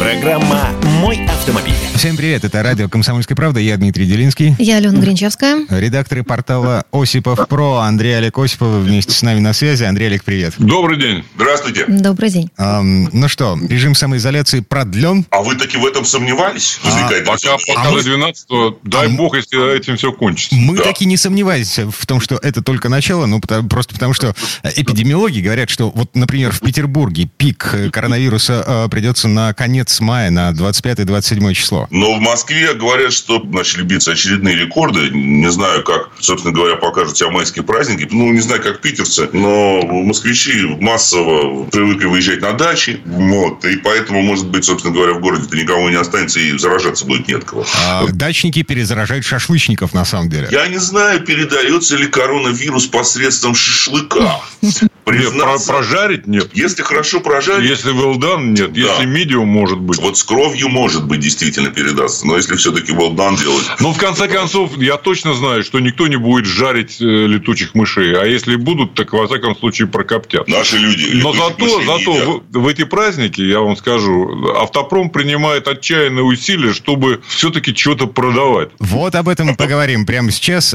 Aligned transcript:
Программа 0.00 0.70
«Мой 1.02 1.26
автомобиль». 1.26 1.74
Всем 1.94 2.16
привет, 2.16 2.42
это 2.42 2.62
радио 2.62 2.88
«Комсомольская 2.88 3.36
правда», 3.36 3.60
я 3.60 3.76
Дмитрий 3.76 4.06
Делинский. 4.06 4.56
Я 4.58 4.78
Алена 4.78 4.98
Гринчевская. 4.98 5.66
Редакторы 5.68 6.22
портала 6.22 6.86
Осипов 6.90 7.46
Про 7.46 7.80
Андрей 7.80 8.16
Олег 8.16 8.38
Осипов 8.38 8.82
вместе 8.82 9.12
с 9.12 9.20
нами 9.20 9.40
на 9.40 9.52
связи. 9.52 9.84
Андрей 9.84 10.06
Олег, 10.06 10.24
привет. 10.24 10.54
Добрый 10.56 10.98
день. 10.98 11.22
Здравствуйте. 11.36 11.84
Добрый 11.86 12.30
день. 12.30 12.50
Эм, 12.56 13.10
ну 13.12 13.28
что, 13.28 13.58
режим 13.68 13.94
самоизоляции 13.94 14.60
продлен? 14.60 15.26
А 15.28 15.42
вы 15.42 15.54
таки 15.56 15.76
в 15.76 15.84
этом 15.84 16.06
сомневались? 16.06 16.80
Возникает 16.82 17.28
а, 17.28 17.32
пока 17.32 17.58
пока 17.68 17.88
а 17.90 17.92
до 17.92 18.02
12 18.02 18.48
дай 18.84 19.06
а 19.06 19.10
бог, 19.10 19.36
если 19.36 19.76
этим 19.76 19.98
все 19.98 20.14
кончится. 20.14 20.56
Мы 20.56 20.78
да. 20.78 20.84
таки 20.84 21.04
не 21.04 21.18
сомневаемся 21.18 21.90
в 21.90 22.06
том, 22.06 22.22
что 22.22 22.36
это 22.36 22.62
только 22.62 22.88
начало, 22.88 23.26
ну, 23.26 23.38
потому, 23.38 23.68
просто 23.68 23.92
потому 23.92 24.14
что 24.14 24.34
эпидемиологи 24.64 25.40
говорят, 25.40 25.68
что 25.68 25.90
вот, 25.90 26.16
например, 26.16 26.52
в 26.52 26.60
Петербурге 26.60 27.28
пик 27.36 27.74
коронавируса 27.92 28.64
э, 28.66 28.88
придется 28.88 29.28
на 29.28 29.52
конец 29.52 29.89
мая, 29.98 30.30
на 30.30 30.50
25-27 30.50 31.54
число. 31.54 31.88
Но 31.90 32.14
в 32.14 32.20
Москве 32.20 32.74
говорят, 32.74 33.12
что 33.12 33.40
начали 33.40 33.82
биться 33.82 34.12
очередные 34.12 34.54
рекорды. 34.54 35.10
Не 35.10 35.50
знаю, 35.50 35.82
как, 35.82 36.10
собственно 36.20 36.54
говоря, 36.54 36.76
покажут 36.76 37.16
себя 37.16 37.30
майские 37.30 37.64
праздники. 37.64 38.06
Ну, 38.10 38.32
не 38.32 38.40
знаю, 38.40 38.62
как 38.62 38.80
питерцы, 38.80 39.28
но 39.32 39.82
москвичи 39.82 40.66
массово 40.80 41.64
привыкли 41.64 42.06
выезжать 42.06 42.40
на 42.40 42.52
дачи. 42.52 43.00
Вот, 43.04 43.64
и 43.64 43.76
поэтому, 43.76 44.22
может 44.22 44.46
быть, 44.48 44.64
собственно 44.64 44.94
говоря, 44.94 45.14
в 45.14 45.20
городе-то 45.20 45.56
никого 45.56 45.90
не 45.90 45.96
останется 45.96 46.38
и 46.38 46.56
заражаться 46.58 47.04
будет 47.04 47.26
нет 47.26 47.44
кого. 47.44 47.66
А 47.88 48.06
дачники 48.08 48.62
перезаражают 48.62 49.24
шашлычников, 49.24 49.94
на 49.94 50.04
самом 50.04 50.28
деле. 50.28 50.48
Я 50.50 50.66
не 50.68 50.78
знаю, 50.78 51.20
передается 51.20 51.96
ли 51.96 52.06
коронавирус 52.06 52.86
посредством 52.86 53.54
шашлыка. 53.54 54.40
Признаться, 55.04 55.72
про 55.72 55.78
прожарить 55.78 56.26
нет. 56.26 56.50
Если 56.52 56.82
хорошо 56.82 57.20
прожарить. 57.20 57.68
Если 57.68 57.92
well 57.92 58.16
done, 58.16 58.50
нет. 58.50 58.72
Да. 58.72 58.80
Если 58.80 59.06
медиум, 59.06 59.48
может 59.48 59.78
быть. 59.78 59.98
Вот 59.98 60.18
с 60.18 60.22
кровью, 60.22 60.68
может 60.68 61.06
быть, 61.06 61.20
действительно 61.20 61.70
передастся. 61.70 62.26
Но 62.26 62.36
если 62.36 62.56
все-таки 62.56 62.92
well 62.92 63.14
done 63.14 63.38
делать. 63.38 63.66
Ну, 63.80 63.92
в 63.92 63.98
конце 63.98 64.28
концов, 64.28 64.76
я 64.78 64.96
точно 64.96 65.34
знаю, 65.34 65.64
что 65.64 65.80
никто 65.80 66.06
не 66.06 66.16
будет 66.16 66.46
жарить 66.46 67.00
э, 67.00 67.04
летучих 67.04 67.74
мышей. 67.74 68.16
А 68.16 68.24
если 68.24 68.56
будут, 68.56 68.94
так, 68.94 69.12
во 69.12 69.26
всяком 69.26 69.56
случае, 69.56 69.88
прокоптят. 69.88 70.48
Наши 70.48 70.76
люди. 70.76 71.10
Но 71.14 71.32
зато, 71.32 71.82
зато 71.84 72.42
в, 72.52 72.58
в 72.58 72.68
эти 72.68 72.84
праздники, 72.84 73.40
я 73.40 73.60
вам 73.60 73.76
скажу, 73.76 74.54
автопром 74.56 75.10
принимает 75.10 75.66
отчаянные 75.68 76.24
усилия, 76.24 76.72
чтобы 76.72 77.20
все-таки 77.26 77.74
что-то 77.74 78.06
продавать. 78.06 78.70
Вот 78.78 79.14
об 79.14 79.28
этом 79.28 79.48
мы 79.48 79.56
поговорим 79.56 80.06
прямо 80.06 80.30
сейчас. 80.30 80.74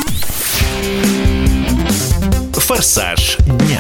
Форсаж 2.54 3.38
дня. 3.38 3.80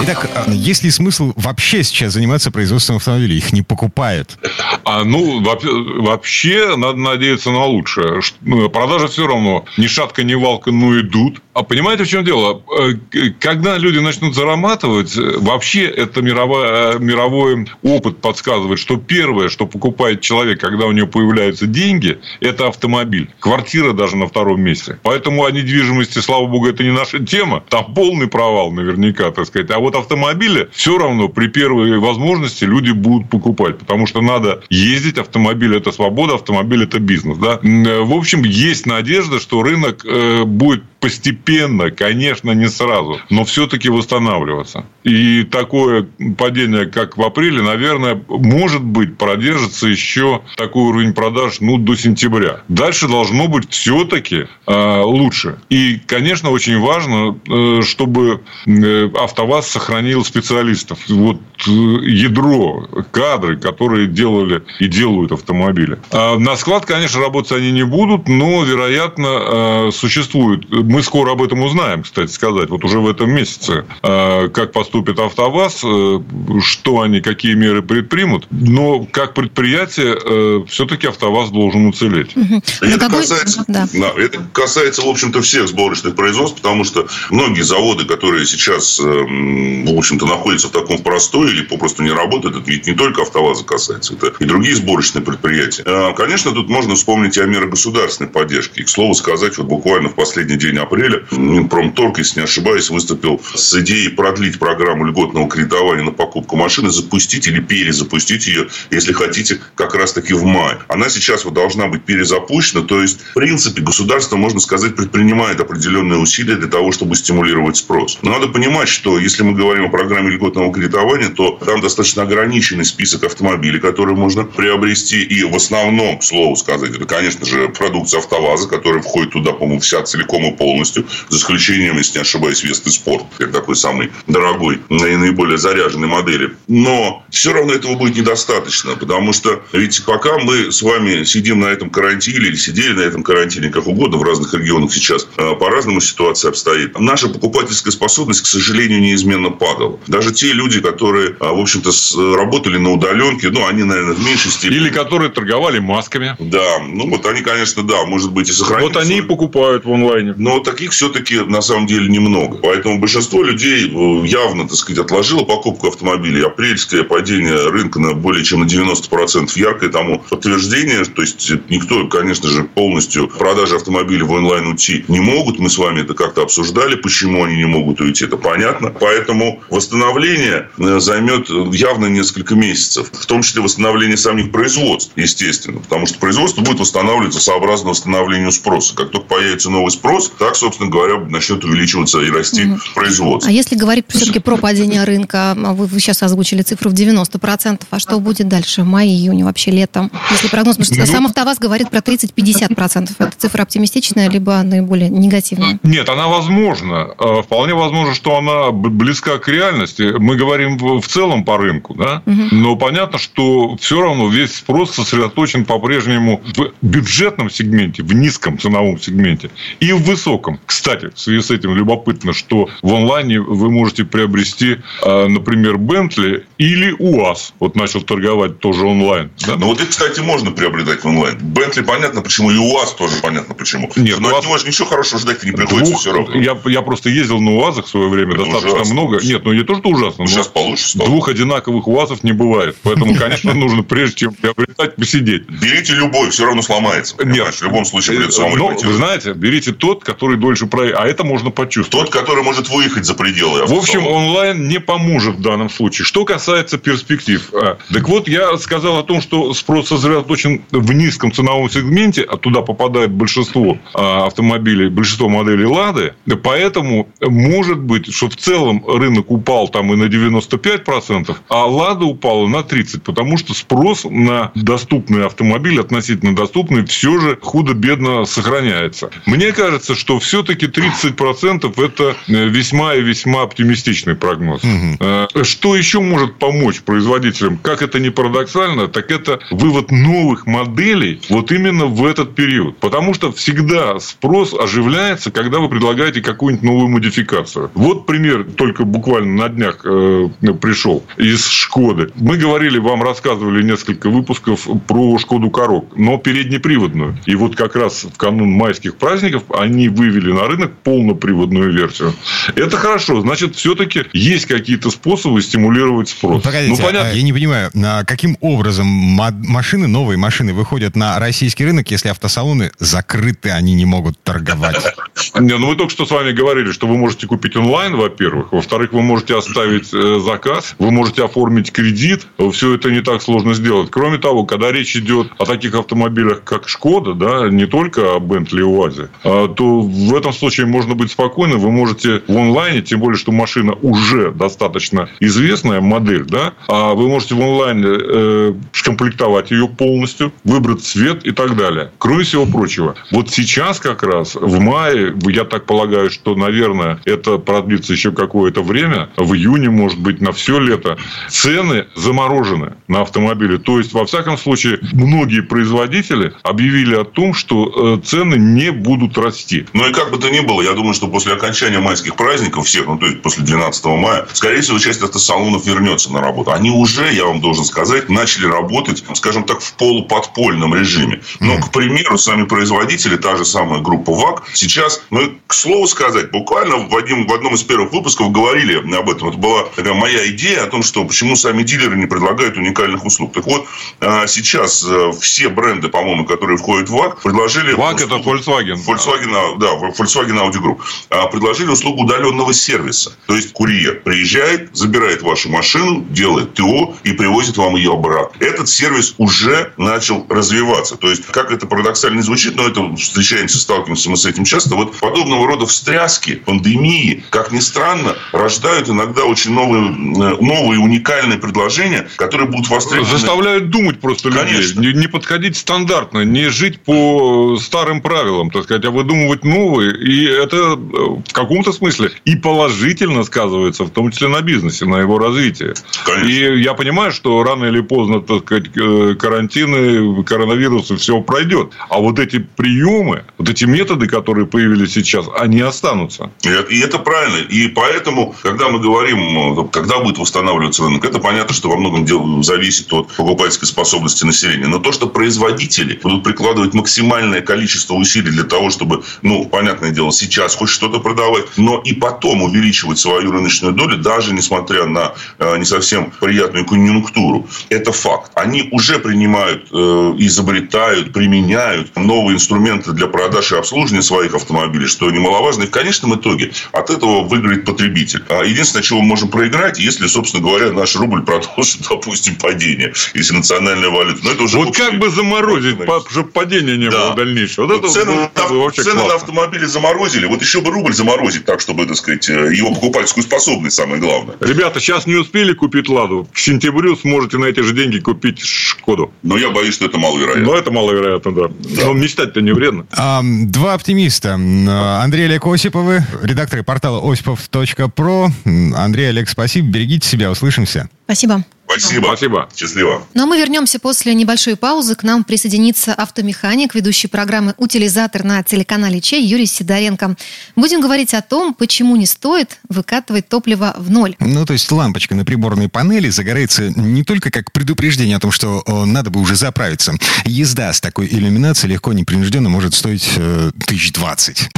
Итак, 0.00 0.28
а 0.34 0.50
есть 0.50 0.82
ли 0.82 0.90
смысл 0.90 1.32
вообще 1.36 1.82
сейчас 1.82 2.12
заниматься 2.12 2.50
производством 2.50 2.96
автомобилей? 2.96 3.38
Их 3.38 3.52
не 3.52 3.62
покупают. 3.62 4.38
А, 4.84 5.04
ну, 5.04 5.42
вообще, 5.42 6.76
надо 6.76 6.98
надеяться 6.98 7.50
на 7.50 7.64
лучшее. 7.64 8.20
Ну, 8.42 8.68
продажи 8.68 9.08
все 9.08 9.26
равно 9.26 9.64
ни 9.76 9.86
шатка, 9.86 10.24
ни 10.24 10.34
валка, 10.34 10.72
но 10.72 11.00
идут. 11.00 11.40
А 11.54 11.62
понимаете, 11.62 12.02
в 12.02 12.08
чем 12.08 12.24
дело? 12.24 12.62
Э, 12.76 12.94
когда 13.38 13.78
люди 13.78 13.98
начнут 13.98 14.34
зарабатывать, 14.34 15.16
вообще 15.16 15.84
это 15.84 16.20
мировой, 16.20 16.66
э, 16.66 16.98
мировой 16.98 17.68
опыт 17.82 18.18
подсказывает, 18.18 18.80
что 18.80 18.96
первое, 18.96 19.48
что 19.48 19.66
покупает 19.66 20.20
человек, 20.20 20.60
когда 20.60 20.86
у 20.86 20.92
него 20.92 21.06
появляются 21.06 21.66
деньги, 21.66 22.18
это 22.40 22.66
автомобиль. 22.66 23.30
Квартира 23.38 23.92
даже 23.92 24.16
на 24.16 24.26
втором 24.26 24.60
месте. 24.62 24.98
Поэтому 25.04 25.44
о 25.44 25.50
недвижимости, 25.52 26.18
слава 26.18 26.46
богу, 26.46 26.66
это 26.66 26.82
не 26.82 26.90
наша 26.90 27.24
тема. 27.24 27.62
Там 27.68 27.94
полный 27.94 28.26
провал 28.26 28.72
наверняка, 28.72 29.30
так 29.30 29.46
сказать. 29.46 29.70
А 29.70 29.78
вот 29.78 29.94
автомобили 29.94 30.68
все 30.72 30.98
равно 30.98 31.28
при 31.28 31.46
первой 31.46 31.98
возможности 31.98 32.64
люди 32.64 32.90
будут 32.90 33.30
покупать. 33.30 33.78
Потому 33.78 34.08
что 34.08 34.22
надо 34.22 34.64
ездить. 34.70 35.18
Автомобиль– 35.18 35.76
это 35.76 35.92
свобода, 35.92 36.34
автомобиль– 36.34 36.82
это 36.84 36.98
бизнес. 36.98 37.38
Да? 37.38 37.60
Э, 37.62 38.00
в 38.00 38.12
общем, 38.12 38.42
есть 38.42 38.86
надежда, 38.86 39.38
что 39.38 39.62
рынок 39.62 40.04
будет 40.46 40.82
постепенно, 41.04 41.90
конечно, 41.90 42.52
не 42.52 42.66
сразу, 42.66 43.20
но 43.28 43.44
все-таки 43.44 43.90
восстанавливаться. 43.90 44.86
И 45.02 45.44
такое 45.44 46.08
падение, 46.38 46.86
как 46.86 47.18
в 47.18 47.22
апреле, 47.22 47.60
наверное, 47.60 48.18
может 48.26 48.82
быть, 48.82 49.18
продержится 49.18 49.86
еще 49.86 50.40
такой 50.56 50.84
уровень 50.84 51.12
продаж 51.12 51.60
ну, 51.60 51.76
до 51.76 51.94
сентября. 51.94 52.62
Дальше 52.68 53.06
должно 53.06 53.48
быть 53.48 53.70
все-таки 53.70 54.46
э, 54.66 55.00
лучше. 55.02 55.58
И, 55.68 56.00
конечно, 56.06 56.48
очень 56.48 56.80
важно, 56.80 57.38
э, 57.50 57.82
чтобы 57.82 58.40
э, 58.66 59.10
АвтоВАЗ 59.14 59.68
сохранил 59.68 60.24
специалистов. 60.24 61.00
Вот 61.10 61.36
э, 61.66 61.70
ядро, 61.70 62.88
кадры, 63.10 63.58
которые 63.58 64.06
делали 64.06 64.62
и 64.80 64.86
делают 64.86 65.32
автомобили. 65.32 65.98
А 66.10 66.38
на 66.38 66.56
склад, 66.56 66.86
конечно, 66.86 67.20
работать 67.20 67.52
они 67.52 67.72
не 67.72 67.84
будут, 67.84 68.26
но, 68.26 68.64
вероятно, 68.64 69.88
э, 69.88 69.90
существует 69.92 70.64
мы 70.94 71.02
скоро 71.02 71.32
об 71.32 71.42
этом 71.42 71.60
узнаем, 71.62 72.04
кстати 72.04 72.30
сказать, 72.30 72.70
вот 72.70 72.84
уже 72.84 73.00
в 73.00 73.08
этом 73.08 73.28
месяце, 73.28 73.84
э, 74.04 74.48
как 74.48 74.70
поступит 74.70 75.18
АвтоВАЗ, 75.18 75.80
э, 75.82 76.20
что 76.62 77.00
они, 77.00 77.20
какие 77.20 77.54
меры 77.54 77.82
предпримут. 77.82 78.46
Но 78.52 79.04
как 79.10 79.34
предприятие 79.34 80.16
э, 80.16 80.64
все-таки 80.68 81.08
АвтоВАЗ 81.08 81.50
должен 81.50 81.86
уцелеть. 81.86 82.36
Угу. 82.36 82.62
Это, 82.82 82.98
какой... 83.00 83.22
касается, 83.22 83.64
да. 83.66 83.88
Да, 83.92 84.12
это 84.16 84.46
касается, 84.52 85.02
в 85.02 85.08
общем-то, 85.08 85.42
всех 85.42 85.66
сборочных 85.66 86.14
производств, 86.14 86.60
потому 86.62 86.84
что 86.84 87.08
многие 87.30 87.62
заводы, 87.62 88.04
которые 88.04 88.46
сейчас, 88.46 89.00
в 89.00 89.98
общем-то, 89.98 90.26
находятся 90.26 90.68
в 90.68 90.70
таком 90.70 90.98
простое 90.98 91.50
или 91.50 91.62
попросту 91.62 92.04
не 92.04 92.12
работают, 92.12 92.56
это 92.56 92.70
ведь 92.70 92.86
не 92.86 92.94
только 92.94 93.22
АвтоВАЗа 93.22 93.64
касается, 93.64 94.14
это 94.14 94.32
и 94.38 94.44
другие 94.44 94.76
сборочные 94.76 95.24
предприятия. 95.24 95.82
Конечно, 96.14 96.52
тут 96.52 96.68
можно 96.68 96.94
вспомнить 96.94 97.36
и 97.36 97.40
о 97.40 97.46
мерах 97.46 97.70
государственной 97.70 98.30
поддержки. 98.30 98.78
И, 98.78 98.84
к 98.84 98.88
слову 98.88 99.14
сказать, 99.14 99.58
вот 99.58 99.66
буквально 99.66 100.08
в 100.08 100.14
последний 100.14 100.56
день 100.56 100.83
апреля 100.84 101.22
Минпромторг, 101.32 102.18
если 102.18 102.40
не 102.40 102.44
ошибаюсь, 102.44 102.90
выступил 102.90 103.40
с 103.54 103.74
идеей 103.80 104.08
продлить 104.08 104.58
программу 104.58 105.04
льготного 105.06 105.48
кредитования 105.48 106.04
на 106.04 106.12
покупку 106.12 106.56
машины, 106.56 106.90
запустить 106.90 107.46
или 107.46 107.60
перезапустить 107.60 108.46
ее, 108.46 108.68
если 108.90 109.12
хотите, 109.12 109.60
как 109.74 109.94
раз-таки 109.94 110.34
в 110.34 110.44
мае. 110.44 110.78
Она 110.88 111.08
сейчас 111.08 111.44
вот 111.44 111.54
должна 111.54 111.88
быть 111.88 112.04
перезапущена, 112.04 112.82
то 112.82 113.02
есть, 113.02 113.20
в 113.20 113.34
принципе, 113.34 113.82
государство, 113.82 114.36
можно 114.36 114.60
сказать, 114.60 114.94
предпринимает 114.96 115.60
определенные 115.60 116.18
усилия 116.18 116.56
для 116.56 116.68
того, 116.68 116.92
чтобы 116.92 117.16
стимулировать 117.16 117.76
спрос. 117.76 118.18
Но 118.22 118.30
надо 118.30 118.48
понимать, 118.48 118.88
что 118.88 119.18
если 119.18 119.42
мы 119.42 119.54
говорим 119.54 119.86
о 119.86 119.88
программе 119.88 120.30
льготного 120.30 120.72
кредитования, 120.72 121.28
то 121.28 121.58
там 121.64 121.80
достаточно 121.80 122.22
ограниченный 122.22 122.84
список 122.84 123.24
автомобилей, 123.24 123.80
которые 123.80 124.16
можно 124.16 124.44
приобрести. 124.44 125.22
И 125.22 125.42
в 125.44 125.56
основном, 125.56 126.18
к 126.18 126.24
слову 126.24 126.56
сказать, 126.56 126.90
это, 126.90 127.04
конечно 127.06 127.44
же, 127.46 127.68
продукция 127.68 128.20
АвтоВАЗа, 128.20 128.68
которая 128.68 129.02
входит 129.02 129.32
туда, 129.32 129.52
по-моему, 129.52 129.80
вся 129.80 130.02
целиком 130.02 130.44
и 130.44 130.56
полностью 130.56 130.73
полностью, 130.74 131.06
за 131.28 131.38
исключением, 131.38 131.98
если 131.98 132.18
не 132.18 132.22
ошибаюсь, 132.22 132.64
Весты 132.64 132.90
Спорт, 132.90 133.24
как 133.38 133.52
такой 133.52 133.76
самый 133.76 134.10
дорогой 134.26 134.80
и 134.90 134.94
наиболее 134.94 135.56
заряженной 135.56 136.08
модели. 136.08 136.50
Но 136.66 137.24
все 137.30 137.52
равно 137.52 137.72
этого 137.72 137.94
будет 137.94 138.16
недостаточно, 138.16 138.96
потому 138.96 139.32
что 139.32 139.62
ведь 139.72 140.04
пока 140.04 140.38
мы 140.38 140.72
с 140.72 140.82
вами 140.82 141.22
сидим 141.24 141.60
на 141.60 141.66
этом 141.66 141.90
карантине 141.90 142.48
или 142.48 142.56
сидели 142.56 142.92
на 142.92 143.02
этом 143.02 143.22
карантине, 143.22 143.68
как 143.68 143.86
угодно, 143.86 144.18
в 144.18 144.24
разных 144.24 144.52
регионах 144.54 144.92
сейчас 144.92 145.28
э, 145.36 145.54
по-разному 145.54 146.00
ситуация 146.00 146.48
обстоит, 146.48 146.98
наша 146.98 147.28
покупательская 147.28 147.92
способность, 147.92 148.42
к 148.42 148.46
сожалению, 148.46 149.00
неизменно 149.00 149.50
падала. 149.50 150.00
Даже 150.08 150.32
те 150.32 150.52
люди, 150.52 150.80
которые, 150.80 151.30
э, 151.30 151.34
в 151.38 151.60
общем-то, 151.60 151.90
работали 152.34 152.78
на 152.78 152.92
удаленке, 152.92 153.50
ну, 153.50 153.64
они, 153.66 153.84
наверное, 153.84 154.14
в 154.14 154.24
меньшей 154.24 154.50
степени. 154.50 154.78
Или 154.78 154.90
которые 154.90 155.30
торговали 155.30 155.78
масками. 155.78 156.36
Да, 156.40 156.80
ну, 156.80 157.08
вот 157.08 157.24
они, 157.26 157.42
конечно, 157.42 157.84
да, 157.84 158.04
может 158.04 158.32
быть, 158.32 158.48
и 158.48 158.52
сохранили. 158.52 158.88
Вот 158.88 158.96
они 158.96 159.18
и 159.18 159.20
покупают 159.20 159.84
в 159.84 159.92
онлайне. 159.92 160.34
Но 160.36 160.53
таких 160.60 160.92
все-таки 160.92 161.38
на 161.40 161.62
самом 161.62 161.86
деле 161.86 162.08
немного. 162.08 162.58
Поэтому 162.58 162.98
большинство 162.98 163.42
людей 163.42 163.88
э, 163.88 164.26
явно, 164.26 164.68
так 164.68 164.76
сказать, 164.76 165.04
отложило 165.04 165.44
покупку 165.44 165.88
автомобилей. 165.88 166.44
Апрельское 166.44 167.02
падение 167.04 167.68
рынка 167.70 168.00
на 168.00 168.14
более 168.14 168.44
чем 168.44 168.60
на 168.60 168.64
90% 168.64 169.50
яркое 169.56 169.90
тому 169.90 170.20
подтверждение. 170.28 171.04
То 171.04 171.22
есть, 171.22 171.50
никто, 171.68 172.06
конечно 172.08 172.48
же, 172.48 172.64
полностью 172.64 173.28
продажи 173.28 173.76
автомобилей 173.76 174.22
в 174.22 174.32
онлайн 174.32 174.66
уйти 174.66 175.04
не 175.08 175.20
могут. 175.20 175.58
Мы 175.58 175.70
с 175.70 175.78
вами 175.78 176.02
это 176.02 176.14
как-то 176.14 176.42
обсуждали, 176.42 176.94
почему 176.94 177.44
они 177.44 177.56
не 177.56 177.66
могут 177.66 178.00
уйти, 178.00 178.24
это 178.24 178.36
понятно. 178.36 178.90
Поэтому 178.90 179.62
восстановление 179.70 180.70
э, 180.78 181.00
займет 181.00 181.48
явно 181.72 182.06
несколько 182.06 182.54
месяцев. 182.54 183.10
В 183.12 183.26
том 183.26 183.42
числе 183.42 183.62
восстановление 183.62 184.16
самих 184.16 184.52
производств, 184.52 185.12
естественно. 185.16 185.80
Потому 185.80 186.06
что 186.06 186.18
производство 186.18 186.62
будет 186.62 186.80
восстанавливаться 186.80 187.40
сообразно 187.40 187.90
восстановлению 187.90 188.52
спроса. 188.52 188.94
Как 188.94 189.10
только 189.10 189.26
появится 189.26 189.70
новый 189.70 189.90
спрос, 189.90 190.32
так, 190.44 190.56
собственно 190.56 190.90
говоря, 190.90 191.20
начнет 191.20 191.64
увеличиваться 191.64 192.20
и 192.20 192.30
расти 192.30 192.66
угу. 192.66 192.78
производство. 192.94 193.48
А 193.48 193.52
если 193.52 193.76
говорить 193.76 194.04
все-таки 194.08 194.40
про 194.40 194.58
падение 194.58 195.04
рынка, 195.04 195.52
а 195.52 195.72
вы, 195.72 195.86
вы 195.86 196.00
сейчас 196.00 196.22
озвучили 196.22 196.60
цифру 196.60 196.90
в 196.90 196.92
90%, 196.92 197.80
а 197.88 197.98
что 197.98 198.20
будет 198.20 198.48
дальше? 198.48 198.84
Май, 198.84 199.08
июнь, 199.08 199.42
вообще 199.42 199.70
летом? 199.70 200.10
Если 200.30 200.48
прогноз, 200.48 200.76
потому 200.76 200.84
что 200.84 201.06
ну, 201.06 201.06
сам 201.06 201.26
АвтоВАЗ 201.28 201.58
говорит 201.58 201.88
про 201.88 202.00
30-50%. 202.00 203.12
Это 203.18 203.32
цифра 203.38 203.62
оптимистичная, 203.62 204.28
либо 204.28 204.62
наиболее 204.62 205.08
негативная? 205.08 205.78
Нет, 205.82 206.10
она 206.10 206.28
возможна. 206.28 207.14
А, 207.18 207.42
вполне 207.42 207.72
возможно, 207.72 208.14
что 208.14 208.36
она 208.36 208.70
близка 208.70 209.38
к 209.38 209.48
реальности. 209.48 210.14
Мы 210.18 210.36
говорим 210.36 210.76
в 210.76 211.06
целом 211.06 211.44
по 211.44 211.56
рынку, 211.56 211.94
да? 211.94 212.22
Угу. 212.26 212.48
Но 212.52 212.76
понятно, 212.76 213.18
что 213.18 213.78
все 213.78 214.02
равно 214.02 214.28
весь 214.28 214.56
спрос 214.56 214.94
сосредоточен 214.94 215.64
по-прежнему 215.64 216.42
в 216.54 216.72
бюджетном 216.82 217.48
сегменте, 217.48 218.02
в 218.02 218.12
низком 218.12 218.58
ценовом 218.58 219.00
сегменте 219.00 219.48
и 219.80 219.92
в 219.92 220.02
высоком. 220.02 220.33
Кстати, 220.66 221.10
в 221.14 221.18
связи 221.18 221.40
с 221.40 221.50
этим 221.50 221.74
любопытно, 221.74 222.32
что 222.32 222.68
в 222.82 222.94
онлайне 222.94 223.40
вы 223.40 223.70
можете 223.70 224.04
приобрести, 224.04 224.78
а, 225.02 225.28
например, 225.28 225.76
Bentley 225.76 226.44
или 226.58 226.94
УАЗ. 226.98 227.54
Вот 227.60 227.76
начал 227.76 228.02
торговать 228.02 228.58
тоже 228.58 228.84
онлайн. 228.84 229.30
Да? 229.46 229.56
Ну, 229.56 229.66
вот 229.66 229.80
их, 229.80 229.90
кстати, 229.90 230.20
можно 230.20 230.50
приобретать 230.50 231.02
в 231.02 231.06
онлайн. 231.06 231.36
Bentley 231.38 231.82
понятно 231.82 232.20
почему, 232.22 232.50
и 232.50 232.56
УАЗ 232.56 232.94
тоже 232.94 233.16
понятно 233.22 233.54
почему. 233.54 233.90
Нет, 233.96 234.18
Но 234.20 234.28
УАЗ... 234.28 234.38
от 234.38 234.44
него 234.44 234.58
же 234.58 234.66
ничего 234.66 234.88
хорошего 234.88 235.20
ждать 235.20 235.42
не 235.44 235.52
приходится 235.52 235.90
Двух... 235.90 236.00
все 236.00 236.12
равно. 236.12 236.34
Я, 236.34 236.58
я 236.66 236.82
просто 236.82 237.10
ездил 237.10 237.40
на 237.40 237.52
УАЗах 237.56 237.86
в 237.86 237.88
свое 237.88 238.08
время 238.08 238.34
это 238.34 238.44
достаточно 238.44 238.74
ужасно, 238.74 238.94
много. 238.94 239.20
Нет, 239.22 239.44
ну 239.44 239.52
не 239.52 239.62
то, 239.62 239.76
что 239.76 239.88
ужасно. 239.88 240.26
Сейчас 240.26 240.48
получше 240.48 240.88
стало. 240.88 241.08
Двух 241.08 241.28
одинаковых 241.28 241.86
УАЗов 241.88 242.24
не 242.24 242.32
бывает. 242.32 242.76
Поэтому, 242.82 243.14
конечно, 243.14 243.54
нужно 243.54 243.82
прежде 243.82 244.16
чем 244.16 244.34
приобретать, 244.34 244.96
посидеть. 244.96 245.48
Берите 245.48 245.94
любой, 245.94 246.30
все 246.30 246.46
равно 246.46 246.62
сломается. 246.62 247.16
Нет. 247.24 247.54
В 247.54 247.62
любом 247.62 247.84
случае 247.84 248.16
придется 248.16 248.42
вам 248.42 248.56
Но, 248.56 248.68
вы 248.68 248.92
знаете, 248.94 249.32
берите 249.32 249.72
тот, 249.72 250.04
который 250.04 250.23
дольше 250.32 250.66
проехал. 250.66 251.02
А 251.02 251.06
это 251.06 251.24
можно 251.24 251.50
почувствовать. 251.50 252.10
Тот, 252.10 252.14
который 252.14 252.42
может 252.42 252.68
выехать 252.68 253.04
за 253.04 253.14
пределы. 253.14 253.66
В 253.66 253.72
общем, 253.72 254.06
онлайн 254.06 254.68
не 254.68 254.80
поможет 254.80 255.36
в 255.36 255.40
данном 255.40 255.70
случае. 255.70 256.04
Что 256.04 256.24
касается 256.24 256.78
перспектив. 256.78 257.50
А, 257.52 257.78
так 257.92 258.08
вот, 258.08 258.28
я 258.28 258.56
сказал 258.58 258.98
о 258.98 259.02
том, 259.02 259.20
что 259.20 259.52
спрос 259.54 259.88
сосредоточен 259.88 260.62
в 260.70 260.92
низком 260.92 261.32
ценовом 261.32 261.70
сегменте, 261.70 262.22
а 262.22 262.36
туда 262.36 262.62
попадает 262.62 263.10
большинство 263.10 263.78
а, 263.92 264.26
автомобилей, 264.26 264.88
большинство 264.88 265.28
моделей 265.28 265.66
«Лады». 265.66 266.14
Поэтому 266.42 267.08
может 267.20 267.78
быть, 267.78 268.12
что 268.12 268.28
в 268.28 268.36
целом 268.36 268.84
рынок 268.86 269.30
упал 269.30 269.68
там 269.68 269.92
и 269.92 269.96
на 269.96 270.04
95%, 270.04 271.36
а 271.48 271.66
«Лада» 271.66 272.04
упала 272.04 272.46
на 272.46 272.58
30%, 272.58 273.00
потому 273.00 273.38
что 273.38 273.54
спрос 273.54 274.04
на 274.04 274.50
доступные 274.54 275.26
автомобили, 275.26 275.80
относительно 275.80 276.34
доступные, 276.34 276.84
все 276.86 277.18
же 277.18 277.38
худо-бедно 277.40 278.24
сохраняется. 278.24 279.10
Мне 279.26 279.52
кажется, 279.52 279.94
что 279.94 280.13
все-таки 280.18 280.66
30% 280.66 281.84
это 281.84 282.16
э, 282.28 282.48
весьма 282.48 282.94
и 282.94 283.02
весьма 283.02 283.42
оптимистичный 283.42 284.14
прогноз. 284.14 284.62
Угу. 284.62 285.44
Что 285.44 285.76
еще 285.76 286.00
может 286.00 286.38
помочь 286.38 286.80
производителям? 286.80 287.58
Как 287.58 287.82
это 287.82 287.98
не 288.00 288.10
парадоксально, 288.10 288.88
так 288.88 289.10
это 289.10 289.40
вывод 289.50 289.90
новых 289.90 290.46
моделей 290.46 291.20
вот 291.28 291.52
именно 291.52 291.86
в 291.86 292.04
этот 292.04 292.34
период. 292.34 292.78
Потому 292.78 293.14
что 293.14 293.32
всегда 293.32 293.98
спрос 294.00 294.54
оживляется, 294.54 295.30
когда 295.30 295.58
вы 295.58 295.68
предлагаете 295.68 296.20
какую-нибудь 296.20 296.64
новую 296.64 296.88
модификацию. 296.88 297.70
Вот 297.74 298.06
пример 298.06 298.44
только 298.56 298.84
буквально 298.84 299.42
на 299.42 299.48
днях 299.48 299.80
э, 299.84 300.28
пришел 300.60 301.04
из 301.16 301.46
Шкоды. 301.46 302.10
Мы 302.16 302.36
говорили, 302.36 302.78
вам 302.78 303.02
рассказывали 303.02 303.62
несколько 303.62 304.10
выпусков 304.10 304.66
про 304.86 305.18
Шкоду 305.18 305.50
Корок, 305.50 305.86
но 305.96 306.18
переднеприводную. 306.18 307.16
И 307.26 307.34
вот 307.34 307.56
как 307.56 307.76
раз 307.76 308.04
в 308.04 308.16
канун 308.16 308.50
майских 308.50 308.96
праздников 308.96 309.44
они 309.50 309.88
вывели 310.04 310.32
на 310.32 310.46
рынок 310.46 310.72
полноприводную 310.82 311.72
версию. 311.72 312.14
Это 312.54 312.76
хорошо. 312.76 313.20
Значит, 313.20 313.56
все-таки 313.56 314.04
есть 314.12 314.46
какие-то 314.46 314.90
способы 314.90 315.42
стимулировать 315.42 316.08
спрос. 316.08 316.42
Погодите, 316.42 316.80
ну, 316.80 316.86
понятно. 316.86 317.12
я 317.12 317.22
не 317.22 317.32
понимаю, 317.32 317.70
каким 318.06 318.36
образом 318.40 318.86
машины, 318.86 319.86
новые 319.86 320.18
машины 320.18 320.52
выходят 320.52 320.96
на 320.96 321.18
российский 321.18 321.64
рынок, 321.64 321.90
если 321.90 322.08
автосалоны 322.08 322.70
закрыты, 322.78 323.50
они 323.50 323.74
не 323.74 323.84
могут 323.84 324.20
торговать? 324.22 324.76
Не, 325.34 325.56
ну, 325.58 325.68
мы 325.68 325.76
только 325.76 325.90
что 325.90 326.06
с 326.06 326.10
вами 326.10 326.32
говорили, 326.32 326.70
что 326.70 326.86
вы 326.86 326.96
можете 326.96 327.26
купить 327.26 327.56
онлайн, 327.56 327.96
во-первых. 327.96 328.52
Во-вторых, 328.52 328.92
вы 328.92 329.02
можете 329.02 329.36
оставить 329.36 329.92
э, 329.92 330.20
заказ, 330.24 330.74
вы 330.78 330.90
можете 330.90 331.24
оформить 331.24 331.72
кредит. 331.72 332.26
Все 332.52 332.74
это 332.74 332.90
не 332.90 333.00
так 333.00 333.22
сложно 333.22 333.54
сделать. 333.54 333.90
Кроме 333.90 334.18
того, 334.18 334.44
когда 334.44 334.70
речь 334.70 334.96
идет 334.96 335.32
о 335.38 335.44
таких 335.44 335.74
автомобилях, 335.74 336.44
как 336.44 336.68
Шкода, 336.68 337.14
да, 337.14 337.48
не 337.48 337.66
только 337.66 338.14
о 338.14 338.20
Бентли 338.20 338.60
и 338.60 338.62
УАЗе, 338.62 339.08
а, 339.24 339.48
то 339.48 339.80
в 339.94 340.14
этом 340.14 340.32
случае 340.32 340.66
можно 340.66 340.94
быть 340.94 341.12
спокойным. 341.12 341.58
Вы 341.60 341.70
можете 341.70 342.22
в 342.26 342.36
онлайне, 342.36 342.82
тем 342.82 343.00
более, 343.00 343.18
что 343.18 343.32
машина 343.32 343.74
уже 343.74 344.32
достаточно 344.32 345.08
известная 345.20 345.80
модель, 345.80 346.24
да, 346.24 346.54
а 346.68 346.94
вы 346.94 347.08
можете 347.08 347.34
в 347.34 347.40
онлайне 347.40 347.84
э, 347.86 348.54
скомплектовать 348.72 349.50
ее 349.50 349.68
полностью, 349.68 350.32
выбрать 350.44 350.82
цвет 350.82 351.24
и 351.24 351.30
так 351.30 351.56
далее. 351.56 351.92
Кроме 351.98 352.24
всего 352.24 352.46
прочего, 352.46 352.94
вот 353.10 353.30
сейчас 353.30 353.78
как 353.78 354.02
раз 354.02 354.34
в 354.34 354.58
мае, 354.60 355.14
я 355.26 355.44
так 355.44 355.66
полагаю, 355.66 356.10
что, 356.10 356.34
наверное, 356.34 357.00
это 357.04 357.38
продлится 357.38 357.92
еще 357.92 358.12
какое-то 358.12 358.62
время, 358.62 359.10
в 359.16 359.34
июне, 359.34 359.70
может 359.70 359.98
быть, 359.98 360.20
на 360.20 360.32
все 360.32 360.58
лето, 360.58 360.98
цены 361.28 361.86
заморожены 361.94 362.74
на 362.88 363.02
автомобили. 363.02 363.58
То 363.58 363.78
есть, 363.78 363.92
во 363.92 364.04
всяком 364.04 364.36
случае, 364.38 364.78
многие 364.92 365.42
производители 365.42 366.32
объявили 366.42 366.96
о 366.96 367.04
том, 367.04 367.34
что 367.34 367.98
э, 367.98 368.00
цены 368.04 368.34
не 368.36 368.72
будут 368.72 369.16
расти. 369.18 369.66
Ну 369.84 369.90
и 369.90 369.92
как 369.92 370.10
бы 370.10 370.16
то 370.16 370.30
ни 370.30 370.40
было, 370.40 370.62
я 370.62 370.72
думаю, 370.72 370.94
что 370.94 371.08
после 371.08 371.34
окончания 371.34 371.78
майских 371.78 372.16
праздников 372.16 372.66
всех, 372.66 372.86
ну 372.86 372.96
то 372.96 373.04
есть 373.04 373.20
после 373.20 373.44
12 373.44 373.84
мая, 373.84 374.26
скорее 374.32 374.62
всего, 374.62 374.78
часть 374.78 375.02
автосалонов 375.02 375.66
вернется 375.66 376.10
на 376.10 376.22
работу. 376.22 376.52
Они 376.52 376.70
уже, 376.70 377.12
я 377.12 377.26
вам 377.26 377.42
должен 377.42 377.66
сказать, 377.66 378.08
начали 378.08 378.46
работать, 378.46 379.04
скажем 379.12 379.44
так, 379.44 379.60
в 379.60 379.74
полуподпольном 379.74 380.74
режиме. 380.74 381.20
Но, 381.40 381.58
к 381.58 381.70
примеру, 381.70 382.16
сами 382.16 382.44
производители, 382.44 383.16
та 383.16 383.36
же 383.36 383.44
самая 383.44 383.82
группа 383.82 384.14
ВАК, 384.14 384.44
сейчас, 384.54 385.02
ну, 385.10 385.34
к 385.46 385.52
слову 385.52 385.86
сказать, 385.86 386.30
буквально 386.30 386.88
в, 386.88 386.96
одном, 386.96 387.26
в 387.26 387.34
одном 387.34 387.54
из 387.54 387.62
первых 387.62 387.92
выпусков 387.92 388.32
говорили 388.32 388.78
об 388.96 389.10
этом. 389.10 389.28
Это 389.28 389.36
была 389.36 389.64
такая 389.76 389.92
моя 389.92 390.30
идея 390.30 390.64
о 390.64 390.66
том, 390.68 390.82
что 390.82 391.04
почему 391.04 391.36
сами 391.36 391.62
дилеры 391.62 391.96
не 391.96 392.06
предлагают 392.06 392.56
уникальных 392.56 393.04
услуг. 393.04 393.34
Так 393.34 393.44
вот, 393.44 393.66
а, 394.00 394.26
сейчас 394.28 394.82
э, 394.82 395.12
все 395.20 395.50
бренды, 395.50 395.88
по-моему, 395.88 396.24
которые 396.24 396.56
входят 396.56 396.88
в 396.88 396.92
ВАК, 396.92 397.20
предложили... 397.20 397.74
ВАК 397.74 398.00
это 398.00 398.14
Volkswagen. 398.14 398.76
Volkswagen, 398.76 399.58
да, 399.58 399.63
Volkswagen 399.66 400.38
Audi 400.38 400.60
Group. 400.60 400.80
А, 401.10 401.26
предложили 401.26 401.68
услугу 401.70 402.04
удаленного 402.04 402.52
сервиса. 402.52 403.16
То 403.26 403.36
есть, 403.36 403.52
курьер 403.52 404.00
приезжает, 404.04 404.74
забирает 404.76 405.22
вашу 405.22 405.48
машину, 405.48 406.04
делает 406.10 406.54
ТО 406.54 406.94
и 407.04 407.12
привозит 407.12 407.56
вам 407.56 407.76
ее 407.76 407.92
обратно. 407.92 408.44
Этот 408.44 408.68
сервис 408.68 409.14
уже 409.18 409.72
начал 409.76 410.26
развиваться. 410.28 410.96
То 410.96 411.08
есть, 411.08 411.26
как 411.26 411.50
это 411.50 411.66
парадоксально 411.66 412.22
звучит, 412.22 412.56
но 412.56 412.66
это 412.66 412.94
встречаемся, 412.96 413.58
сталкиваемся 413.58 414.10
мы 414.10 414.16
с 414.16 414.26
этим 414.26 414.44
часто. 414.44 414.74
Вот 414.74 414.96
подобного 414.98 415.46
рода 415.46 415.66
встряски, 415.66 416.36
пандемии, 416.36 417.24
как 417.30 417.52
ни 417.52 417.60
странно, 417.60 418.16
рождают 418.32 418.88
иногда 418.88 419.24
очень 419.24 419.52
новые, 419.52 419.84
э, 419.84 420.42
новые 420.42 420.80
уникальные 420.80 421.38
предложения, 421.38 422.08
которые 422.16 422.48
будут 422.48 422.68
востребованы. 422.68 423.10
Заставляют 423.10 423.70
думать 423.70 424.00
просто 424.00 424.28
людей. 424.28 424.44
Конечно. 424.44 424.80
Не, 424.80 424.92
не 424.92 425.06
подходить 425.06 425.56
стандартно, 425.56 426.24
не 426.24 426.48
жить 426.50 426.80
по 426.80 427.56
старым 427.60 428.00
правилам, 428.00 428.50
так 428.50 428.64
сказать, 428.64 428.84
а 428.84 428.90
выдумывать 428.90 429.44
новые. 429.54 429.96
И 429.96 430.24
это 430.24 430.56
э, 430.56 430.76
в 430.76 431.32
каком-то 431.32 431.72
смысле 431.72 432.10
и 432.24 432.36
положительно 432.36 433.24
сказывается, 433.24 433.84
в 433.84 433.90
том 433.90 434.10
числе 434.10 434.28
на 434.28 434.40
бизнесе, 434.42 434.84
на 434.84 434.96
его 434.96 435.18
развитии. 435.18 435.74
Конечно. 436.04 436.28
И 436.28 436.62
я 436.62 436.74
понимаю, 436.74 437.12
что 437.12 437.42
рано 437.42 437.66
или 437.66 437.80
поздно, 437.80 438.20
так 438.20 438.42
сказать, 438.42 438.66
э, 438.76 439.14
карантины, 439.18 440.24
коронавирусы, 440.24 440.96
все 440.96 441.20
пройдет. 441.20 441.72
А 441.88 441.98
вот 441.98 442.18
эти 442.18 442.38
приемы, 442.38 443.24
вот 443.38 443.48
эти 443.48 443.64
методы, 443.64 444.06
которые 444.06 444.46
появились 444.46 444.92
сейчас, 444.92 445.26
они 445.38 445.60
останутся. 445.60 446.30
И 446.70 446.80
это 446.80 446.98
правильно. 446.98 447.38
И 447.48 447.68
поэтому, 447.68 448.34
когда 448.42 448.68
мы 448.68 448.80
говорим, 448.80 449.68
когда 449.68 450.00
будет 450.00 450.18
восстанавливаться 450.18 450.82
рынок, 450.82 451.04
это 451.04 451.18
понятно, 451.18 451.54
что 451.54 451.68
во 451.68 451.76
многом 451.76 452.42
зависит 452.42 452.92
от 452.92 453.12
покупательской 453.12 453.68
способности 453.68 454.24
населения. 454.24 454.66
Но 454.66 454.78
то, 454.78 454.92
что 454.92 455.06
производители 455.06 455.98
будут 456.02 456.24
прикладывать 456.24 456.74
максимальное 456.74 457.40
количество 457.40 457.94
усилий 457.94 458.30
для 458.30 458.44
того, 458.44 458.70
чтобы, 458.70 459.02
ну, 459.22 459.43
понятное 459.48 459.90
дело, 459.90 460.12
сейчас 460.12 460.54
хоть 460.54 460.70
что-то 460.70 461.00
продавать, 461.00 461.44
но 461.56 461.80
и 461.84 461.92
потом 461.92 462.42
увеличивать 462.42 462.98
свою 462.98 463.30
рыночную 463.30 463.72
долю, 463.74 463.98
даже 463.98 464.32
несмотря 464.32 464.86
на 464.86 465.14
э, 465.38 465.58
не 465.58 465.64
совсем 465.64 466.10
приятную 466.20 466.64
конъюнктуру, 466.66 467.46
это 467.68 467.92
факт. 467.92 468.32
Они 468.34 468.68
уже 468.72 468.98
принимают, 468.98 469.68
э, 469.72 470.14
изобретают, 470.18 471.12
применяют 471.12 471.94
новые 471.96 472.36
инструменты 472.36 472.92
для 472.92 473.06
продажи 473.06 473.54
и 473.54 473.58
обслуживания 473.58 474.02
своих 474.02 474.34
автомобилей, 474.34 474.86
что 474.86 475.10
немаловажно. 475.10 475.64
И 475.64 475.66
в 475.66 475.70
конечном 475.70 476.16
итоге 476.16 476.52
от 476.72 476.90
этого 476.90 477.22
выиграет 477.24 477.64
потребитель. 477.64 478.24
А 478.28 478.42
единственное, 478.42 478.82
чего 478.82 479.00
мы 479.00 479.08
можем 479.08 479.28
проиграть, 479.28 479.78
если, 479.78 480.06
собственно 480.06 480.42
говоря, 480.42 480.72
наш 480.72 480.96
рубль 480.96 481.22
продолжит, 481.26 481.86
допустим, 481.88 482.36
падение, 482.36 482.92
если 483.14 483.34
национальная 483.34 483.90
валюта. 483.90 484.20
Но 484.24 484.30
это 484.32 484.42
уже 484.42 484.58
вот 484.58 484.76
как 484.76 484.98
бы 484.98 485.10
заморозить, 485.10 485.78
чтобы 486.10 486.30
падения 486.30 486.76
не 486.76 486.90
да. 486.90 487.06
было 487.06 487.14
дальнейшего. 487.14 487.66
Вот 487.66 487.78
это 487.78 487.88
цены, 487.88 488.30
на, 488.34 488.46
вообще 488.48 488.82
цены 488.82 489.04
на 489.04 489.14
автомобили 489.14 489.33
заморозили, 489.66 490.26
вот 490.26 490.40
еще 490.40 490.60
бы 490.60 490.70
рубль 490.70 490.94
заморозить 490.94 491.44
так, 491.44 491.60
чтобы, 491.60 491.86
так 491.86 491.96
сказать, 491.96 492.28
э, 492.28 492.54
его 492.54 492.74
покупательскую 492.74 493.24
способность, 493.24 493.76
самое 493.76 494.00
главное. 494.00 494.36
Ребята, 494.40 494.80
сейчас 494.80 495.06
не 495.06 495.14
успели 495.14 495.52
купить 495.52 495.88
«Ладу». 495.88 496.28
К 496.32 496.38
сентябрю 496.38 496.96
сможете 496.96 497.38
на 497.38 497.46
эти 497.46 497.60
же 497.60 497.74
деньги 497.74 497.98
купить 497.98 498.40
«Шкоду». 498.40 499.12
Но 499.22 499.36
я 499.36 499.50
боюсь, 499.50 499.74
что 499.74 499.86
это 499.86 499.98
маловероятно. 499.98 500.44
Но 500.44 500.56
это 500.56 500.70
маловероятно, 500.70 501.32
да. 501.32 501.48
да. 501.48 501.84
Но 501.86 501.92
мечтать-то 501.92 502.40
не 502.40 502.52
вредно. 502.52 502.86
А, 502.92 503.22
два 503.22 503.74
оптимиста. 503.74 504.34
Андрей 504.34 505.26
Олег 505.26 505.46
Осиповы, 505.46 506.04
редакторы 506.22 506.62
портала 506.62 507.00
осипов.про. 507.00 508.30
Андрей 508.76 509.08
Олег, 509.08 509.28
спасибо. 509.28 509.68
Берегите 509.68 510.08
себя. 510.08 510.30
Услышимся. 510.30 510.88
Спасибо. 511.04 511.44
Спасибо. 511.66 512.06
Спасибо. 512.06 512.48
Счастливо. 512.54 513.06
Ну 513.14 513.22
а 513.24 513.26
мы 513.26 513.38
вернемся 513.38 513.78
после 513.78 514.14
небольшой 514.14 514.56
паузы. 514.56 514.94
К 514.94 515.02
нам 515.02 515.24
присоединится 515.24 515.92
автомеханик, 515.94 516.74
ведущий 516.74 517.08
программы 517.08 517.54
«Утилизатор» 517.56 518.22
на 518.22 518.42
телеканале 518.42 519.00
Че 519.00 519.18
Юрий 519.20 519.46
Сидоренко. 519.46 520.16
Будем 520.56 520.80
говорить 520.80 521.14
о 521.14 521.22
том, 521.22 521.54
почему 521.54 521.96
не 521.96 522.06
стоит 522.06 522.58
выкатывать 522.68 523.28
топливо 523.28 523.74
в 523.76 523.90
ноль. 523.90 524.14
Ну, 524.20 524.46
то 524.46 524.52
есть 524.52 524.70
лампочка 524.70 525.14
на 525.14 525.24
приборной 525.24 525.68
панели 525.68 526.10
загорается 526.10 526.68
не 526.68 527.02
только 527.02 527.30
как 527.30 527.50
предупреждение 527.50 528.16
о 528.16 528.20
том, 528.20 528.30
что 528.30 528.62
о, 528.66 528.84
надо 528.84 529.10
бы 529.10 529.20
уже 529.20 529.34
заправиться. 529.34 529.94
Езда 530.24 530.72
с 530.72 530.80
такой 530.80 531.06
иллюминацией 531.06 531.72
легко, 531.72 531.92
непринужденно 531.92 532.48
может 532.48 532.74
стоить 532.74 533.08
э, 533.16 533.50
тысяч 533.66 533.92
двадцать. 533.92 534.48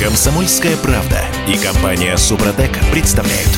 Комсомольская 0.00 0.76
правда 0.76 1.24
и 1.48 1.56
компания 1.56 2.16
Супротек 2.16 2.72
представляют. 2.90 3.50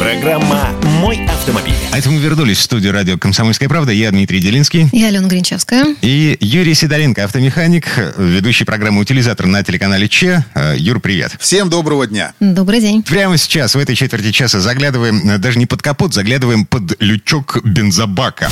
Программа 0.00 0.70
«Мой 1.02 1.26
автомобиль». 1.26 1.74
А 1.92 1.98
это 1.98 2.08
мы 2.10 2.18
вернулись 2.20 2.56
в 2.56 2.62
студию 2.62 2.90
радио 2.90 3.18
«Комсомольская 3.18 3.68
правда». 3.68 3.92
Я 3.92 4.10
Дмитрий 4.10 4.40
Делинский. 4.40 4.88
Я 4.92 5.08
Алена 5.08 5.28
Гринчевская. 5.28 5.94
И 6.00 6.38
Юрий 6.40 6.72
Сидоренко, 6.72 7.22
автомеханик, 7.22 7.86
ведущий 8.16 8.64
программы 8.64 9.02
«Утилизатор» 9.02 9.44
на 9.44 9.62
телеканале 9.62 10.08
Че. 10.08 10.46
Э, 10.54 10.74
Юр, 10.74 11.00
привет. 11.00 11.32
Всем 11.38 11.68
доброго 11.68 12.06
дня. 12.06 12.32
Добрый 12.40 12.80
день. 12.80 13.02
Прямо 13.02 13.36
сейчас, 13.36 13.74
в 13.74 13.78
этой 13.78 13.94
четверти 13.94 14.32
часа, 14.32 14.60
заглядываем, 14.60 15.32
э, 15.32 15.36
даже 15.36 15.58
не 15.58 15.66
под 15.66 15.82
капот, 15.82 16.14
заглядываем 16.14 16.64
под 16.64 16.96
лючок 17.02 17.58
бензобака. 17.62 18.48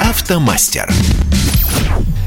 Автомастер. 0.00 0.88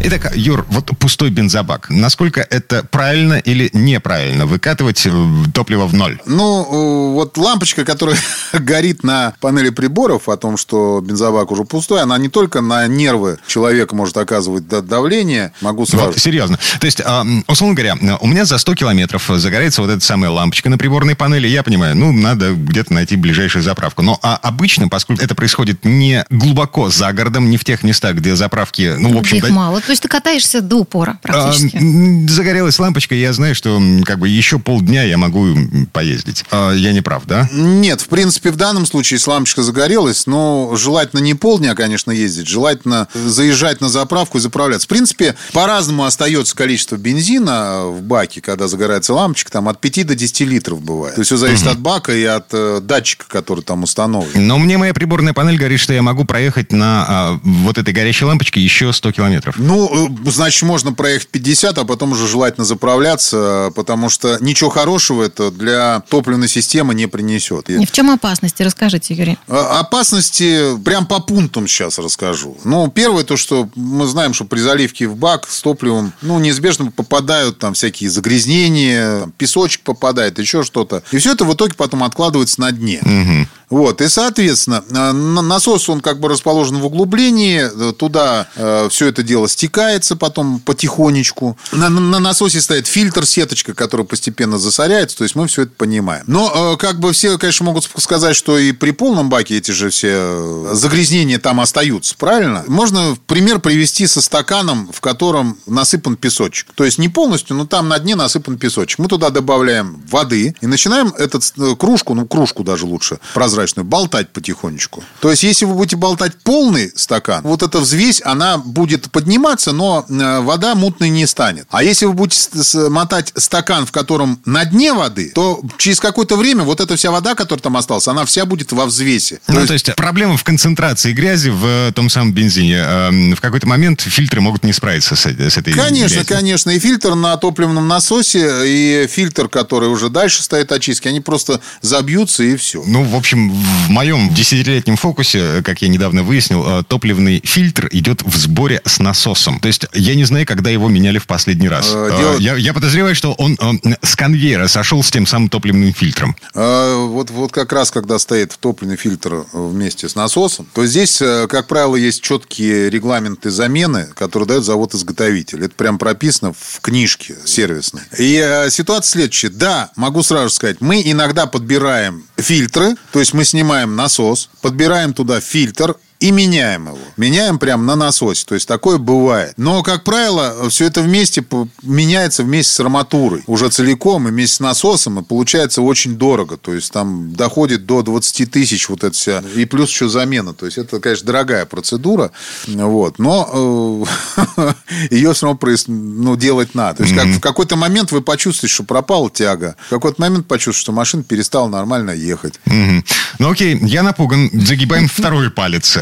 Итак, 0.01 0.33
Юр, 0.35 0.65
вот 0.69 0.91
пустой 0.99 1.29
бензобак. 1.29 1.89
Насколько 1.89 2.41
это 2.41 2.83
правильно 2.83 3.35
или 3.35 3.69
неправильно 3.73 4.45
выкатывать 4.45 5.03
э, 5.05 5.11
топливо 5.53 5.87
в 5.87 5.93
ноль? 5.93 6.19
Ну, 6.25 7.13
вот 7.13 7.37
лампочка, 7.37 7.85
которая 7.85 8.17
горит 8.53 9.03
на 9.03 9.33
панели 9.39 9.69
приборов 9.69 10.27
о 10.29 10.37
том, 10.37 10.57
что 10.57 11.01
бензобак 11.01 11.49
уже 11.51 11.63
пустой, 11.63 12.01
она 12.01 12.17
не 12.17 12.29
только 12.29 12.61
на 12.61 12.85
нервы 12.87 13.39
человека 13.47 13.95
может 13.95 14.17
оказывать 14.17 14.67
давление, 14.67 15.53
могу 15.61 15.85
сразу... 15.85 16.07
Вот, 16.07 16.19
серьезно. 16.19 16.59
То 16.79 16.85
есть, 16.85 17.01
условно 17.47 17.75
говоря, 17.75 17.95
у 18.19 18.27
меня 18.27 18.45
за 18.45 18.57
100 18.57 18.75
километров 18.75 19.29
загорается 19.35 19.81
вот 19.81 19.89
эта 19.89 20.03
самая 20.03 20.29
лампочка 20.29 20.69
на 20.69 20.77
приборной 20.77 21.15
панели, 21.15 21.47
я 21.47 21.63
понимаю, 21.63 21.95
ну, 21.95 22.11
надо 22.11 22.53
где-то 22.53 22.93
найти 22.93 23.15
ближайшую 23.15 23.63
заправку. 23.63 24.01
Но 24.01 24.19
а 24.21 24.35
обычно, 24.35 24.89
поскольку 24.89 25.23
это 25.23 25.35
происходит 25.35 25.85
не 25.85 26.25
глубоко 26.29 26.89
за 26.89 27.11
городом, 27.13 27.49
не 27.49 27.57
в 27.57 27.63
тех 27.63 27.81
местах, 27.83 28.15
где 28.15 28.35
заправки, 28.35 28.95
ну, 28.99 29.13
в 29.13 29.17
общем... 29.17 29.37
Их 29.37 29.49
мало. 29.49 29.81
То 29.85 29.91
есть 29.91 30.01
ты 30.01 30.07
катаешься 30.07 30.61
до 30.61 30.77
упора 30.77 31.19
практически. 31.21 31.77
А, 31.77 32.29
загорелась 32.29 32.79
лампочка, 32.79 33.15
я 33.15 33.33
знаю, 33.33 33.55
что 33.55 33.81
как 34.03 34.19
бы 34.19 34.27
еще 34.27 34.59
полдня 34.59 35.03
я 35.03 35.17
могу 35.17 35.55
поездить. 35.93 36.43
А, 36.51 36.71
я 36.71 36.91
не 36.91 37.01
прав, 37.01 37.23
да? 37.25 37.49
Нет, 37.51 38.01
в 38.01 38.07
принципе, 38.07 38.51
в 38.51 38.55
данном 38.55 38.85
случае, 38.85 39.17
если 39.17 39.29
лампочка 39.29 39.63
загорелась, 39.63 40.27
но 40.27 40.75
желательно 40.75 41.19
не 41.19 41.33
полдня, 41.33 41.75
конечно, 41.75 42.11
ездить, 42.11 42.47
желательно 42.47 43.07
заезжать 43.13 43.81
на 43.81 43.89
заправку 43.89 44.37
и 44.37 44.41
заправляться. 44.41 44.85
В 44.85 44.89
принципе, 44.89 45.35
по-разному 45.53 46.05
остается 46.05 46.55
количество 46.55 46.95
бензина 46.95 47.85
в 47.85 48.01
баке, 48.01 48.41
когда 48.41 48.67
загорается 48.67 49.13
лампочка, 49.13 49.51
там 49.51 49.69
от 49.69 49.79
5 49.79 50.07
до 50.07 50.15
10 50.15 50.41
литров 50.41 50.81
бывает. 50.81 51.15
То 51.15 51.21
есть 51.21 51.29
все 51.29 51.37
зависит 51.37 51.65
угу. 51.65 51.71
от 51.71 51.79
бака 51.79 52.13
и 52.13 52.23
от 52.23 52.47
э, 52.51 52.79
датчика, 52.81 53.25
который 53.27 53.63
там 53.63 53.83
установлен. 53.83 54.47
Но 54.47 54.57
мне 54.57 54.77
моя 54.77 54.93
приборная 54.93 55.33
панель 55.33 55.57
говорит, 55.57 55.79
что 55.79 55.93
я 55.93 56.01
могу 56.01 56.25
проехать 56.25 56.71
на 56.71 57.05
а, 57.07 57.39
вот 57.43 57.77
этой 57.77 57.93
горящей 57.93 58.25
лампочке 58.25 58.59
еще 58.59 58.93
100 58.93 59.11
километров. 59.11 59.55
Ну, 59.57 59.74
ну, 59.75 60.31
значит, 60.31 60.63
можно 60.63 60.93
проехать 60.93 61.27
50, 61.27 61.77
а 61.77 61.83
потом 61.83 62.13
уже 62.13 62.27
желательно 62.27 62.65
заправляться, 62.65 63.71
потому 63.75 64.09
что 64.09 64.37
ничего 64.39 64.69
хорошего 64.69 65.23
это 65.23 65.51
для 65.51 66.01
топливной 66.09 66.47
системы 66.47 66.95
не 66.95 67.07
принесет. 67.07 67.69
И 67.69 67.85
в 67.85 67.91
чем 67.91 68.09
опасности? 68.09 68.63
Расскажите, 68.63 69.13
Юрий. 69.13 69.37
А, 69.47 69.81
опасности 69.81 70.77
прям 70.83 71.05
по 71.05 71.19
пунктам 71.19 71.67
сейчас 71.67 71.99
расскажу. 71.99 72.57
Ну, 72.63 72.87
первое 72.89 73.23
то, 73.23 73.35
что 73.35 73.69
мы 73.75 74.07
знаем, 74.07 74.33
что 74.33 74.45
при 74.45 74.59
заливке 74.59 75.07
в 75.07 75.17
бак 75.17 75.49
с 75.49 75.61
топливом, 75.61 76.13
ну, 76.21 76.39
неизбежно 76.39 76.91
попадают 76.91 77.59
там 77.59 77.73
всякие 77.73 78.09
загрязнения, 78.09 79.25
там, 79.25 79.31
песочек 79.31 79.81
попадает, 79.81 80.39
еще 80.39 80.63
что-то. 80.63 81.03
И 81.11 81.17
все 81.17 81.33
это 81.33 81.45
в 81.45 81.53
итоге 81.53 81.73
потом 81.73 82.03
откладывается 82.03 82.61
на 82.61 82.71
дне. 82.71 82.99
Угу. 83.01 83.47
Вот, 83.69 84.01
и, 84.01 84.07
соответственно, 84.07 84.83
насос, 84.91 85.89
он 85.89 86.01
как 86.01 86.19
бы 86.19 86.29
расположен 86.29 86.77
в 86.77 86.85
углублении, 86.85 87.93
туда 87.93 88.47
э, 88.55 88.87
все 88.89 89.07
это 89.07 89.23
дело 89.23 89.47
стекается 89.47 90.15
потом 90.15 90.59
потихонечку. 90.59 91.57
На, 91.71 91.89
на 91.89 92.19
насосе 92.19 92.61
стоит 92.61 92.87
фильтр, 92.87 93.25
сеточка, 93.25 93.73
которая 93.73 94.05
постепенно 94.05 94.57
засоряется, 94.57 95.17
то 95.17 95.23
есть 95.23 95.35
мы 95.35 95.47
все 95.47 95.63
это 95.63 95.71
понимаем. 95.75 96.23
Но 96.27 96.73
э, 96.73 96.77
как 96.77 96.99
бы 96.99 97.11
все, 97.13 97.37
конечно, 97.37 97.65
могут 97.65 97.89
сказать, 97.97 98.35
что 98.35 98.57
и 98.57 98.71
при 98.71 98.91
полном 98.91 99.29
баке 99.29 99.57
эти 99.57 99.71
же 99.71 99.89
все 99.89 100.11
э, 100.11 100.69
загрязнения 100.73 101.39
там 101.39 101.59
остаются, 101.59 102.15
правильно? 102.17 102.63
Можно 102.67 103.17
пример 103.27 103.59
привести 103.59 104.07
со 104.07 104.21
стаканом, 104.21 104.91
в 104.91 105.01
котором 105.01 105.57
насыпан 105.65 106.17
песочек. 106.17 106.67
То 106.75 106.83
есть 106.83 106.97
не 106.97 107.09
полностью, 107.09 107.55
но 107.55 107.65
там 107.65 107.89
на 107.89 107.99
дне 107.99 108.15
насыпан 108.15 108.57
песочек. 108.57 108.99
Мы 108.99 109.07
туда 109.07 109.29
добавляем 109.29 110.01
воды 110.09 110.55
и 110.61 110.67
начинаем 110.67 111.09
эту 111.17 111.39
э, 111.39 111.75
кружку, 111.75 112.13
ну 112.13 112.25
кружку 112.25 112.63
даже 112.63 112.85
лучше, 112.85 113.19
прозрачную, 113.55 113.85
болтать 113.85 114.29
потихонечку. 114.29 115.03
То 115.21 115.31
есть, 115.31 115.43
если 115.43 115.65
вы 115.65 115.75
будете 115.75 115.95
болтать 115.95 116.33
полный 116.43 116.91
стакан, 116.95 117.41
вот 117.43 117.63
эта 117.63 117.79
взвесь, 117.79 118.21
она 118.23 118.57
будет 118.57 119.09
подниматься, 119.11 119.71
но 119.71 120.05
э, 120.07 120.39
вода 120.41 120.75
мутной 120.75 121.09
не 121.09 121.25
станет. 121.25 121.67
А 121.71 121.83
если 121.83 122.05
вы 122.05 122.13
будете 122.13 122.49
мотать 122.89 123.31
стакан, 123.35 123.85
в 123.85 123.91
котором 123.91 124.39
на 124.45 124.65
дне 124.65 124.93
воды, 124.93 125.31
то 125.33 125.61
через 125.77 125.99
какое-то 125.99 126.35
время 126.35 126.63
вот 126.63 126.81
эта 126.81 126.95
вся 126.95 127.11
вода, 127.11 127.35
которая 127.35 127.61
там 127.61 127.77
осталась, 127.77 128.07
она 128.07 128.25
вся 128.25 128.45
будет 128.45 128.71
во 128.71 128.85
взвесе. 128.85 129.39
Ну, 129.47 129.55
то 129.55 129.59
есть, 129.61 129.67
то 129.67 129.73
есть 129.73 129.95
проблема 129.95 130.37
в 130.37 130.43
концентрации 130.43 131.13
грязи 131.13 131.49
в 131.49 131.65
э, 131.65 131.91
том 131.93 132.09
самом 132.09 132.33
бензине. 132.33 132.77
Эм, 132.77 133.35
в 133.35 133.41
какой-то 133.41 133.67
момент 133.67 134.01
фильтры 134.01 134.41
могут 134.41 134.63
не 134.63 134.73
справиться 134.73 135.15
с, 135.15 135.25
с 135.25 135.57
этой 135.57 135.73
Конечно, 135.73 136.15
грязью. 136.15 136.25
конечно. 136.25 136.69
И 136.71 136.79
фильтр 136.79 137.15
на 137.15 137.37
топливном 137.37 137.87
насосе, 137.87 138.67
и 138.67 139.07
фильтр, 139.07 139.47
который 139.47 139.89
уже 139.89 140.09
дальше 140.09 140.43
стоит 140.43 140.71
очистки, 140.71 141.07
они 141.07 141.21
просто 141.21 141.61
забьются 141.81 142.43
и 142.43 142.55
все. 142.57 142.83
Ну, 142.85 143.03
в 143.03 143.15
общем, 143.15 143.44
в 143.51 143.89
моем 143.89 144.33
десятилетнем 144.33 144.95
фокусе, 144.95 145.61
как 145.63 145.81
я 145.81 145.87
недавно 145.87 146.23
выяснил, 146.23 146.63
э, 146.65 146.83
топливный 146.87 147.41
фильтр 147.43 147.87
идет 147.91 148.23
в 148.23 148.35
сборе 148.35 148.81
с 148.85 148.99
насосом. 148.99 149.59
То 149.59 149.67
есть 149.67 149.85
я 149.93 150.15
не 150.15 150.23
знаю, 150.23 150.45
когда 150.45 150.69
его 150.69 150.89
меняли 150.89 151.17
в 151.17 151.27
последний 151.27 151.69
раз. 151.69 151.91
Э, 151.93 152.09
э, 152.11 152.17
дело... 152.17 152.37
я, 152.37 152.55
я 152.55 152.73
подозреваю, 152.73 153.15
что 153.15 153.33
он 153.33 153.57
с 154.01 154.15
конвейера 154.15 154.67
сошел 154.67 155.03
с 155.03 155.11
тем 155.11 155.25
самым 155.25 155.49
топливным 155.49 155.93
фильтром. 155.93 156.35
Вот, 156.53 157.29
вот 157.29 157.51
как 157.51 157.71
раз, 157.73 157.91
когда 157.91 158.19
стоит 158.19 158.57
топливный 158.59 158.97
фильтр 158.97 159.45
вместе 159.53 160.09
с 160.09 160.15
насосом, 160.15 160.67
то 160.73 160.85
здесь, 160.85 161.17
как 161.17 161.67
правило, 161.67 161.95
есть 161.95 162.21
четкие 162.21 162.89
регламенты 162.89 163.49
замены, 163.49 164.07
которые 164.15 164.47
дает 164.47 164.63
завод-изготовитель. 164.63 165.63
Это 165.63 165.75
прям 165.75 165.97
прописано 165.97 166.53
в 166.53 166.79
книжке 166.81 167.35
сервисной. 167.45 168.03
И 168.17 168.67
ситуация 168.69 169.11
следующая. 169.11 169.49
Да, 169.49 169.91
могу 169.95 170.23
сразу 170.23 170.49
сказать, 170.49 170.81
мы 170.81 171.01
иногда 171.05 171.45
подбираем 171.45 172.23
фильтры, 172.37 172.95
то 173.11 173.19
есть 173.19 173.33
мы 173.35 173.43
снимаем 173.43 173.97
насос, 173.97 174.49
подбираем 174.61 175.13
туда 175.13 175.41
фильтр, 175.41 175.97
и 176.19 176.31
меняем 176.31 176.87
его. 176.87 176.97
Меняем 177.17 177.59
прямо 177.59 177.83
на 177.83 177.95
насосе. 177.95 178.45
То 178.45 178.55
есть 178.55 178.67
такое 178.67 178.97
бывает. 178.97 179.53
Но, 179.57 179.83
как 179.83 180.03
правило, 180.03 180.69
все 180.69 180.85
это 180.85 181.01
вместе 181.01 181.45
меняется 181.83 182.43
вместе 182.43 182.73
с 182.73 182.79
арматурой. 182.79 183.43
Уже 183.47 183.69
целиком 183.69 184.27
и 184.27 184.31
вместе 184.31 184.55
с 184.55 184.59
насосом. 184.59 185.19
И 185.19 185.23
получается 185.23 185.81
очень 185.81 186.15
дорого. 186.15 186.57
То 186.57 186.73
есть 186.73 186.91
там 186.91 187.33
доходит 187.33 187.85
до 187.85 188.01
20 188.01 188.49
тысяч 188.49 188.89
вот 188.89 189.03
эта 189.03 189.15
вся. 189.15 189.43
И 189.55 189.65
плюс 189.65 189.89
еще 189.89 190.07
замена. 190.07 190.53
То 190.53 190.65
есть 190.65 190.77
это, 190.77 190.99
конечно, 190.99 191.27
дорогая 191.27 191.65
процедура. 191.65 192.31
Вот. 192.67 193.19
Но 193.19 194.05
э, 194.47 194.73
ее 195.11 195.33
все 195.33 195.47
равно 195.47 195.59
ну, 195.87 196.35
делать 196.35 196.75
надо. 196.75 196.97
То 196.97 197.03
есть 197.03 197.15
как, 197.15 197.27
в 197.27 197.39
какой-то 197.39 197.75
момент 197.75 198.11
вы 198.11 198.21
почувствуете, 198.21 198.73
что 198.73 198.83
пропала 198.83 199.29
тяга. 199.29 199.75
В 199.87 199.89
какой-то 199.89 200.21
момент 200.21 200.47
почувствуете, 200.47 200.79
что 200.79 200.91
машина 200.91 201.23
перестала 201.23 201.67
нормально 201.67 202.11
ехать. 202.11 202.59
Ну 202.65 203.51
окей, 203.51 203.77
я 203.81 204.03
напуган. 204.03 204.49
Загибаем 204.53 205.07
второй 205.13 205.51
палец. 205.51 205.97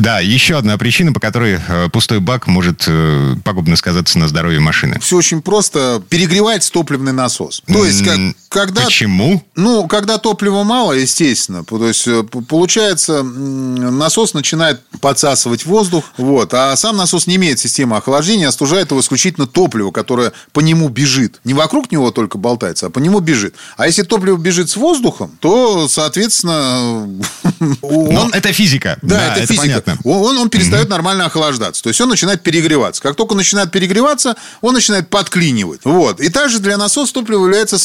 Да, 0.00 0.20
еще 0.20 0.56
одна 0.56 0.76
причина, 0.78 1.12
по 1.12 1.20
которой 1.20 1.60
э, 1.66 1.88
пустой 1.92 2.20
бак 2.20 2.46
может 2.46 2.84
э, 2.86 3.36
пагубно 3.44 3.76
сказаться 3.76 4.18
на 4.18 4.28
здоровье 4.28 4.60
машины. 4.60 4.98
Все 5.00 5.16
очень 5.16 5.42
просто. 5.42 6.02
Перегревается 6.08 6.72
топливный 6.72 7.12
насос. 7.12 7.62
То 7.66 7.84
есть, 7.84 8.04
как 8.04 8.18
когда... 8.50 8.82
Почему? 8.82 9.44
Ну, 9.54 9.86
когда 9.86 10.18
топлива 10.18 10.64
мало, 10.64 10.92
естественно. 10.92 11.64
То 11.64 11.86
есть, 11.86 12.06
э, 12.08 12.24
получается, 12.24 13.22
насос 13.22 14.34
начинает 14.34 14.80
подсасывать 15.00 15.64
воздух, 15.64 16.04
вот, 16.16 16.52
а 16.52 16.74
сам 16.74 16.96
насос 16.96 17.28
не 17.28 17.36
имеет 17.36 17.60
системы 17.60 17.96
охлаждения, 17.96 18.48
остужает 18.48 18.90
его 18.90 19.00
исключительно 19.00 19.46
топливо, 19.46 19.92
которое 19.92 20.32
по 20.52 20.58
нему 20.58 20.88
бежит. 20.88 21.40
Не 21.44 21.54
вокруг 21.54 21.92
него 21.92 22.10
только 22.10 22.38
болтается, 22.38 22.86
а 22.86 22.90
по 22.90 22.98
нему 22.98 23.20
бежит. 23.20 23.54
А 23.76 23.86
если 23.86 24.02
топливо 24.02 24.36
бежит 24.36 24.68
с 24.68 24.76
воздухом, 24.76 25.30
то, 25.38 25.86
соответственно... 25.86 27.08
Он... 27.82 28.32
это 28.32 28.52
физика. 28.52 28.98
Да, 29.00 29.16
да 29.16 29.26
это, 29.26 29.40
это 29.44 29.46
физика. 29.46 29.62
Понятно. 29.62 29.98
Он, 30.02 30.36
он 30.38 30.50
перестает 30.50 30.86
mm-hmm. 30.86 30.90
нормально 30.90 31.26
охлаждаться. 31.26 31.84
То 31.84 31.88
есть, 31.88 32.00
он 32.00 32.08
начинает 32.08 32.42
перегреваться. 32.42 33.00
Как 33.00 33.14
только 33.14 33.36
начинает 33.36 33.70
перегреваться, 33.70 34.34
он 34.60 34.74
начинает 34.74 35.08
подклинивать. 35.08 35.82
Вот. 35.84 36.18
И 36.18 36.30
также 36.30 36.58
для 36.58 36.76
насоса 36.76 37.14
топливо 37.14 37.44
является 37.44 37.78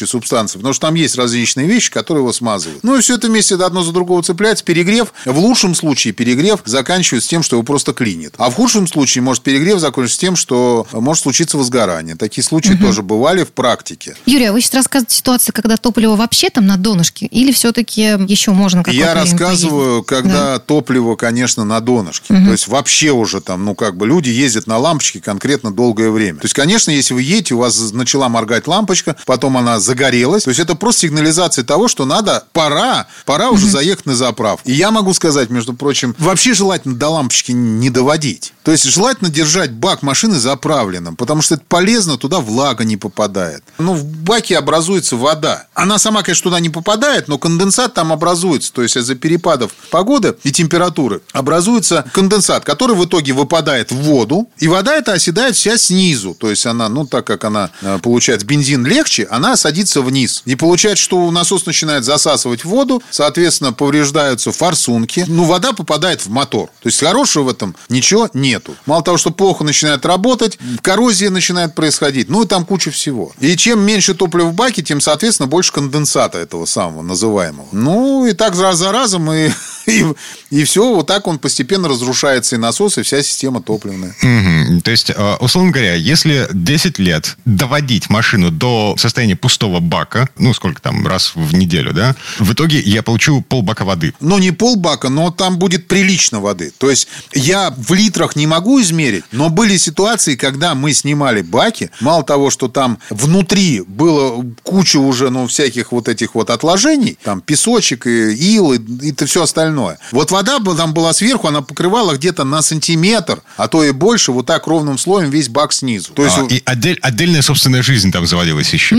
смазывающей 0.00 0.06
субстанцией, 0.06 0.60
потому 0.60 0.74
что 0.74 0.86
там 0.86 0.94
есть 0.94 1.16
различные 1.16 1.66
вещи, 1.66 1.90
которые 1.90 2.22
его 2.22 2.32
смазывают. 2.32 2.82
Ну 2.82 2.96
и 2.96 3.00
все 3.00 3.16
это 3.16 3.28
вместе 3.28 3.54
одно 3.56 3.82
за 3.82 3.92
другого 3.92 4.22
цепляется. 4.22 4.64
Перегрев, 4.64 5.12
в 5.24 5.38
лучшем 5.38 5.74
случае 5.74 6.12
перегрев 6.12 6.60
заканчивается 6.64 7.28
тем, 7.28 7.42
что 7.42 7.56
его 7.56 7.64
просто 7.64 7.92
клинит. 7.92 8.34
А 8.38 8.50
в 8.50 8.54
худшем 8.54 8.86
случае 8.86 9.22
может 9.22 9.42
перегрев 9.42 9.78
закончиться 9.78 10.20
тем, 10.20 10.36
что 10.36 10.86
может 10.92 11.22
случиться 11.22 11.58
возгорание. 11.58 12.16
Такие 12.16 12.44
случаи 12.44 12.72
угу. 12.72 12.84
тоже 12.84 13.02
бывали 13.02 13.44
в 13.44 13.52
практике. 13.52 14.16
Юрий, 14.26 14.46
а 14.46 14.52
вы 14.52 14.60
сейчас 14.60 14.74
рассказываете 14.74 15.16
ситуацию, 15.16 15.54
когда 15.54 15.76
топливо 15.76 16.16
вообще 16.16 16.50
там 16.50 16.66
на 16.66 16.76
донышке? 16.76 17.26
Или 17.26 17.52
все-таки 17.52 18.02
еще 18.26 18.52
можно 18.52 18.82
Я 18.88 19.14
рассказываю, 19.14 20.02
поездить? 20.02 20.06
когда 20.06 20.54
да. 20.54 20.58
топливо, 20.58 21.16
конечно, 21.16 21.64
на 21.64 21.80
донышке. 21.80 22.34
Угу. 22.34 22.44
То 22.44 22.52
есть 22.52 22.68
вообще 22.68 23.10
уже 23.10 23.40
там, 23.40 23.64
ну 23.64 23.74
как 23.74 23.96
бы 23.96 24.06
люди 24.06 24.30
ездят 24.30 24.66
на 24.66 24.78
лампочке 24.78 25.20
конкретно 25.20 25.72
долгое 25.72 26.10
время. 26.10 26.38
То 26.38 26.46
есть, 26.46 26.54
конечно, 26.54 26.90
если 26.90 27.14
вы 27.14 27.22
едете, 27.22 27.54
у 27.54 27.58
вас 27.58 27.92
начала 27.92 28.28
моргать 28.28 28.66
лампочка, 28.66 29.16
потом 29.26 29.56
она 29.56 29.78
загорелась. 29.90 30.44
То 30.44 30.50
есть 30.50 30.60
это 30.60 30.74
просто 30.76 31.02
сигнализация 31.02 31.64
того, 31.64 31.88
что 31.88 32.04
надо, 32.04 32.44
пора, 32.52 33.06
пора 33.26 33.50
уже 33.50 33.66
заехать 33.66 34.06
на 34.06 34.14
заправку. 34.14 34.68
И 34.68 34.72
я 34.72 34.90
могу 34.90 35.12
сказать, 35.14 35.50
между 35.50 35.74
прочим, 35.74 36.14
вообще 36.18 36.54
желательно 36.54 36.94
до 36.94 37.08
лампочки 37.08 37.52
не 37.52 37.90
доводить. 37.90 38.52
То 38.62 38.70
есть 38.70 38.84
желательно 38.84 39.30
держать 39.30 39.72
бак 39.72 40.02
машины 40.02 40.38
заправленным, 40.38 41.16
потому 41.16 41.42
что 41.42 41.56
это 41.56 41.64
полезно, 41.66 42.18
туда 42.18 42.38
влага 42.38 42.84
не 42.84 42.96
попадает. 42.96 43.64
Ну, 43.78 43.94
в 43.94 44.04
баке 44.04 44.58
образуется 44.58 45.16
вода. 45.16 45.66
Она 45.74 45.98
сама, 45.98 46.22
конечно, 46.22 46.44
туда 46.44 46.60
не 46.60 46.70
попадает, 46.70 47.26
но 47.26 47.38
конденсат 47.38 47.94
там 47.94 48.12
образуется. 48.12 48.72
То 48.72 48.82
есть 48.82 48.96
из-за 48.96 49.14
перепадов 49.16 49.72
погоды 49.90 50.36
и 50.44 50.52
температуры 50.52 51.20
образуется 51.32 52.04
конденсат, 52.12 52.64
который 52.64 52.94
в 52.94 53.04
итоге 53.04 53.32
выпадает 53.32 53.90
в 53.90 53.96
воду, 53.96 54.48
и 54.58 54.68
вода 54.68 54.94
эта 54.94 55.12
оседает 55.14 55.56
вся 55.56 55.76
снизу. 55.76 56.34
То 56.38 56.50
есть 56.50 56.66
она, 56.66 56.88
ну, 56.88 57.06
так 57.06 57.26
как 57.26 57.44
она 57.44 57.70
э, 57.82 57.98
получается 58.02 58.46
бензин 58.46 58.86
легче, 58.86 59.26
она 59.30 59.56
садится 59.56 59.79
вниз. 59.86 60.42
И 60.44 60.54
получается, 60.54 61.04
что 61.04 61.30
насос 61.30 61.66
начинает 61.66 62.04
засасывать 62.04 62.64
воду, 62.64 63.02
соответственно, 63.10 63.72
повреждаются 63.72 64.52
форсунки. 64.52 65.24
Ну, 65.26 65.44
вода 65.44 65.72
попадает 65.72 66.24
в 66.24 66.30
мотор. 66.30 66.68
То 66.82 66.88
есть 66.88 67.00
хорошего 67.00 67.44
в 67.44 67.48
этом 67.48 67.74
ничего 67.88 68.28
нету. 68.34 68.74
Мало 68.86 69.02
того, 69.02 69.16
что 69.16 69.30
плохо 69.30 69.64
начинает 69.64 70.04
работать, 70.04 70.58
коррозия 70.82 71.30
начинает 71.30 71.74
происходить. 71.74 72.28
Ну, 72.28 72.42
и 72.42 72.46
там 72.46 72.64
куча 72.64 72.90
всего. 72.90 73.32
И 73.40 73.56
чем 73.56 73.80
меньше 73.80 74.14
топлива 74.14 74.46
в 74.46 74.54
баке, 74.54 74.82
тем, 74.82 75.00
соответственно, 75.00 75.46
больше 75.46 75.72
конденсата 75.72 76.38
этого 76.38 76.64
самого 76.66 77.02
называемого. 77.02 77.68
Ну, 77.72 78.26
и 78.26 78.32
так 78.32 78.58
раз 78.58 78.78
за 78.78 78.92
разом, 78.92 79.30
и, 79.32 79.50
и, 79.86 80.04
и 80.50 80.64
все, 80.64 80.94
вот 80.94 81.06
так 81.06 81.26
он 81.26 81.38
постепенно 81.38 81.88
разрушается 81.88 82.56
и 82.56 82.58
насос, 82.58 82.98
и 82.98 83.02
вся 83.02 83.22
система 83.22 83.62
топливная. 83.62 84.14
Угу. 84.22 84.80
То 84.82 84.90
есть, 84.90 85.10
э, 85.10 85.36
условно 85.40 85.70
говоря, 85.72 85.94
если 85.94 86.48
10 86.52 86.98
лет 86.98 87.36
доводить 87.44 88.10
машину 88.10 88.50
до 88.50 88.94
состояния 88.98 89.36
пустого 89.36 89.80
бака, 89.80 90.28
ну, 90.38 90.52
сколько 90.54 90.80
там, 90.80 91.06
раз 91.06 91.32
в 91.34 91.54
неделю, 91.54 91.92
да, 91.92 92.14
в 92.38 92.52
итоге 92.52 92.80
я 92.80 93.02
получу 93.02 93.42
полбака 93.42 93.84
воды. 93.84 94.14
Ну, 94.20 94.38
не 94.38 94.52
полбака, 94.52 95.08
но 95.08 95.30
там 95.30 95.58
будет 95.58 95.88
прилично 95.88 96.40
воды. 96.40 96.72
То 96.78 96.90
есть, 96.90 97.08
я 97.32 97.74
в 97.76 97.92
литрах 97.94 98.36
не 98.36 98.46
могу 98.46 98.80
измерить, 98.80 99.24
но 99.32 99.48
были 99.48 99.76
ситуации, 99.76 100.36
когда 100.36 100.74
мы 100.74 100.92
снимали 100.92 101.42
баки, 101.42 101.90
мало 102.00 102.22
того, 102.22 102.50
что 102.50 102.68
там 102.68 102.98
внутри 103.10 103.82
было 103.86 104.44
куча 104.62 104.98
уже, 104.98 105.30
ну, 105.30 105.46
всяких 105.46 105.92
вот 105.92 106.08
этих 106.08 106.34
вот 106.34 106.50
отложений, 106.50 107.18
там 107.22 107.40
песочек 107.40 108.06
и 108.06 108.32
ил, 108.32 108.72
и, 108.72 108.78
и 108.78 109.24
все 109.24 109.42
остальное. 109.42 109.69
Вот 110.12 110.30
вода 110.30 110.58
там 110.76 110.94
была 110.94 111.12
сверху, 111.12 111.48
она 111.48 111.62
покрывала 111.62 112.14
где-то 112.14 112.44
на 112.44 112.62
сантиметр, 112.62 113.42
а 113.56 113.68
то 113.68 113.84
и 113.84 113.92
больше, 113.92 114.32
вот 114.32 114.46
так 114.46 114.66
ровным 114.66 114.98
слоем 114.98 115.30
весь 115.30 115.48
бак 115.48 115.72
снизу. 115.72 116.12
То 116.12 116.24
есть... 116.24 116.38
А, 116.38 116.46
и 116.46 116.62
отдель, 116.64 116.98
отдельная 117.02 117.42
собственная 117.42 117.82
жизнь 117.82 118.12
там 118.12 118.26
заводилась 118.26 118.72
еще. 118.72 118.96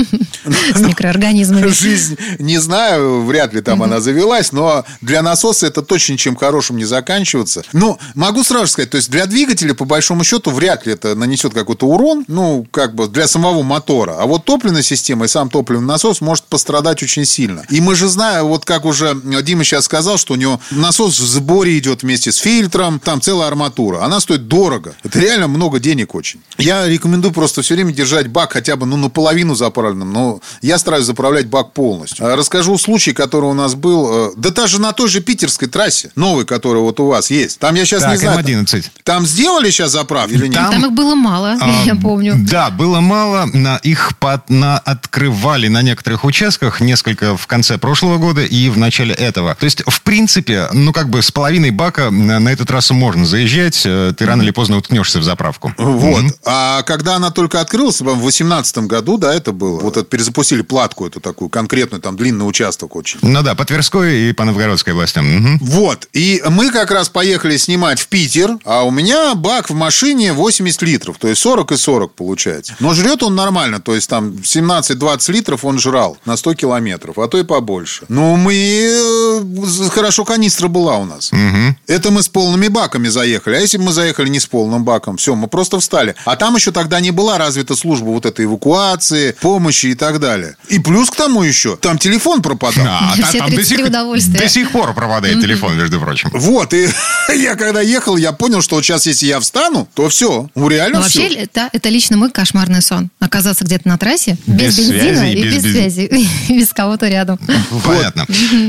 С 0.74 0.80
микроорганизмами. 0.80 1.68
Жизнь, 1.68 2.18
не 2.40 2.58
знаю, 2.58 3.24
вряд 3.24 3.54
ли 3.54 3.62
там 3.62 3.84
она 3.84 4.00
завелась, 4.00 4.52
но 4.52 4.86
для 5.02 5.22
насоса 5.22 5.68
это 5.68 5.82
точно 5.82 6.18
чем 6.18 6.36
хорошим 6.36 6.78
не 6.78 6.86
заканчивается. 6.86 7.64
Ну, 7.74 7.98
могу 8.16 8.44
сразу 8.44 8.68
сказать, 8.68 8.90
то 8.90 8.98
есть 8.98 9.10
для 9.10 9.26
двигателя, 9.26 9.74
по 9.74 9.86
большому 9.86 10.24
счету, 10.24 10.52
вряд 10.52 10.86
ли 10.86 10.94
это 10.94 11.16
нанесет 11.16 11.54
какой-то 11.54 11.88
урон, 11.88 12.26
ну, 12.28 12.66
как 12.72 12.96
бы 12.96 13.08
для 13.08 13.28
самого 13.28 13.64
мотора. 13.64 14.18
А 14.20 14.26
вот 14.26 14.46
топливная 14.46 14.84
система 14.84 15.26
и 15.26 15.28
сам 15.28 15.50
топливный 15.50 15.88
насос 15.88 16.22
может 16.22 16.46
пострадать 16.46 17.04
очень 17.04 17.26
сильно. 17.26 17.64
И 17.70 17.82
мы 17.82 17.96
же 17.96 18.08
знаем, 18.08 18.46
вот 18.46 18.66
как 18.66 18.86
уже 18.86 19.20
Дима 19.44 19.64
сейчас 19.64 19.86
сказал, 19.86 20.18
что 20.18 20.34
у 20.34 20.38
него 20.38 20.61
насос 20.72 21.20
в 21.20 21.28
сборе 21.28 21.78
идет 21.78 22.04
вместе 22.04 22.32
с 22.32 22.38
фильтром, 22.38 23.00
там 23.00 23.22
целая 23.22 23.48
арматура. 23.48 24.04
Она 24.04 24.20
стоит 24.20 24.48
дорого. 24.48 24.94
Это 25.04 25.20
реально 25.20 25.48
много 25.48 25.80
денег 25.80 26.16
очень. 26.16 26.42
Я 26.58 26.88
рекомендую 26.88 27.34
просто 27.34 27.62
все 27.62 27.76
время 27.76 27.94
держать 27.94 28.28
бак 28.28 28.54
хотя 28.54 28.76
бы 28.76 28.86
ну, 28.86 28.98
наполовину 28.98 29.56
заправленным, 29.56 30.12
но 30.14 30.40
я 30.62 30.78
стараюсь 30.78 31.06
заправлять 31.06 31.48
бак 31.48 31.74
полностью. 31.74 32.26
А 32.26 32.36
расскажу 32.36 32.78
случай, 32.78 33.14
который 33.14 33.50
у 33.50 33.54
нас 33.54 33.76
был. 33.76 34.30
Э, 34.30 34.32
да 34.36 34.50
даже 34.50 34.80
на 34.80 34.92
той 34.94 35.10
же 35.10 35.22
питерской 35.22 35.68
трассе, 35.68 36.12
новой, 36.16 36.46
которая 36.46 36.84
вот 36.84 37.00
у 37.00 37.08
вас 37.08 37.32
есть. 37.32 37.60
Там 37.60 37.76
я 37.76 37.86
сейчас 37.86 38.04
так, 38.04 38.12
не 38.12 38.18
знаю. 38.18 38.40
М11. 38.40 38.86
Там 39.04 39.26
сделали 39.26 39.70
сейчас 39.70 39.92
заправки 39.92 40.34
или 40.34 40.48
нет? 40.48 40.56
Там, 40.56 40.72
там 40.72 40.86
их 40.86 40.92
было 40.92 41.16
мало, 41.16 41.58
а, 41.60 41.84
я 41.86 41.96
помню. 41.96 42.36
Да, 42.38 42.70
было 42.70 43.00
мало. 43.00 43.46
На, 43.54 43.78
их 43.78 44.18
под, 44.18 44.50
на, 44.50 44.78
открывали 44.80 45.68
на 45.68 45.82
некоторых 45.82 46.26
участках, 46.26 46.82
несколько 46.82 47.38
в 47.38 47.48
конце 47.48 47.78
прошлого 47.78 48.18
года 48.18 48.44
и 48.44 48.70
в 48.70 48.78
начале 48.78 49.14
этого. 49.14 49.56
То 49.56 49.66
есть, 49.66 49.84
в 49.86 50.02
принципе, 50.02 50.51
ну 50.74 50.94
как 50.94 51.10
бы 51.10 51.22
с 51.22 51.32
половиной 51.32 51.72
бака 51.72 52.10
на, 52.12 52.52
эту 52.52 52.66
трассу 52.66 52.94
можно 52.94 53.26
заезжать, 53.26 53.82
э, 53.86 54.14
ты 54.18 54.26
рано 54.26 54.42
или 54.42 54.52
поздно 54.52 54.78
уткнешься 54.78 55.20
в 55.20 55.24
заправку. 55.24 55.74
Вот. 55.78 56.24
Mm-hmm. 56.24 56.40
А 56.46 56.84
когда 56.84 57.16
она 57.16 57.32
только 57.32 57.62
открылась, 57.62 58.02
в 58.02 58.06
2018 58.06 58.80
году, 58.80 59.18
да, 59.18 59.34
это 59.34 59.52
было, 59.52 59.80
вот 59.80 59.98
это 59.98 60.06
перезапустили 60.06 60.62
платку 60.62 61.08
эту 61.08 61.20
такую 61.20 61.50
конкретную, 61.50 62.02
там 62.02 62.16
длинный 62.16 62.48
участок 62.48 62.96
очень. 62.96 63.20
Ну 63.22 63.42
да, 63.44 63.56
по 63.56 63.66
Тверской 63.66 64.30
и 64.30 64.34
по 64.34 64.46
Новгородской 64.46 64.94
областям. 64.94 65.56
Угу. 65.56 65.66
Вот. 65.66 66.08
И 66.14 66.44
мы 66.50 66.72
как 66.72 66.92
раз 66.92 67.10
поехали 67.10 67.58
снимать 67.58 68.00
в 68.00 68.08
Питер, 68.08 68.58
а 68.66 68.84
у 68.84 68.92
меня 68.92 69.36
бак 69.36 69.70
в 69.70 69.74
машине 69.74 70.34
80 70.34 70.82
литров, 70.84 71.18
то 71.18 71.28
есть 71.28 71.42
40 71.42 71.72
и 71.72 71.78
40 71.78 72.14
получается. 72.14 72.76
Но 72.80 72.94
жрет 72.94 73.24
он 73.24 73.36
нормально, 73.36 73.80
то 73.80 73.96
есть 73.96 74.10
там 74.10 74.32
17-20 74.32 75.32
литров 75.32 75.66
он 75.66 75.80
жрал 75.80 76.18
на 76.26 76.38
100 76.38 76.56
километров, 76.56 77.18
а 77.20 77.28
то 77.28 77.38
и 77.38 77.44
побольше. 77.44 78.06
Ну, 78.10 78.36
мы... 78.36 78.54
Э, 78.54 79.90
хорошо 79.90 80.26
канистра 80.42 80.70
была 80.70 80.98
у 80.98 81.06
нас. 81.06 81.32
Угу. 81.32 81.76
Это 81.86 82.10
мы 82.10 82.24
с 82.24 82.28
полными 82.28 82.68
баками 82.68 83.10
заехали. 83.10 83.58
А 83.58 83.60
если 83.60 83.78
бы 83.78 83.84
мы 83.86 83.92
заехали 83.92 84.28
не 84.28 84.40
с 84.40 84.48
полным 84.48 84.84
баком, 84.84 85.18
все, 85.18 85.36
мы 85.36 85.48
просто 85.48 85.80
встали. 85.80 86.16
А 86.26 86.36
там 86.36 86.56
еще 86.56 86.72
тогда 86.72 87.00
не 87.00 87.12
была 87.12 87.38
развита 87.38 87.76
служба 87.76 88.06
вот 88.06 88.26
этой 88.26 88.46
эвакуации, 88.46 89.36
помощи 89.40 89.88
и 89.88 89.94
так 89.94 90.20
далее. 90.20 90.56
И 90.68 90.80
плюс 90.80 91.12
к 91.12 91.16
тому 91.16 91.44
еще, 91.44 91.78
там 91.78 92.00
телефон 92.00 92.42
пропадал. 92.42 92.88
А, 92.88 93.14
Все 93.14 93.38
там 93.38 93.54
до 93.54 93.64
сих, 93.64 93.92
до 93.92 94.50
сих 94.50 94.72
пор 94.72 94.96
пропадает 94.96 95.40
телефон, 95.42 95.78
между 95.78 96.00
прочим. 96.00 96.32
Вот, 96.34 96.74
и 96.74 96.90
я 97.36 97.56
когда 97.56 97.82
ехал, 97.82 98.18
я 98.18 98.32
понял, 98.32 98.64
что 98.64 98.78
вот 98.78 98.84
сейчас, 98.84 99.06
если 99.06 99.28
я 99.28 99.40
встану, 99.40 99.88
то 99.94 100.10
все, 100.10 100.50
ну, 100.56 100.70
реально 100.70 101.02
Но 101.02 101.06
все. 101.06 101.22
Вообще, 101.22 101.36
это, 101.36 101.70
это 101.72 101.90
лично 101.90 102.18
мой 102.18 102.32
кошмарный 102.32 102.82
сон. 102.82 103.12
Оказаться 103.20 103.64
где-то 103.64 103.88
на 103.88 104.00
трассе, 104.00 104.38
без, 104.48 104.76
без 104.76 104.90
бензина 104.90 105.18
связи, 105.18 105.36
и 105.36 105.44
без, 105.44 105.64
без 105.64 105.72
связи, 105.72 106.30
без 106.50 106.74
кого-то 106.74 107.08
рядом. 107.08 107.40
Понятно. 107.86 108.26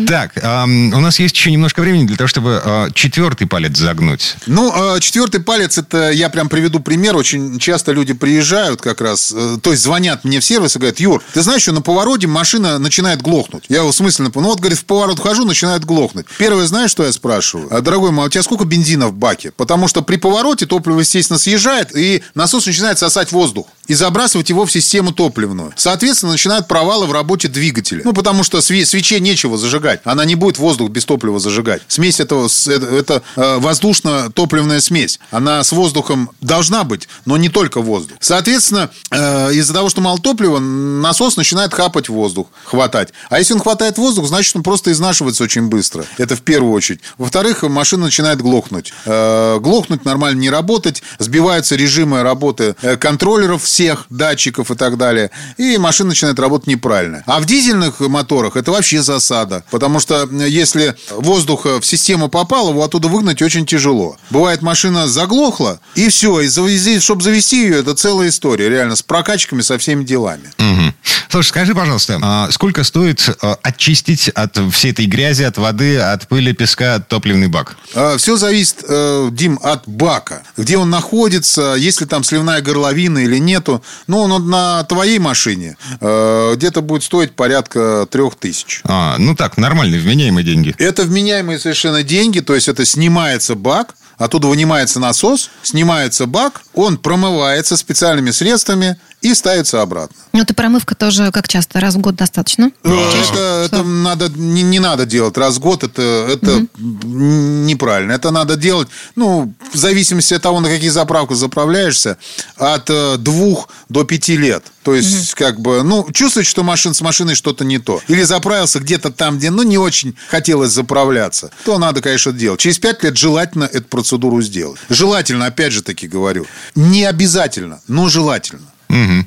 Так, 0.06 0.32
у 0.36 1.00
нас 1.00 1.18
есть 1.18 1.34
еще 1.34 1.50
немножко 1.62 1.80
времени 1.80 2.06
для 2.06 2.16
того, 2.16 2.26
чтобы 2.26 2.60
а, 2.64 2.90
четвертый 2.90 3.46
палец 3.46 3.76
загнуть. 3.76 4.36
Ну, 4.46 4.72
а, 4.74 4.98
четвертый 4.98 5.40
палец, 5.40 5.78
это 5.78 6.10
я 6.10 6.28
прям 6.28 6.48
приведу 6.48 6.80
пример. 6.80 7.16
Очень 7.16 7.60
часто 7.60 7.92
люди 7.92 8.14
приезжают 8.14 8.80
как 8.82 9.00
раз, 9.00 9.32
э, 9.34 9.58
то 9.62 9.70
есть 9.70 9.84
звонят 9.84 10.24
мне 10.24 10.40
в 10.40 10.44
сервис 10.44 10.74
и 10.74 10.80
говорят, 10.80 10.98
Юр, 10.98 11.22
ты 11.32 11.42
знаешь, 11.42 11.62
что 11.62 11.72
на 11.72 11.80
повороте 11.80 12.26
машина 12.26 12.80
начинает 12.80 13.22
глохнуть. 13.22 13.66
Я 13.68 13.78
его 13.78 13.92
смысленно, 13.92 14.32
ну 14.34 14.42
вот, 14.42 14.58
говорит, 14.58 14.78
в 14.78 14.84
поворот 14.84 15.20
хожу, 15.20 15.44
начинает 15.44 15.84
глохнуть. 15.84 16.26
Первое, 16.36 16.66
знаешь, 16.66 16.90
что 16.90 17.04
я 17.04 17.12
спрашиваю? 17.12 17.68
А, 17.70 17.80
дорогой 17.80 18.10
мой, 18.10 18.26
у 18.26 18.28
тебя 18.28 18.42
сколько 18.42 18.64
бензина 18.64 19.06
в 19.06 19.14
баке? 19.14 19.52
Потому 19.56 19.86
что 19.86 20.02
при 20.02 20.16
повороте 20.16 20.66
топливо, 20.66 20.98
естественно, 20.98 21.38
съезжает, 21.38 21.96
и 21.96 22.24
насос 22.34 22.66
начинает 22.66 22.98
сосать 22.98 23.30
воздух. 23.30 23.66
И 23.92 23.94
забрасывать 23.94 24.48
его 24.48 24.64
в 24.64 24.72
систему 24.72 25.12
топливную. 25.12 25.74
Соответственно, 25.76 26.32
начинают 26.32 26.66
провалы 26.66 27.04
в 27.04 27.12
работе 27.12 27.48
двигателя. 27.48 28.00
Ну, 28.06 28.14
потому 28.14 28.42
что 28.42 28.62
свече 28.62 29.20
нечего 29.20 29.58
зажигать. 29.58 30.00
Она 30.04 30.24
не 30.24 30.34
будет 30.34 30.56
воздух 30.56 30.88
без 30.88 31.04
топлива 31.04 31.38
зажигать. 31.38 31.82
Смесь 31.88 32.18
этого, 32.18 32.46
это, 32.46 32.86
это 32.86 33.22
э, 33.36 33.58
воздушно-топливная 33.58 34.80
смесь. 34.80 35.20
Она 35.30 35.62
с 35.62 35.72
воздухом 35.72 36.30
должна 36.40 36.84
быть, 36.84 37.06
но 37.26 37.36
не 37.36 37.50
только 37.50 37.82
воздух. 37.82 38.16
Соответственно, 38.18 38.88
э, 39.10 39.52
из-за 39.52 39.74
того, 39.74 39.90
что 39.90 40.00
мало 40.00 40.18
топлива, 40.18 40.58
насос 40.58 41.36
начинает 41.36 41.74
хапать 41.74 42.08
воздух, 42.08 42.46
хватать. 42.64 43.10
А 43.28 43.40
если 43.40 43.52
он 43.52 43.60
хватает 43.60 43.98
воздух, 43.98 44.26
значит, 44.26 44.56
он 44.56 44.62
просто 44.62 44.90
изнашивается 44.90 45.44
очень 45.44 45.68
быстро. 45.68 46.06
Это 46.16 46.34
в 46.34 46.40
первую 46.40 46.72
очередь. 46.72 47.00
Во-вторых, 47.18 47.62
машина 47.64 48.06
начинает 48.06 48.40
глохнуть. 48.40 48.94
Э, 49.04 49.58
глохнуть, 49.60 50.06
нормально 50.06 50.40
не 50.40 50.48
работать, 50.48 51.02
сбиваются 51.18 51.76
режимы 51.76 52.22
работы 52.22 52.74
э, 52.80 52.96
контроллеров 52.96 53.62
всех, 53.82 54.06
датчиков 54.10 54.70
и 54.70 54.74
так 54.76 54.96
далее. 54.96 55.30
И 55.56 55.76
машина 55.76 56.10
начинает 56.10 56.38
работать 56.38 56.68
неправильно. 56.68 57.24
А 57.26 57.40
в 57.40 57.46
дизельных 57.46 57.98
моторах 58.00 58.56
это 58.56 58.70
вообще 58.70 59.02
засада. 59.02 59.64
Потому 59.70 59.98
что 59.98 60.28
если 60.30 60.94
воздух 61.10 61.64
в 61.64 61.82
систему 61.82 62.28
попал, 62.28 62.70
его 62.70 62.84
оттуда 62.84 63.08
выгнать 63.08 63.42
очень 63.42 63.66
тяжело. 63.66 64.16
Бывает, 64.30 64.62
машина 64.62 65.08
заглохла, 65.08 65.80
и 65.96 66.08
все. 66.08 66.40
И 66.40 66.46
завези, 66.46 67.00
чтобы 67.00 67.22
завести 67.22 67.62
ее, 67.62 67.80
это 67.80 67.94
целая 67.94 68.28
история. 68.28 68.68
Реально, 68.68 68.94
с 68.94 69.02
прокачками, 69.02 69.62
со 69.62 69.78
всеми 69.78 70.04
делами. 70.04 70.48
Угу. 70.58 70.94
Слушай, 71.32 71.48
скажи, 71.48 71.74
пожалуйста, 71.74 72.18
а 72.20 72.50
сколько 72.50 72.84
стоит 72.84 73.26
а, 73.40 73.56
очистить 73.62 74.28
от 74.28 74.58
всей 74.70 74.92
этой 74.92 75.06
грязи, 75.06 75.42
от 75.44 75.56
воды, 75.56 75.98
от 75.98 76.28
пыли, 76.28 76.52
песка, 76.52 76.98
топливный 77.00 77.48
бак? 77.48 77.78
А, 77.94 78.18
все 78.18 78.36
зависит, 78.36 78.84
э, 78.86 79.30
Дим, 79.32 79.58
от 79.62 79.88
бака. 79.88 80.42
Где 80.58 80.76
он 80.76 80.90
находится, 80.90 81.74
есть 81.78 82.02
ли 82.02 82.06
там 82.06 82.22
сливная 82.22 82.60
горловина 82.60 83.20
или 83.20 83.38
нету. 83.62 83.82
Ну, 84.06 84.18
он 84.18 84.48
на 84.48 84.84
твоей 84.84 85.18
машине 85.18 85.76
э, 86.00 86.54
где-то 86.56 86.82
будет 86.82 87.02
стоить 87.02 87.32
порядка 87.32 88.06
трех 88.10 88.34
тысяч. 88.34 88.80
А, 88.84 89.16
ну 89.18 89.34
так, 89.34 89.56
нормальные, 89.56 90.00
вменяемые 90.00 90.44
деньги. 90.44 90.74
Это 90.78 91.04
вменяемые 91.04 91.58
совершенно 91.58 92.02
деньги, 92.02 92.40
то 92.40 92.54
есть 92.54 92.68
это 92.68 92.84
снимается 92.84 93.54
бак, 93.54 93.94
Оттуда 94.18 94.46
вынимается 94.46 95.00
насос, 95.00 95.50
снимается 95.62 96.26
бак, 96.26 96.62
он 96.74 96.96
промывается 96.96 97.76
специальными 97.76 98.30
средствами 98.30 98.96
и 99.22 99.34
ставится 99.34 99.80
обратно. 99.82 100.16
Ну, 100.32 100.42
это 100.42 100.52
промывка 100.52 100.94
тоже 100.94 101.30
как 101.30 101.48
часто? 101.48 101.80
Раз 101.80 101.94
в 101.94 101.98
год 101.98 102.16
достаточно? 102.16 102.72
Да. 102.82 102.90
Это, 102.90 103.62
это 103.66 103.82
надо, 103.82 104.28
не, 104.28 104.62
не 104.62 104.80
надо 104.80 105.06
делать 105.06 105.36
раз 105.36 105.56
в 105.56 105.60
год, 105.60 105.84
это, 105.84 106.02
это 106.28 106.56
угу. 106.56 106.68
неправильно. 106.76 108.12
Это 108.12 108.30
надо 108.30 108.56
делать, 108.56 108.88
ну, 109.16 109.54
в 109.72 109.76
зависимости 109.76 110.34
от 110.34 110.42
того, 110.42 110.60
на 110.60 110.68
какие 110.68 110.90
заправки 110.90 111.34
заправляешься, 111.34 112.18
от 112.56 112.90
э, 112.90 113.16
двух 113.18 113.68
до 113.88 114.04
пяти 114.04 114.36
лет. 114.36 114.64
То 114.82 114.94
есть, 114.94 115.34
угу. 115.34 115.38
как 115.38 115.60
бы, 115.60 115.82
ну, 115.82 116.10
чувствуешь, 116.12 116.48
что 116.48 116.64
машин, 116.64 116.92
с 116.92 117.00
машиной 117.00 117.36
что-то 117.36 117.64
не 117.64 117.78
то. 117.78 118.00
Или 118.08 118.22
заправился 118.22 118.80
где-то 118.80 119.10
там, 119.10 119.38
где, 119.38 119.50
ну, 119.50 119.62
не 119.62 119.78
очень 119.78 120.16
хотелось 120.28 120.72
заправляться. 120.72 121.50
То 121.64 121.78
надо, 121.78 122.00
конечно, 122.00 122.32
делать. 122.32 122.60
Через 122.60 122.78
пять 122.78 123.02
лет 123.04 123.16
желательно 123.16 123.64
эту 123.64 123.84
процедуру 123.84 124.42
сделать. 124.42 124.80
Желательно, 124.88 125.46
опять 125.46 125.72
же 125.72 125.82
таки 125.82 126.08
говорю. 126.08 126.46
Не 126.74 127.04
обязательно, 127.04 127.80
но 127.86 128.08
желательно. 128.08 128.71
Угу. 128.92 129.26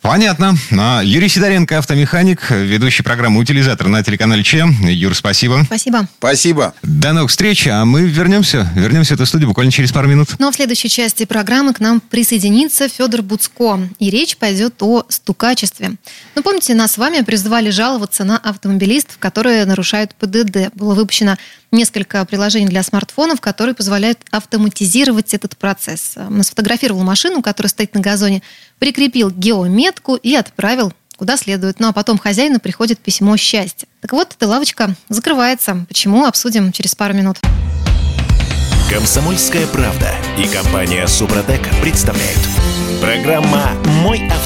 Понятно. 0.00 0.56
А, 0.78 1.02
Юрий 1.04 1.28
Сидоренко, 1.28 1.76
автомеханик, 1.76 2.50
ведущий 2.50 3.02
программы 3.02 3.40
«Утилизатор» 3.40 3.88
на 3.88 4.02
телеканале 4.02 4.42
Че. 4.42 4.66
Юр, 4.84 5.14
спасибо. 5.14 5.64
Спасибо. 5.66 6.08
Спасибо. 6.18 6.72
До 6.82 7.12
новых 7.12 7.30
встреч, 7.30 7.66
а 7.66 7.84
мы 7.84 8.02
вернемся. 8.02 8.70
Вернемся 8.74 9.14
в 9.14 9.16
эту 9.16 9.26
студию 9.26 9.48
буквально 9.48 9.72
через 9.72 9.92
пару 9.92 10.08
минут. 10.08 10.36
Ну 10.38 10.48
а 10.48 10.52
в 10.52 10.54
следующей 10.54 10.88
части 10.88 11.24
программы 11.24 11.74
к 11.74 11.80
нам 11.80 12.00
присоединится 12.00 12.88
Федор 12.88 13.22
Буцко. 13.22 13.80
И 13.98 14.08
речь 14.08 14.36
пойдет 14.36 14.76
о 14.82 15.04
стукачестве. 15.08 15.96
Ну, 16.34 16.42
помните, 16.42 16.74
нас 16.74 16.92
с 16.92 16.98
вами 16.98 17.20
призывали 17.22 17.70
жаловаться 17.70 18.24
на 18.24 18.38
автомобилистов, 18.38 19.18
которые 19.18 19.64
нарушают 19.66 20.14
ПДД. 20.14 20.72
Было 20.74 20.94
выпущено 20.94 21.36
несколько 21.70 22.24
приложений 22.24 22.68
для 22.68 22.82
смартфонов, 22.82 23.40
которые 23.40 23.74
позволяют 23.74 24.18
автоматизировать 24.30 25.34
этот 25.34 25.56
процесс. 25.56 26.14
Сфотографировал 26.42 27.02
машину, 27.02 27.42
которая 27.42 27.68
стоит 27.68 27.94
на 27.94 28.00
газоне, 28.00 28.42
прикрепил 28.78 29.30
геометку 29.30 30.16
и 30.16 30.34
отправил 30.34 30.92
куда 31.16 31.36
следует. 31.36 31.80
Ну 31.80 31.88
а 31.88 31.92
потом 31.92 32.16
хозяину 32.16 32.60
приходит 32.60 33.00
письмо 33.00 33.36
счастья. 33.36 33.88
Так 34.00 34.12
вот, 34.12 34.34
эта 34.36 34.46
лавочка 34.46 34.94
закрывается. 35.08 35.84
Почему? 35.88 36.24
Обсудим 36.24 36.72
через 36.72 36.94
пару 36.94 37.12
минут. 37.14 37.38
Комсомольская 38.88 39.66
правда 39.66 40.14
и 40.38 40.46
компания 40.46 41.06
Супротек 41.06 41.60
представляют. 41.82 42.40
Программа 43.02 43.72
«Мой 44.02 44.18
автомобиль». 44.18 44.37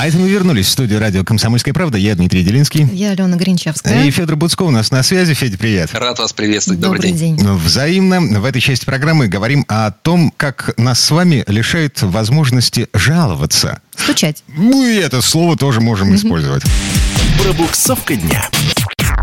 А 0.00 0.06
это 0.06 0.16
мы 0.16 0.30
вернулись 0.30 0.64
в 0.64 0.70
студию 0.70 0.98
радио 0.98 1.24
«Комсомольская 1.24 1.74
правда». 1.74 1.98
Я 1.98 2.14
Дмитрий 2.14 2.42
Делинский. 2.42 2.88
Я 2.90 3.10
Алена 3.10 3.36
Гринчевская. 3.36 4.06
И 4.06 4.10
Федор 4.10 4.34
Буцко 4.34 4.62
у 4.62 4.70
нас 4.70 4.90
на 4.90 5.02
связи. 5.02 5.34
Федя, 5.34 5.58
привет. 5.58 5.90
Рад 5.92 6.18
вас 6.18 6.32
приветствовать. 6.32 6.80
Добрый, 6.80 7.02
Добрый 7.02 7.18
день. 7.18 7.36
день. 7.36 7.46
Взаимно 7.46 8.40
в 8.40 8.46
этой 8.46 8.62
части 8.62 8.86
программы 8.86 9.28
говорим 9.28 9.66
о 9.68 9.90
том, 9.90 10.32
как 10.38 10.72
нас 10.78 11.00
с 11.00 11.10
вами 11.10 11.44
лишают 11.48 12.00
возможности 12.00 12.88
жаловаться. 12.94 13.82
Стучать. 13.94 14.42
Ну 14.56 14.86
и 14.86 14.96
это 14.96 15.20
слово 15.20 15.58
тоже 15.58 15.82
можем 15.82 16.14
использовать. 16.14 16.62
Пробуксовка 17.42 18.16
дня. 18.16 18.48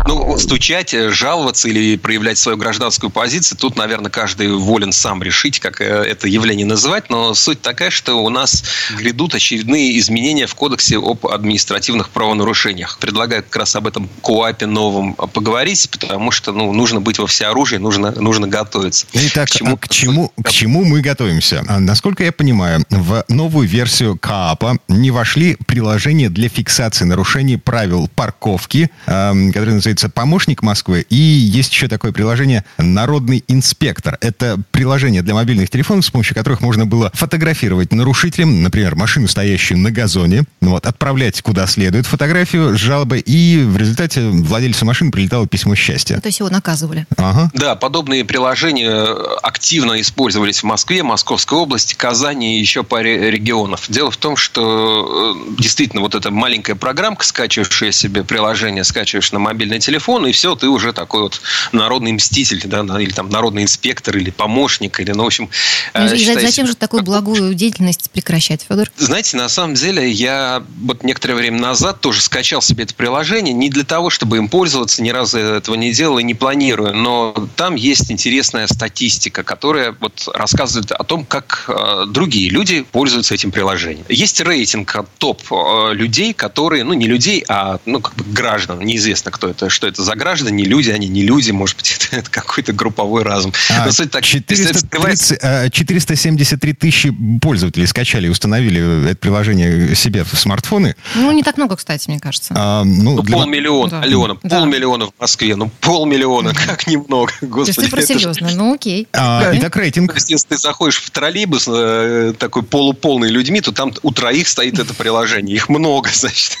Ну, 0.08 0.38
стучать, 0.38 0.94
э, 0.94 1.10
жаловаться 1.10 1.68
или 1.68 1.98
проявлять 1.98 2.38
свою 2.38 2.56
гражданскую 2.56 3.10
позицию, 3.10 3.58
тут, 3.58 3.76
наверное, 3.76 4.10
каждый 4.10 4.50
волен 4.50 4.90
сам 4.90 5.22
решить, 5.22 5.60
как 5.60 5.82
э, 5.82 5.84
это 5.84 6.26
явление 6.26 6.64
называть. 6.64 7.10
Но 7.10 7.34
суть 7.34 7.60
такая, 7.60 7.90
что 7.90 8.14
у 8.24 8.30
нас 8.30 8.64
грядут 8.96 9.34
очередные 9.34 9.98
изменения 9.98 10.46
в 10.46 10.54
Кодексе 10.54 10.96
об 10.96 11.26
административных 11.26 12.08
правонарушениях. 12.08 12.98
Предлагаю 12.98 13.42
как 13.42 13.54
раз 13.56 13.76
об 13.76 13.86
этом 13.86 14.08
КОАПе 14.22 14.64
новом 14.64 15.12
поговорить, 15.12 15.90
потому 15.90 16.30
что 16.30 16.52
ну, 16.52 16.72
нужно 16.72 17.02
быть 17.02 17.18
во 17.18 17.26
всеоружии, 17.26 17.76
нужно, 17.76 18.10
нужно 18.12 18.48
готовиться. 18.48 19.04
Итак, 19.12 19.48
к 19.48 19.50
чему, 19.50 19.76
к 19.76 19.88
чему, 19.90 20.32
к 20.42 20.50
чему 20.50 20.84
мы 20.86 21.02
готовимся? 21.02 21.62
А, 21.68 21.80
насколько 21.80 22.24
я 22.24 22.32
понимаю, 22.32 22.82
в 22.88 23.26
новую 23.28 23.68
версию 23.68 24.16
КААПа 24.18 24.78
не 24.88 25.10
вошли 25.10 25.58
приложения 25.66 26.30
для 26.30 26.48
фиксации 26.48 27.04
нарушений 27.04 27.58
правил 27.58 28.08
парковки, 28.14 28.90
которые 29.04 29.74
называются 29.74 29.97
называется 29.98 30.08
«Помощник 30.08 30.62
Москвы». 30.62 31.04
И 31.10 31.16
есть 31.16 31.72
еще 31.72 31.88
такое 31.88 32.12
приложение 32.12 32.64
«Народный 32.78 33.42
инспектор». 33.48 34.16
Это 34.20 34.60
приложение 34.70 35.22
для 35.22 35.34
мобильных 35.34 35.70
телефонов, 35.70 36.04
с 36.04 36.10
помощью 36.10 36.36
которых 36.36 36.60
можно 36.60 36.86
было 36.86 37.10
фотографировать 37.14 37.92
нарушителям, 37.92 38.62
например, 38.62 38.94
машину, 38.94 39.26
стоящую 39.26 39.78
на 39.78 39.90
газоне, 39.90 40.44
ну 40.60 40.70
вот, 40.70 40.86
отправлять 40.86 41.42
куда 41.42 41.66
следует 41.66 42.06
фотографию 42.06 42.76
с 42.76 42.80
жалобой, 42.80 43.20
и 43.20 43.64
в 43.64 43.76
результате 43.76 44.28
владельцу 44.28 44.84
машины 44.84 45.10
прилетало 45.10 45.48
письмо 45.48 45.74
счастья. 45.74 46.20
То 46.20 46.28
есть 46.28 46.38
его 46.38 46.48
наказывали. 46.48 47.06
Ага. 47.16 47.50
Да, 47.54 47.74
подобные 47.74 48.24
приложения 48.24 49.04
активно 49.42 50.00
использовались 50.00 50.60
в 50.60 50.64
Москве, 50.64 51.02
Московской 51.02 51.58
области, 51.58 51.94
Казани 51.94 52.58
и 52.58 52.60
еще 52.60 52.84
паре 52.84 53.30
регионов. 53.30 53.86
Дело 53.88 54.10
в 54.10 54.16
том, 54.16 54.36
что 54.36 55.34
э, 55.48 55.54
действительно 55.60 56.02
вот 56.02 56.14
эта 56.14 56.30
маленькая 56.30 56.76
программка, 56.76 57.24
скачивающая 57.24 57.90
себе 57.90 58.22
приложение, 58.22 58.84
скачиваешь 58.84 59.32
на 59.32 59.38
мобильный 59.40 59.80
телефон, 59.80 59.87
и 59.96 60.32
все, 60.32 60.54
ты 60.54 60.68
уже 60.68 60.92
такой 60.92 61.22
вот 61.22 61.40
народный 61.72 62.12
мститель, 62.12 62.62
да, 62.66 62.80
или 63.00 63.10
там 63.10 63.28
народный 63.30 63.62
инспектор, 63.62 64.16
или 64.16 64.30
помощник, 64.30 65.00
или, 65.00 65.12
ну, 65.12 65.24
в 65.24 65.26
общем... 65.26 65.48
И 65.94 66.16
считайте, 66.16 66.40
зачем 66.40 66.66
же 66.66 66.74
такую 66.74 67.02
благую 67.02 67.54
деятельность 67.54 68.10
прекращать, 68.10 68.64
Федор? 68.68 68.90
Знаете, 68.96 69.36
на 69.36 69.48
самом 69.48 69.74
деле, 69.74 70.10
я 70.10 70.62
вот 70.82 71.02
некоторое 71.02 71.34
время 71.34 71.60
назад 71.60 72.00
тоже 72.00 72.20
скачал 72.20 72.62
себе 72.62 72.84
это 72.84 72.94
приложение, 72.94 73.54
не 73.54 73.70
для 73.70 73.84
того, 73.84 74.10
чтобы 74.10 74.36
им 74.36 74.48
пользоваться, 74.48 75.02
ни 75.02 75.10
разу 75.10 75.38
этого 75.38 75.74
не 75.74 75.92
делал 75.92 76.18
и 76.18 76.22
не 76.22 76.34
планирую, 76.34 76.94
но 76.94 77.48
там 77.56 77.74
есть 77.74 78.10
интересная 78.10 78.66
статистика, 78.66 79.42
которая 79.42 79.94
вот 79.98 80.28
рассказывает 80.34 80.92
о 80.92 81.04
том, 81.04 81.24
как 81.24 81.64
э, 81.68 82.04
другие 82.08 82.50
люди 82.50 82.82
пользуются 82.82 83.34
этим 83.34 83.50
приложением. 83.50 84.04
Есть 84.08 84.40
рейтинг 84.40 84.96
топ 85.18 85.42
э, 85.50 85.94
людей, 85.94 86.32
которые, 86.32 86.84
ну, 86.84 86.92
не 86.92 87.06
людей, 87.06 87.44
а, 87.48 87.78
ну, 87.86 88.00
как 88.00 88.14
бы 88.14 88.24
граждан, 88.24 88.80
неизвестно, 88.80 89.30
кто 89.30 89.48
это, 89.48 89.70
что 89.78 89.86
это 89.86 90.02
за 90.02 90.16
граждане, 90.16 90.64
люди, 90.64 90.90
они 90.90 91.06
не 91.06 91.22
люди, 91.22 91.52
может 91.52 91.76
быть, 91.76 91.96
это, 92.10 92.16
это 92.16 92.30
какой-то 92.30 92.72
групповой 92.72 93.22
разум. 93.22 93.52
А, 93.70 93.86
Но 93.86 93.92
суть 93.92 94.10
так, 94.10 94.24
430, 94.24 95.72
473 95.72 96.72
тысячи 96.72 97.14
пользователей 97.40 97.86
скачали 97.86 98.26
и 98.26 98.28
установили 98.28 99.10
это 99.10 99.16
приложение 99.16 99.94
себе 99.94 100.24
в 100.24 100.36
смартфоны. 100.36 100.96
Ну, 101.14 101.30
не 101.30 101.44
так 101.44 101.58
много, 101.58 101.76
кстати, 101.76 102.10
мне 102.10 102.18
кажется. 102.18 102.54
А, 102.56 102.82
ну, 102.82 103.14
ну, 103.14 103.22
для... 103.22 103.36
Полмиллиона, 103.36 103.90
да. 103.90 104.00
Алена, 104.00 104.36
да. 104.42 104.58
полмиллиона 104.58 105.06
в 105.06 105.12
Москве, 105.20 105.54
ну, 105.54 105.70
полмиллиона, 105.80 106.52
как 106.54 106.88
немного, 106.88 107.32
господи. 107.40 107.88
То 107.88 107.96
есть 107.98 108.08
серьезно, 108.08 108.50
ну, 108.52 108.74
окей. 108.74 109.06
А, 109.12 109.42
да. 109.42 109.58
Итак, 109.58 109.76
рейтинг. 109.76 110.16
Если 110.26 110.48
ты 110.48 110.58
заходишь 110.58 111.00
в 111.00 111.10
троллейбус 111.10 111.68
э, 111.68 112.34
такой 112.36 112.64
полуполный 112.64 113.28
людьми, 113.28 113.60
то 113.60 113.70
там 113.70 113.92
у 114.02 114.10
троих 114.10 114.48
стоит 114.48 114.80
это 114.80 114.92
приложение, 114.92 115.54
их 115.54 115.68
много, 115.68 116.10
значит. 116.12 116.58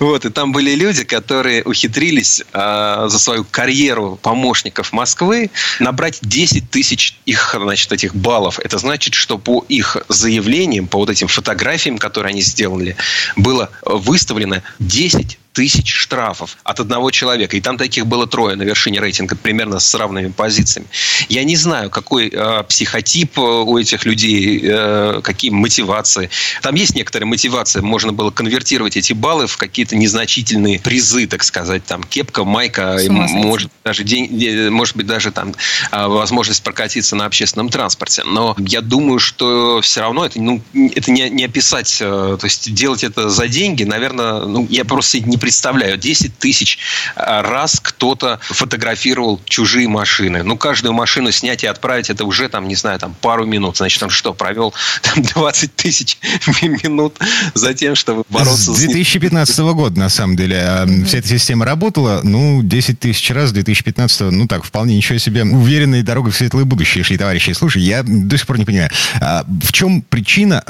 Вот, 0.00 0.24
и 0.24 0.30
там 0.30 0.50
были 0.50 0.74
люди, 0.74 1.04
которые 1.04 1.62
ухитрились 1.62 1.89
ухитрились 1.90 2.42
э, 2.52 3.06
за 3.08 3.18
свою 3.18 3.44
карьеру 3.44 4.18
помощников 4.22 4.92
Москвы 4.92 5.50
набрать 5.80 6.18
10 6.22 6.70
тысяч 6.70 7.18
их, 7.26 7.56
значит, 7.58 7.92
этих 7.92 8.14
баллов. 8.14 8.58
Это 8.60 8.78
значит, 8.78 9.14
что 9.14 9.38
по 9.38 9.64
их 9.68 9.96
заявлениям, 10.08 10.86
по 10.86 10.98
вот 10.98 11.10
этим 11.10 11.28
фотографиям, 11.28 11.98
которые 11.98 12.30
они 12.30 12.42
сделали, 12.42 12.96
было 13.36 13.70
выставлено 13.82 14.62
10 14.78 15.39
тысяч 15.52 15.92
штрафов 15.92 16.56
от 16.64 16.80
одного 16.80 17.10
человека. 17.10 17.56
И 17.56 17.60
там 17.60 17.76
таких 17.76 18.06
было 18.06 18.26
трое 18.26 18.56
на 18.56 18.62
вершине 18.62 19.00
рейтинга, 19.00 19.36
примерно 19.36 19.80
с 19.80 19.94
равными 19.94 20.28
позициями. 20.30 20.86
Я 21.28 21.44
не 21.44 21.56
знаю, 21.56 21.90
какой 21.90 22.28
э, 22.28 22.62
психотип 22.68 23.38
э, 23.38 23.40
у 23.40 23.76
этих 23.78 24.04
людей, 24.04 24.60
э, 24.62 25.20
какие 25.22 25.50
мотивации. 25.50 26.30
Там 26.62 26.74
есть 26.74 26.94
некоторые 26.94 27.26
мотивации. 27.26 27.80
Можно 27.80 28.12
было 28.12 28.30
конвертировать 28.30 28.96
эти 28.96 29.12
баллы 29.12 29.46
в 29.46 29.56
какие-то 29.56 29.96
незначительные 29.96 30.78
призы, 30.78 31.26
так 31.26 31.42
сказать. 31.42 31.84
Там 31.84 32.04
кепка, 32.04 32.44
майка, 32.44 32.98
может, 33.08 33.70
даже 33.84 34.04
день, 34.04 34.70
может 34.70 34.96
быть, 34.96 35.06
даже 35.06 35.32
там 35.32 35.54
э, 35.90 36.06
возможность 36.06 36.62
прокатиться 36.62 37.16
на 37.16 37.26
общественном 37.26 37.70
транспорте. 37.70 38.22
Но 38.24 38.54
я 38.58 38.80
думаю, 38.80 39.18
что 39.18 39.80
все 39.80 40.00
равно 40.00 40.26
это, 40.26 40.40
ну, 40.40 40.62
это 40.94 41.10
не, 41.10 41.28
не 41.28 41.44
описать. 41.44 41.98
Э, 42.00 42.36
то 42.38 42.44
есть 42.44 42.72
делать 42.72 43.02
это 43.02 43.28
за 43.28 43.48
деньги, 43.48 43.82
наверное, 43.84 44.40
ну, 44.44 44.66
я 44.70 44.84
просто 44.84 45.18
не 45.20 45.39
представляю, 45.40 45.96
10 45.96 46.38
тысяч 46.38 46.78
а, 47.16 47.42
раз 47.42 47.80
кто-то 47.80 48.38
фотографировал 48.42 49.40
чужие 49.44 49.88
машины. 49.88 50.42
Ну, 50.42 50.56
каждую 50.56 50.92
машину 50.92 51.32
снять 51.32 51.64
и 51.64 51.66
отправить, 51.66 52.10
это 52.10 52.24
уже, 52.24 52.48
там, 52.48 52.68
не 52.68 52.76
знаю, 52.76 52.98
там, 52.98 53.14
пару 53.20 53.46
минут. 53.46 53.78
Значит, 53.78 54.02
он 54.02 54.10
что, 54.10 54.34
провел 54.34 54.74
там 55.02 55.22
20 55.22 55.74
тысяч 55.74 56.18
минут 56.62 57.18
за 57.54 57.74
тем, 57.74 57.94
чтобы 57.94 58.24
бороться 58.28 58.74
с... 58.74 58.78
2015 58.78 59.58
года, 59.58 59.98
на 59.98 60.08
самом 60.08 60.36
деле, 60.36 60.58
а, 60.58 60.86
вся 61.06 61.18
эта 61.18 61.28
система 61.28 61.64
работала. 61.64 62.20
Ну, 62.22 62.62
10 62.62 63.00
тысяч 63.00 63.30
раз 63.30 63.52
2015 63.52 64.20
ну, 64.30 64.46
так, 64.46 64.64
вполне 64.64 64.96
ничего 64.96 65.18
себе. 65.18 65.44
Уверенной 65.44 66.02
дорогой 66.02 66.32
в 66.32 66.36
светлое 66.36 66.64
будущее 66.64 67.02
шли, 67.04 67.16
товарищи. 67.16 67.52
Слушай, 67.52 67.82
я 67.82 68.02
до 68.02 68.36
сих 68.36 68.46
пор 68.46 68.58
не 68.58 68.64
понимаю, 68.64 68.90
а 69.20 69.44
в 69.46 69.72
чем 69.72 70.02
причина, 70.02 70.62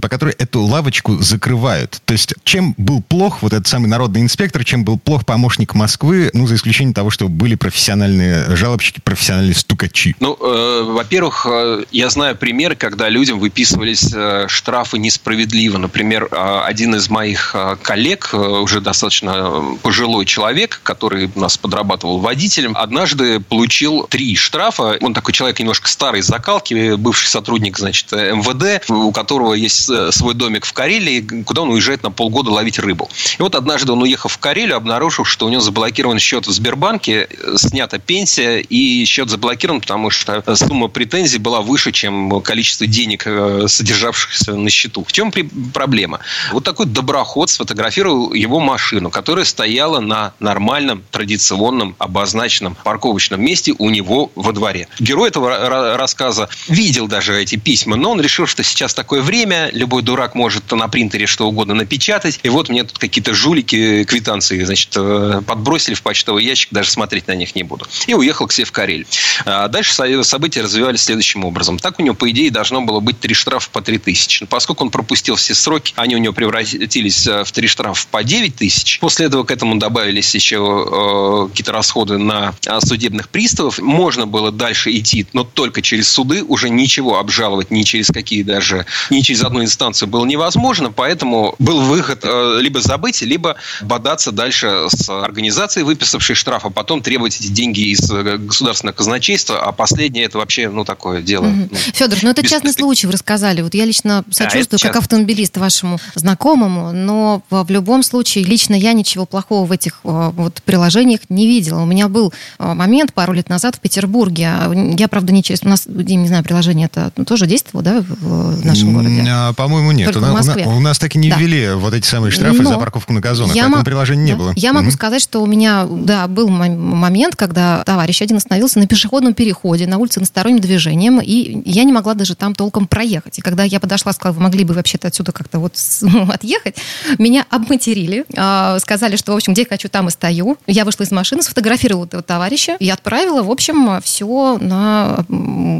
по 0.00 0.08
которой 0.08 0.34
эту 0.38 0.62
лавочку 0.62 1.18
закрывают? 1.18 2.00
То 2.04 2.12
есть, 2.12 2.34
чем 2.44 2.74
был 2.78 3.02
плох 3.02 3.42
вот 3.42 3.52
этот 3.52 3.66
самый 3.66 3.88
народный 4.14 4.22
инспектор, 4.22 4.64
чем 4.64 4.84
был 4.84 4.98
плох 4.98 5.26
помощник 5.26 5.74
Москвы, 5.74 6.30
ну, 6.32 6.46
за 6.46 6.54
исключением 6.54 6.94
того, 6.94 7.10
что 7.10 7.28
были 7.28 7.56
профессиональные 7.56 8.54
жалобщики, 8.54 9.00
профессиональные 9.00 9.54
стукачи? 9.54 10.14
Ну, 10.20 10.36
э, 10.40 10.82
во-первых, 10.86 11.46
э, 11.50 11.84
я 11.90 12.08
знаю 12.10 12.36
примеры, 12.36 12.76
когда 12.76 13.08
людям 13.08 13.40
выписывались 13.40 14.12
э, 14.14 14.46
штрафы 14.48 14.98
несправедливо. 14.98 15.78
Например, 15.78 16.28
э, 16.30 16.60
один 16.64 16.94
из 16.94 17.10
моих 17.10 17.56
коллег, 17.82 18.34
уже 18.34 18.80
достаточно 18.80 19.76
пожилой 19.82 20.26
человек, 20.26 20.80
который 20.82 21.30
нас 21.34 21.56
подрабатывал 21.56 22.18
водителем, 22.18 22.76
однажды 22.76 23.40
получил 23.40 24.06
три 24.08 24.36
штрафа. 24.36 24.96
Он 25.00 25.12
такой 25.12 25.32
человек 25.32 25.58
немножко 25.58 25.88
старой 25.88 26.22
закалки, 26.22 26.94
бывший 26.94 27.26
сотрудник, 27.26 27.78
значит, 27.78 28.12
МВД, 28.12 28.88
у 28.90 29.12
которого 29.12 29.54
есть 29.54 29.90
свой 30.12 30.34
домик 30.34 30.64
в 30.66 30.72
Карелии, 30.72 31.42
куда 31.42 31.62
он 31.62 31.70
уезжает 31.70 32.02
на 32.02 32.10
полгода 32.10 32.50
ловить 32.50 32.78
рыбу. 32.78 33.08
И 33.38 33.42
вот 33.42 33.54
однажды 33.54 33.92
он 33.92 34.03
уехал 34.04 34.28
в 34.28 34.38
Карелию, 34.38 34.76
обнаружил, 34.76 35.24
что 35.24 35.46
у 35.46 35.48
него 35.48 35.60
заблокирован 35.60 36.18
счет 36.18 36.46
в 36.46 36.50
Сбербанке, 36.52 37.28
снята 37.56 37.98
пенсия, 37.98 38.60
и 38.60 39.04
счет 39.04 39.28
заблокирован, 39.28 39.80
потому 39.80 40.10
что 40.10 40.42
сумма 40.54 40.88
претензий 40.88 41.38
была 41.38 41.60
выше, 41.60 41.92
чем 41.92 42.40
количество 42.42 42.86
денег, 42.86 43.24
э, 43.26 43.66
содержавшихся 43.68 44.54
на 44.54 44.70
счету. 44.70 45.04
В 45.04 45.12
чем 45.12 45.32
проблема? 45.72 46.20
Вот 46.52 46.64
такой 46.64 46.86
доброход 46.86 47.50
сфотографировал 47.50 48.32
его 48.32 48.60
машину, 48.60 49.10
которая 49.10 49.44
стояла 49.44 50.00
на 50.00 50.32
нормальном, 50.40 51.02
традиционном, 51.10 51.96
обозначенном 51.98 52.76
парковочном 52.84 53.40
месте 53.40 53.74
у 53.78 53.90
него 53.90 54.30
во 54.34 54.52
дворе. 54.52 54.88
Герой 55.00 55.28
этого 55.28 55.96
рассказа 55.96 56.48
видел 56.68 57.08
даже 57.08 57.40
эти 57.40 57.56
письма, 57.56 57.96
но 57.96 58.12
он 58.12 58.20
решил, 58.20 58.46
что 58.46 58.62
сейчас 58.62 58.94
такое 58.94 59.22
время, 59.22 59.70
любой 59.72 60.02
дурак 60.02 60.34
может 60.34 60.70
на 60.72 60.88
принтере 60.88 61.26
что 61.26 61.48
угодно 61.48 61.74
напечатать, 61.74 62.40
и 62.42 62.48
вот 62.48 62.68
мне 62.68 62.84
тут 62.84 62.98
какие-то 62.98 63.34
жулики 63.34 63.93
квитанции, 64.02 64.64
значит, 64.64 64.90
э, 64.96 65.42
подбросили 65.46 65.94
в 65.94 66.02
почтовый 66.02 66.44
ящик, 66.44 66.68
даже 66.72 66.90
смотреть 66.90 67.28
на 67.28 67.34
них 67.34 67.54
не 67.54 67.62
буду. 67.62 67.86
И 68.06 68.14
уехал 68.14 68.46
к 68.46 68.52
себе 68.52 68.64
в 68.64 68.72
Карель. 68.72 69.06
А 69.44 69.68
дальше 69.68 69.94
события 70.24 70.62
развивались 70.62 71.02
следующим 71.02 71.44
образом. 71.44 71.78
Так 71.78 72.00
у 72.00 72.02
него, 72.02 72.14
по 72.14 72.28
идее, 72.30 72.50
должно 72.50 72.82
было 72.82 73.00
быть 73.00 73.20
три 73.20 73.34
штрафа 73.34 73.70
по 73.70 73.80
три 73.80 73.98
тысячи. 73.98 74.42
Но 74.42 74.46
поскольку 74.46 74.84
он 74.84 74.90
пропустил 74.90 75.36
все 75.36 75.54
сроки, 75.54 75.92
они 75.96 76.16
у 76.16 76.18
него 76.18 76.34
превратились 76.34 77.26
э, 77.26 77.44
в 77.44 77.52
три 77.52 77.68
штрафа 77.68 78.06
по 78.10 78.24
9 78.24 78.56
тысяч. 78.56 78.98
После 79.00 79.26
этого 79.26 79.44
к 79.44 79.50
этому 79.50 79.76
добавились 79.76 80.34
еще 80.34 80.56
э, 80.56 81.48
какие-то 81.50 81.72
расходы 81.72 82.18
на 82.18 82.54
судебных 82.80 83.28
приставов. 83.28 83.78
Можно 83.78 84.26
было 84.26 84.50
дальше 84.50 84.90
идти, 84.96 85.26
но 85.32 85.44
только 85.44 85.82
через 85.82 86.08
суды. 86.08 86.42
Уже 86.42 86.70
ничего 86.70 87.18
обжаловать 87.18 87.70
ни 87.70 87.82
через 87.82 88.08
какие 88.08 88.42
даже, 88.42 88.86
ни 89.10 89.20
через 89.20 89.44
одну 89.44 89.62
инстанцию 89.62 90.08
было 90.08 90.24
невозможно. 90.24 90.90
Поэтому 90.90 91.54
был 91.58 91.80
выход 91.80 92.24
либо 92.24 92.80
забыть, 92.80 93.22
либо 93.22 93.56
бодаться 93.84 94.32
дальше 94.32 94.86
с 94.88 95.08
организацией, 95.08 95.84
выписавшей 95.84 96.34
штраф, 96.34 96.64
а 96.64 96.70
потом 96.70 97.02
требовать 97.02 97.36
эти 97.40 97.48
деньги 97.48 97.90
из 97.90 98.10
э, 98.10 98.38
государственного 98.38 98.96
казначейства, 98.96 99.60
а 99.60 99.72
последнее 99.72 100.24
это 100.24 100.38
вообще, 100.38 100.68
ну, 100.68 100.84
такое 100.84 101.22
дело. 101.22 101.46
Угу. 101.46 101.68
Ну, 101.70 101.76
Федор, 101.76 102.18
ну 102.22 102.30
это 102.30 102.46
частный 102.46 102.72
случай, 102.72 103.06
вы 103.06 103.12
рассказали. 103.12 103.62
Вот 103.62 103.74
я 103.74 103.84
лично 103.84 104.24
сочувствую, 104.30 104.78
а, 104.82 104.86
как 104.86 104.96
автомобилист 104.96 105.56
вашему 105.56 105.98
знакомому, 106.14 106.92
но 106.92 107.42
в 107.50 107.70
любом 107.70 108.02
случае 108.02 108.44
лично 108.44 108.74
я 108.74 108.92
ничего 108.92 109.26
плохого 109.26 109.66
в 109.66 109.72
этих 109.72 110.00
э, 110.04 110.30
вот 110.34 110.62
приложениях 110.64 111.20
не 111.28 111.46
видела. 111.46 111.80
У 111.80 111.86
меня 111.86 112.08
был 112.08 112.32
э, 112.58 112.74
момент 112.74 113.12
пару 113.12 113.32
лет 113.32 113.48
назад 113.48 113.76
в 113.76 113.80
Петербурге. 113.80 114.48
А, 114.48 114.72
я, 114.72 115.08
правда, 115.08 115.32
не 115.32 115.42
через... 115.42 115.62
У 115.62 115.68
нас, 115.68 115.84
Дим, 115.86 116.22
не 116.22 116.28
знаю, 116.28 116.44
приложение 116.44 116.86
это 116.92 117.10
тоже 117.24 117.46
действовало, 117.46 117.84
да, 117.84 118.04
в 118.08 118.64
нашем 118.64 118.94
городе? 118.94 119.24
А, 119.28 119.52
по-моему, 119.52 119.92
нет. 119.92 120.12
Только 120.12 120.30
у, 120.30 120.34
нас, 120.34 120.48
у 120.66 120.80
нас 120.80 120.98
так 120.98 121.14
и 121.14 121.18
не 121.18 121.30
ввели 121.30 121.72
вот 121.74 121.94
эти 121.94 122.06
самые 122.06 122.30
штрафы 122.30 122.62
но 122.62 122.70
за 122.70 122.78
парковку 122.78 123.12
на 123.12 123.20
газонах. 123.20 123.54
Я 123.54 123.68
поэтому 123.74 123.84
приложения 123.84 124.24
не 124.24 124.32
да. 124.32 124.38
было. 124.38 124.52
Я 124.56 124.72
могу 124.72 124.90
сказать, 124.90 125.22
что 125.22 125.42
у 125.42 125.46
меня, 125.46 125.86
да, 125.88 126.26
был 126.28 126.48
момент, 126.48 127.36
когда 127.36 127.82
товарищ 127.84 128.22
один 128.22 128.36
остановился 128.36 128.78
на 128.78 128.86
пешеходном 128.86 129.34
переходе, 129.34 129.86
на 129.86 129.98
улице 129.98 130.18
односторонним 130.18 130.60
движением, 130.60 131.20
и 131.20 131.62
я 131.64 131.84
не 131.84 131.92
могла 131.92 132.14
даже 132.14 132.34
там 132.34 132.54
толком 132.54 132.86
проехать. 132.86 133.38
И 133.38 133.42
когда 133.42 133.64
я 133.64 133.80
подошла, 133.80 134.12
сказала, 134.12 134.34
вы 134.34 134.42
могли 134.42 134.64
бы 134.64 134.74
вообще-то 134.74 135.08
отсюда 135.08 135.32
как-то 135.32 135.58
вот 135.58 135.74
отъехать, 136.30 136.76
меня 137.18 137.46
обматерили, 137.50 138.24
а, 138.36 138.78
сказали, 138.80 139.16
что, 139.16 139.32
в 139.32 139.36
общем, 139.36 139.52
где 139.52 139.62
я 139.62 139.68
хочу, 139.68 139.88
там 139.88 140.08
и 140.08 140.10
стою. 140.10 140.56
Я 140.66 140.84
вышла 140.84 141.04
из 141.04 141.10
машины, 141.10 141.42
сфотографировала 141.42 142.04
этого 142.04 142.22
товарища 142.22 142.76
и 142.78 142.88
отправила, 142.88 143.42
в 143.42 143.50
общем, 143.50 144.00
все 144.02 144.58
на 144.58 145.24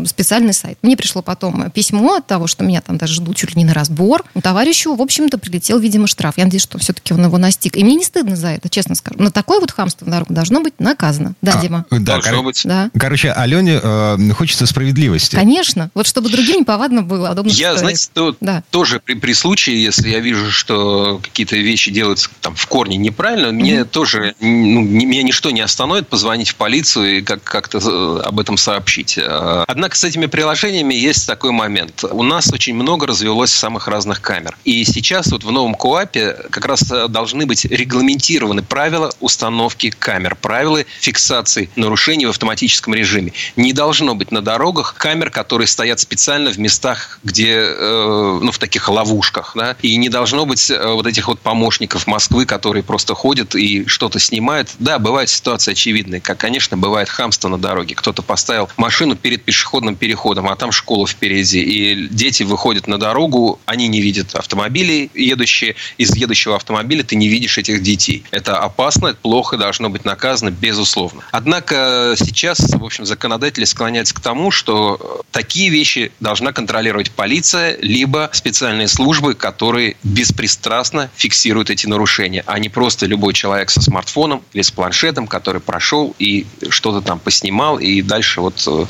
специальный 0.06 0.52
сайт. 0.52 0.78
Мне 0.82 0.96
пришло 0.96 1.22
потом 1.22 1.70
письмо 1.70 2.16
от 2.16 2.26
того, 2.26 2.46
что 2.46 2.64
меня 2.64 2.80
там 2.80 2.98
даже 2.98 3.14
ждут 3.14 3.36
чуть 3.36 3.54
ли 3.54 3.62
не 3.62 3.64
на 3.64 3.74
разбор. 3.74 4.24
Товарищу, 4.42 4.94
в 4.94 5.02
общем-то, 5.02 5.38
прилетел, 5.38 5.78
видимо, 5.78 6.06
штраф. 6.06 6.34
Я 6.36 6.44
надеюсь, 6.44 6.62
что 6.62 6.78
все-таки 6.78 7.14
он 7.14 7.24
его 7.24 7.38
настиг. 7.38 7.76
И 7.76 7.83
мне 7.84 7.96
не 7.96 8.04
стыдно 8.04 8.34
за 8.34 8.48
это, 8.48 8.68
честно 8.68 8.94
скажу. 8.94 9.16
Но 9.20 9.30
такое 9.30 9.60
вот 9.60 9.70
хамство 9.70 10.06
на 10.06 10.12
дорогу 10.12 10.34
должно 10.34 10.60
быть 10.60 10.74
наказано. 10.78 11.34
Да, 11.42 11.52
а, 11.52 11.60
Дима? 11.60 11.86
Да, 11.90 11.98
должно 11.98 12.36
кор... 12.36 12.44
быть. 12.44 12.62
Да. 12.64 12.90
Короче, 12.98 13.30
Алене 13.30 13.78
э, 13.82 14.16
хочется 14.36 14.66
справедливости. 14.66 15.36
Конечно. 15.36 15.90
Вот 15.94 16.06
чтобы 16.06 16.30
другим 16.30 16.60
неповадно 16.60 17.02
было, 17.02 17.30
удобно 17.32 17.50
Я, 17.50 17.76
знаете, 17.76 18.08
то, 18.12 18.34
да. 18.40 18.62
тоже 18.70 19.00
при, 19.00 19.14
при 19.14 19.34
случае, 19.34 19.82
если 19.82 20.08
я 20.08 20.20
вижу, 20.20 20.50
что 20.50 21.20
какие-то 21.22 21.56
вещи 21.56 21.90
делаются 21.90 22.30
там 22.40 22.54
в 22.54 22.66
корне 22.66 22.96
неправильно, 22.96 23.48
mm-hmm. 23.48 23.52
мне 23.52 23.84
тоже, 23.84 24.34
ну, 24.40 24.80
меня 24.80 25.22
ничто 25.22 25.50
не 25.50 25.60
остановит 25.60 26.08
позвонить 26.08 26.48
в 26.48 26.54
полицию 26.56 27.18
и 27.18 27.22
как- 27.22 27.44
как-то 27.44 27.78
э, 27.78 28.20
об 28.24 28.40
этом 28.40 28.56
сообщить. 28.56 29.18
Э, 29.18 29.64
однако 29.68 29.96
с 29.96 30.04
этими 30.04 30.26
приложениями 30.26 30.94
есть 30.94 31.26
такой 31.26 31.52
момент. 31.52 32.04
У 32.04 32.22
нас 32.22 32.50
очень 32.52 32.74
много 32.74 33.06
развелось 33.06 33.52
самых 33.52 33.88
разных 33.88 34.22
камер. 34.22 34.56
И 34.64 34.84
сейчас 34.84 35.30
вот 35.30 35.44
в 35.44 35.50
новом 35.50 35.74
КОАПе 35.74 36.36
как 36.50 36.64
раз 36.64 36.82
должны 37.08 37.44
быть 37.44 37.66
регламентированы 37.74 38.62
правила 38.62 39.12
установки 39.20 39.90
камер, 39.90 40.36
правила 40.36 40.84
фиксации 41.00 41.68
нарушений 41.76 42.26
в 42.26 42.30
автоматическом 42.30 42.94
режиме. 42.94 43.32
Не 43.56 43.72
должно 43.72 44.14
быть 44.14 44.30
на 44.30 44.40
дорогах 44.42 44.94
камер, 44.94 45.30
которые 45.30 45.66
стоят 45.66 46.00
специально 46.00 46.50
в 46.50 46.58
местах, 46.58 47.18
где, 47.24 47.52
э, 47.52 48.38
ну, 48.42 48.52
в 48.52 48.58
таких 48.58 48.88
ловушках, 48.88 49.52
да, 49.54 49.76
и 49.82 49.96
не 49.96 50.08
должно 50.08 50.46
быть 50.46 50.70
э, 50.70 50.86
вот 50.92 51.06
этих 51.06 51.28
вот 51.28 51.40
помощников 51.40 52.06
Москвы, 52.06 52.46
которые 52.46 52.82
просто 52.82 53.14
ходят 53.14 53.54
и 53.54 53.86
что-то 53.86 54.18
снимают. 54.18 54.70
Да, 54.78 54.98
бывает 54.98 55.28
ситуация 55.28 55.72
очевидная, 55.72 56.20
как, 56.20 56.38
конечно, 56.38 56.76
бывает 56.76 57.08
хамство 57.08 57.48
на 57.48 57.58
дороге. 57.58 57.94
Кто-то 57.94 58.22
поставил 58.22 58.68
машину 58.76 59.16
перед 59.16 59.42
пешеходным 59.42 59.96
переходом, 59.96 60.48
а 60.48 60.56
там 60.56 60.70
школа 60.72 61.06
впереди, 61.06 61.60
и 61.60 62.08
дети 62.08 62.42
выходят 62.44 62.86
на 62.86 62.98
дорогу, 62.98 63.60
они 63.66 63.88
не 63.88 64.00
видят 64.00 64.34
автомобилей 64.34 65.10
едущие, 65.14 65.76
из 65.98 66.14
едущего 66.14 66.56
автомобиля 66.56 67.02
ты 67.02 67.16
не 67.16 67.28
видишь 67.28 67.53
обманешь 67.54 67.58
этих 67.58 67.82
детей. 67.82 68.24
Это 68.30 68.58
опасно, 68.58 69.08
это 69.08 69.18
плохо, 69.22 69.56
должно 69.56 69.90
быть 69.90 70.04
наказано, 70.04 70.50
безусловно. 70.50 71.22
Однако 71.30 72.14
сейчас, 72.16 72.58
в 72.58 72.84
общем, 72.84 73.06
законодатели 73.06 73.64
склоняются 73.64 74.14
к 74.14 74.20
тому, 74.20 74.50
что 74.50 75.22
такие 75.30 75.70
вещи 75.70 76.12
должна 76.20 76.52
контролировать 76.52 77.10
полиция, 77.10 77.76
либо 77.80 78.30
специальные 78.32 78.88
службы, 78.88 79.34
которые 79.34 79.96
беспристрастно 80.02 81.10
фиксируют 81.16 81.70
эти 81.70 81.86
нарушения, 81.86 82.42
а 82.46 82.58
не 82.58 82.68
просто 82.68 83.06
любой 83.06 83.34
человек 83.34 83.70
со 83.70 83.80
смартфоном 83.80 84.42
или 84.52 84.62
с 84.62 84.70
планшетом, 84.70 85.26
который 85.26 85.60
прошел 85.60 86.14
и 86.18 86.46
что-то 86.68 87.00
там 87.00 87.18
поснимал, 87.18 87.78
и 87.78 88.02
дальше 88.02 88.40
вот 88.40 88.62
э, 88.66 88.86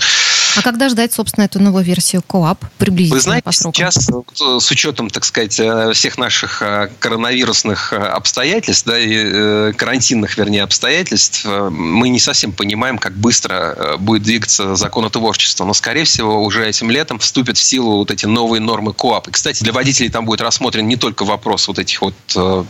а 0.56 0.62
когда 0.62 0.88
ждать, 0.88 1.12
собственно, 1.12 1.44
эту 1.44 1.60
новую 1.60 1.84
версию 1.84 2.22
КОАП 2.22 2.64
приблизительно 2.78 3.16
Вы 3.16 3.20
знаете, 3.20 3.44
по 3.44 3.52
срокам? 3.52 3.74
сейчас 3.74 4.08
э, 4.08 4.60
с 4.60 4.70
учетом, 4.70 5.10
так 5.10 5.24
сказать, 5.24 5.58
э, 5.58 5.92
всех 5.94 6.16
наших 6.16 6.62
э, 6.62 6.90
коронавирусных 7.00 7.92
обстоятельств, 7.92 8.53
да, 8.86 8.98
и 8.98 9.72
карантинных, 9.72 10.36
вернее, 10.36 10.62
обстоятельств, 10.62 11.44
мы 11.44 12.08
не 12.08 12.20
совсем 12.20 12.52
понимаем, 12.52 12.98
как 12.98 13.14
быстро 13.14 13.96
будет 13.98 14.22
двигаться 14.22 14.74
законотворчество. 14.74 15.64
Но, 15.64 15.74
скорее 15.74 16.04
всего, 16.04 16.42
уже 16.42 16.66
этим 16.66 16.90
летом 16.90 17.18
вступят 17.18 17.56
в 17.56 17.62
силу 17.62 17.98
вот 17.98 18.10
эти 18.10 18.26
новые 18.26 18.60
нормы 18.60 18.92
КОАП. 18.92 19.28
И, 19.28 19.30
кстати, 19.30 19.62
для 19.62 19.72
водителей 19.72 20.10
там 20.10 20.24
будет 20.24 20.40
рассмотрен 20.40 20.86
не 20.86 20.96
только 20.96 21.24
вопрос 21.24 21.68
вот 21.68 21.78
этих 21.78 22.02
вот 22.02 22.14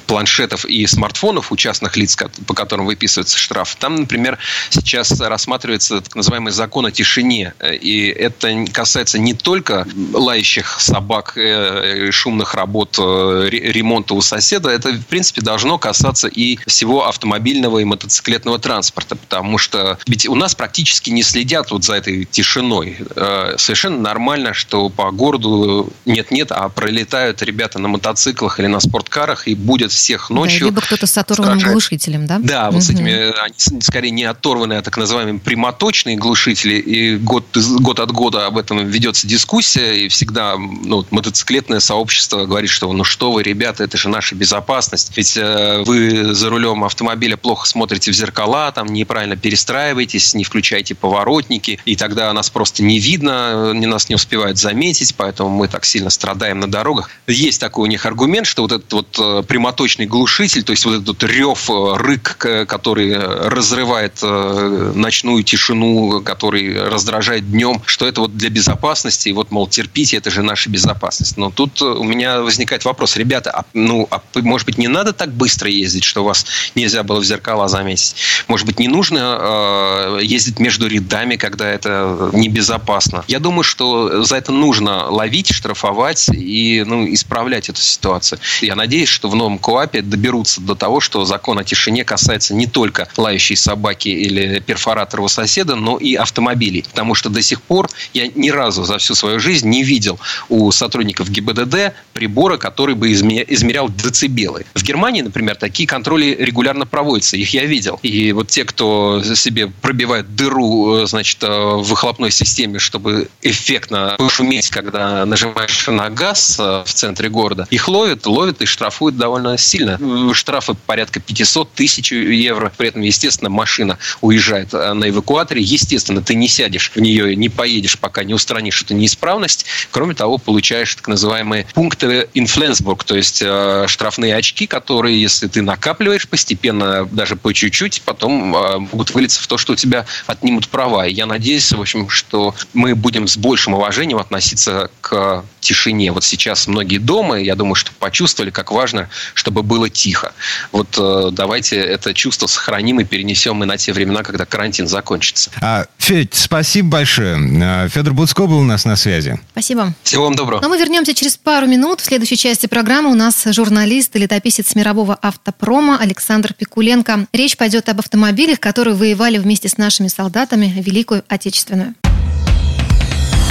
планшетов 0.07 0.65
и 0.65 0.87
смартфонов 0.87 1.53
у 1.53 1.57
частных 1.57 1.97
лиц, 1.97 2.17
по 2.47 2.55
которым 2.55 2.87
выписывается 2.87 3.39
штраф. 3.39 3.77
Там, 3.77 3.97
например, 3.97 4.39
сейчас 4.71 5.21
рассматривается 5.21 6.01
так 6.01 6.15
называемый 6.15 6.53
закон 6.53 6.87
о 6.87 6.91
тишине 6.91 7.55
и 7.85 8.07
это 8.09 8.65
касается 8.73 9.19
не 9.19 9.35
только 9.35 9.87
лающих 10.13 10.81
собак, 10.81 11.37
э, 11.37 12.11
шумных 12.11 12.55
работ, 12.55 12.97
э, 12.99 13.49
ремонта 13.51 14.15
у 14.15 14.21
соседа. 14.21 14.71
Это, 14.71 14.91
в 14.93 15.07
принципе, 15.07 15.41
должно 15.43 15.74
касаться 15.79 16.29
и 16.29 16.59
всего 16.67 17.09
автомобильного 17.09 17.79
и 17.79 17.85
мотоциклетного 17.85 18.59
транспорта. 18.59 19.17
Потому 19.17 19.59
что 19.59 19.99
ведь 20.07 20.27
у 20.29 20.35
нас 20.35 20.55
практически 20.55 21.11
не 21.11 21.23
следят 21.23 21.71
вот 21.71 21.85
за 21.85 21.95
этой 21.95 22.25
тишиной. 22.25 22.99
Э, 23.17 23.55
совершенно 23.59 23.99
нормально, 23.99 24.55
что 24.55 24.89
по 24.89 25.11
городу 25.11 25.93
нет-нет, 26.05 26.53
а 26.53 26.69
пролетают 26.69 27.43
ребята 27.43 27.79
на 27.79 27.89
мотоциклах 27.89 28.61
или 28.61 28.67
на 28.67 28.81
спорткарах 28.81 29.49
и 29.49 29.55
будет 29.55 29.93
всех 29.93 30.31
ночью. 30.31 30.61
Да, 30.61 30.67
либо 30.67 30.81
кто-то 30.81 31.07
с 31.07 31.17
оторванным 31.19 31.61
сражать. 31.61 31.73
глушителем, 31.73 32.27
да? 32.27 32.39
Да, 32.39 32.67
вот 32.67 32.77
угу. 32.77 32.83
с 32.83 32.91
этими, 32.91 33.13
они 33.45 33.81
скорее 33.81 34.11
не 34.11 34.25
оторванные, 34.25 34.79
а 34.79 34.83
так 34.83 34.97
называемые 34.97 35.39
прямоточные 35.39 36.17
глушители. 36.17 36.75
И 36.75 37.17
год 37.17 37.45
год 37.81 38.01
от 38.01 38.13
года 38.13 38.47
об 38.47 38.59
этом 38.59 38.87
ведется 38.87 39.27
дискуссия, 39.27 40.05
и 40.05 40.09
всегда 40.09 40.57
ну, 40.57 41.07
мотоциклетное 41.11 41.81
сообщество 41.81 42.47
говорит, 42.47 42.71
что 42.71 42.93
ну 42.93 43.05
что 43.05 43.33
вы, 43.33 43.43
ребята, 43.43 43.85
это 43.85 43.97
же 43.97 44.09
наша 44.09 44.35
безопасность. 44.35 45.13
Ведь 45.17 45.37
э, 45.37 45.41
вы 45.85 46.35
за 46.35 46.51
рулем 46.51 46.85
автомобиля 46.85 47.37
плохо 47.37 47.67
смотрите 47.67 48.11
в 48.11 48.15
зеркала, 48.15 48.73
там 48.73 48.87
неправильно 48.89 49.37
перестраиваетесь, 49.37 50.35
не 50.35 50.45
включаете 50.45 50.95
поворотники, 50.95 51.79
и 51.85 51.97
тогда 51.97 52.33
нас 52.33 52.51
просто 52.51 52.83
не 52.83 52.99
видно, 52.99 53.73
не 53.75 53.87
нас 53.87 54.09
не 54.09 54.15
успевают 54.15 54.59
заметить, 54.59 55.15
поэтому 55.17 55.51
мы 55.51 55.69
так 55.69 55.85
сильно 55.85 56.11
страдаем 56.11 56.61
на 56.61 56.71
дорогах. 56.71 57.11
Есть 57.27 57.61
такой 57.61 57.85
у 57.85 57.91
них 57.91 58.07
аргумент, 58.07 58.47
что 58.47 58.63
вот 58.63 58.73
этот 58.73 58.93
вот 58.93 59.19
э, 59.19 59.43
прямоточный 59.47 60.07
глушитель, 60.07 60.63
то 60.63 60.73
есть 60.73 60.85
вот 60.85 61.03
этот 61.03 61.23
рев, 61.25 61.71
э, 61.71 61.97
рык, 61.97 62.37
который 62.69 63.17
разрывает 63.17 64.19
э, 64.23 64.93
ночную 64.95 65.43
тишину, 65.43 66.23
который 66.23 66.89
раздражает 66.89 67.51
днем, 67.51 67.83
что 67.87 68.07
это 68.07 68.21
вот 68.21 68.37
для 68.37 68.51
безопасности, 68.51 69.29
и 69.29 69.33
вот, 69.33 69.51
мол, 69.51 69.67
терпите, 69.69 70.17
это 70.17 70.31
же 70.31 70.43
наша 70.43 70.71
безопасность. 70.71 71.37
Но 71.37 71.51
тут 71.51 71.81
у 71.83 72.03
меня 72.03 72.41
возникает 72.41 72.85
вопрос, 72.85 73.17
ребята, 73.17 73.51
а, 73.51 73.65
ну, 73.73 74.07
а, 74.11 74.21
может 74.37 74.67
быть, 74.67 74.79
не 74.79 74.89
надо 74.89 75.13
так 75.13 75.33
быстро 75.33 75.54
ездить, 75.63 76.05
что 76.05 76.25
вас 76.25 76.47
нельзя 76.75 77.03
было 77.03 77.21
в 77.21 77.25
зеркала 77.25 77.69
заметить? 77.69 78.17
Может 78.49 78.67
быть, 78.67 78.79
не 78.79 78.89
нужно 78.89 79.39
э, 79.41 80.21
ездить 80.23 80.59
между 80.59 80.87
рядами, 80.87 81.37
когда 81.37 81.69
это 81.69 82.31
небезопасно? 82.33 83.25
Я 83.29 83.39
думаю, 83.39 83.65
что 83.65 84.25
за 84.25 84.37
это 84.37 84.53
нужно 84.53 85.09
ловить, 85.09 85.53
штрафовать 85.53 86.29
и 86.29 86.85
ну, 86.87 87.13
исправлять 87.13 87.69
эту 87.69 87.81
ситуацию. 87.81 88.39
Я 88.61 88.75
надеюсь, 88.75 89.09
что 89.09 89.29
в 89.29 89.35
новом 89.35 89.59
КОАПе 89.59 90.03
доберутся 90.03 90.61
до 90.61 90.75
того, 90.75 91.01
что 91.01 91.25
закон 91.25 91.59
о 91.59 91.65
тишине 91.65 92.05
касается 92.05 92.55
не 92.55 92.67
только 92.67 93.09
лающей 93.17 93.57
собаки 93.57 94.09
или 94.09 94.61
перфоратора 94.61 95.23
у 95.23 95.29
соседа, 95.29 95.77
но 95.77 95.99
и 95.99 96.15
автомобилей. 96.15 96.85
Потому 96.89 97.15
что 97.15 97.31
до 97.31 97.43
сих 97.43 97.63
пор 97.63 97.89
я 98.13 98.29
ни 98.29 98.51
разу 98.51 98.85
за 98.85 98.99
всю 98.99 99.15
свою 99.15 99.41
жизнь 99.41 99.69
не 99.69 99.83
видел 99.83 100.19
у 100.49 100.71
сотрудников 100.73 101.31
ГИБДД 101.31 101.95
прибора, 102.13 102.57
который 102.57 102.95
бы 102.95 103.13
измерял 103.13 103.89
децибелы. 103.89 104.65
В 104.75 104.83
Германии, 104.83 105.23
например, 105.23 105.44
такие 105.53 105.87
контроли 105.87 106.37
регулярно 106.39 106.87
проводятся. 106.87 107.37
Их 107.37 107.53
я 107.53 107.65
видел. 107.65 107.99
И 108.03 108.33
вот 108.33 108.49
те, 108.49 108.65
кто 108.65 109.23
себе 109.35 109.67
пробивает 109.67 110.35
дыру 110.35 111.03
э, 111.03 111.07
значит, 111.07 111.43
э, 111.43 111.49
в 111.49 111.83
выхлопной 111.83 112.31
системе, 112.31 112.79
чтобы 112.79 113.29
эффектно 113.43 114.15
пошуметь, 114.19 114.71
когда 114.71 115.27
нажимаешь 115.27 115.87
на 115.89 116.09
газ 116.11 116.57
э, 116.59 116.83
в 116.87 116.93
центре 116.93 117.29
города, 117.29 117.67
их 117.71 117.89
ловят, 117.89 118.27
ловят 118.27 118.63
и 118.63 118.67
штрафуют 118.67 119.17
довольно 119.17 119.59
сильно. 119.59 119.99
Штрафы 120.35 120.75
порядка 120.75 121.21
500 121.21 121.73
тысяч 121.73 122.13
евро. 122.13 122.73
При 122.77 122.89
этом, 122.89 123.03
естественно, 123.03 123.51
машина 123.51 123.99
уезжает 124.21 124.73
на 124.73 125.09
эвакуаторе. 125.09 125.61
Естественно, 125.63 126.23
ты 126.23 126.35
не 126.35 126.49
сядешь 126.49 126.91
в 126.95 127.01
нее, 127.01 127.37
не 127.37 127.49
поедешь, 127.49 127.99
пока 127.99 128.25
не 128.25 128.35
устранишь 128.35 128.83
эту 128.83 128.95
неисправность. 128.95 129.67
Кроме 129.91 130.15
того, 130.15 130.39
получаешь 130.39 130.95
так 130.95 131.09
называемые 131.09 131.67
пункты 131.75 132.29
инфленсбург, 132.35 133.05
то 133.05 133.17
есть 133.17 133.43
штрафные 133.87 134.37
очки, 134.37 134.67
которые, 134.67 135.27
если 135.35 135.49
ты 135.49 135.63
накапливаешь 135.63 136.29
постепенно, 136.29 137.07
даже 137.07 137.37
по 137.37 137.53
чуть-чуть, 137.53 138.03
потом 138.05 138.55
э, 138.55 138.79
могут 138.79 139.11
вылиться 139.11 139.43
в 139.43 139.47
то, 139.47 139.59
что 139.59 139.73
у 139.73 139.77
тебя 139.77 140.07
отнимут 140.27 140.69
права. 140.69 141.07
И 141.07 141.13
я 141.13 141.27
надеюсь, 141.27 141.73
в 141.73 141.81
общем, 141.81 142.09
что 142.09 142.55
мы 142.73 142.95
будем 142.95 143.27
с 143.27 143.37
большим 143.37 143.75
уважением 143.75 144.19
относиться 144.19 144.91
к 145.01 145.45
тишине. 145.65 146.13
Вот 146.13 146.23
сейчас 146.23 146.67
многие 146.67 146.99
дома, 146.99 147.41
я 147.41 147.57
думаю, 147.57 147.75
что 147.75 147.91
почувствовали, 147.99 148.51
как 148.51 148.71
важно, 148.71 149.09
чтобы 149.35 149.63
было 149.63 149.89
тихо. 149.91 150.33
Вот 150.71 150.97
э, 150.99 151.31
давайте 151.33 151.77
это 151.77 152.15
чувство 152.15 152.47
сохраним 152.47 153.01
и 153.01 153.05
перенесем 153.05 153.63
и 153.63 153.67
на 153.67 153.77
те 153.77 153.93
времена, 153.93 154.23
когда 154.23 154.45
карантин 154.45 154.87
закончится. 154.87 155.51
А, 155.61 155.87
Федь, 155.99 156.35
спасибо 156.35 156.91
большое. 156.91 157.37
А, 157.63 157.89
Федор 157.89 158.13
Буцко 158.13 158.47
был 158.47 158.59
у 158.59 158.65
нас 158.65 158.85
на 158.85 158.97
связи. 158.97 159.41
Спасибо. 159.53 159.95
Всего 160.03 160.25
вам 160.25 160.35
доброго. 160.35 160.61
Но 160.61 160.69
мы 160.69 160.79
вернемся 160.79 161.15
через 161.15 161.37
пару 161.37 161.67
минут. 161.67 162.01
В 162.01 162.05
следующей 162.05 162.37
части 162.37 162.67
программы 162.67 163.11
у 163.11 163.15
нас 163.15 163.45
журналист 163.47 164.15
и 164.17 164.19
летописец 164.19 164.75
мирового 164.75 165.19
автопрома 165.21 165.99
Александр 165.99 166.53
Пикуленко. 166.53 167.27
Речь 167.33 167.57
пойдет 167.57 167.89
об 167.89 167.99
автомобилях, 168.01 168.61
которые 168.61 168.95
воевали 168.95 169.39
вместе 169.39 169.69
с 169.69 169.79
нашими 169.79 170.09
солдатами 170.09 170.67
Великую 170.67 171.25
Отечественную. 171.29 171.95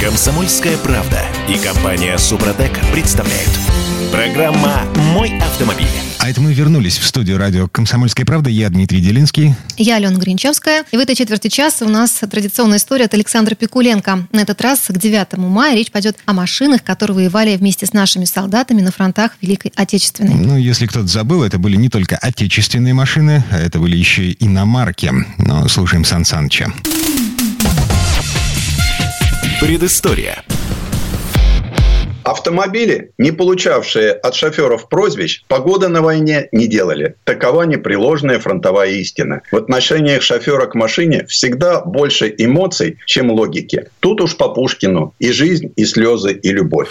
Комсомольская 0.04 0.76
правда 0.76 1.22
и 1.48 1.56
компания 1.56 2.18
Супротек 2.18 2.78
представляют. 2.92 3.48
Программа 4.12 4.82
«Мой 5.14 5.38
автомобиль». 5.38 5.88
А 6.18 6.28
это 6.28 6.42
мы 6.42 6.52
вернулись 6.52 6.98
в 6.98 7.06
студию 7.06 7.38
радио 7.38 7.68
«Комсомольская 7.68 8.26
правда». 8.26 8.50
Я 8.50 8.68
Дмитрий 8.68 9.00
Делинский. 9.00 9.54
Я 9.78 9.96
Алена 9.96 10.18
Гринчевская. 10.18 10.84
И 10.92 10.96
в 10.98 11.00
этой 11.00 11.14
четверти 11.14 11.48
часа 11.48 11.86
у 11.86 11.88
нас 11.88 12.20
традиционная 12.30 12.76
история 12.76 13.06
от 13.06 13.14
Александра 13.14 13.54
Пикуленко. 13.54 14.26
На 14.30 14.40
этот 14.40 14.60
раз 14.60 14.80
к 14.88 14.92
9 14.98 15.38
мая 15.38 15.74
речь 15.74 15.90
пойдет 15.90 16.18
о 16.26 16.34
машинах, 16.34 16.82
которые 16.82 17.16
воевали 17.16 17.56
вместе 17.56 17.86
с 17.86 17.94
нашими 17.94 18.26
солдатами 18.26 18.82
на 18.82 18.92
фронтах 18.92 19.32
Великой 19.40 19.72
Отечественной. 19.74 20.34
Ну, 20.34 20.58
если 20.58 20.86
кто-то 20.86 21.06
забыл, 21.06 21.42
это 21.42 21.58
были 21.58 21.76
не 21.76 21.88
только 21.88 22.18
отечественные 22.18 22.92
машины, 22.92 23.42
а 23.50 23.58
это 23.58 23.78
были 23.78 23.96
еще 23.96 24.26
и 24.26 24.44
иномарки. 24.44 25.10
Но 25.38 25.66
слушаем 25.68 26.04
Сан 26.04 26.26
Саныча. 26.26 26.70
Предыстория. 29.64 30.44
Автомобили, 32.22 33.12
не 33.16 33.32
получавшие 33.32 34.12
от 34.12 34.34
шоферов 34.34 34.90
прозвищ, 34.90 35.42
погода 35.48 35.88
на 35.88 36.02
войне 36.02 36.48
не 36.52 36.66
делали. 36.66 37.14
Такова 37.24 37.62
непреложная 37.62 38.38
фронтовая 38.40 38.90
истина. 38.90 39.40
В 39.50 39.56
отношениях 39.56 40.20
шофера 40.20 40.66
к 40.66 40.74
машине 40.74 41.24
всегда 41.28 41.80
больше 41.80 42.34
эмоций, 42.36 42.98
чем 43.06 43.30
логики. 43.30 43.88
Тут 44.00 44.20
уж 44.20 44.36
по 44.36 44.50
Пушкину 44.50 45.14
и 45.18 45.32
жизнь, 45.32 45.72
и 45.76 45.86
слезы, 45.86 46.34
и 46.34 46.52
любовь. 46.52 46.90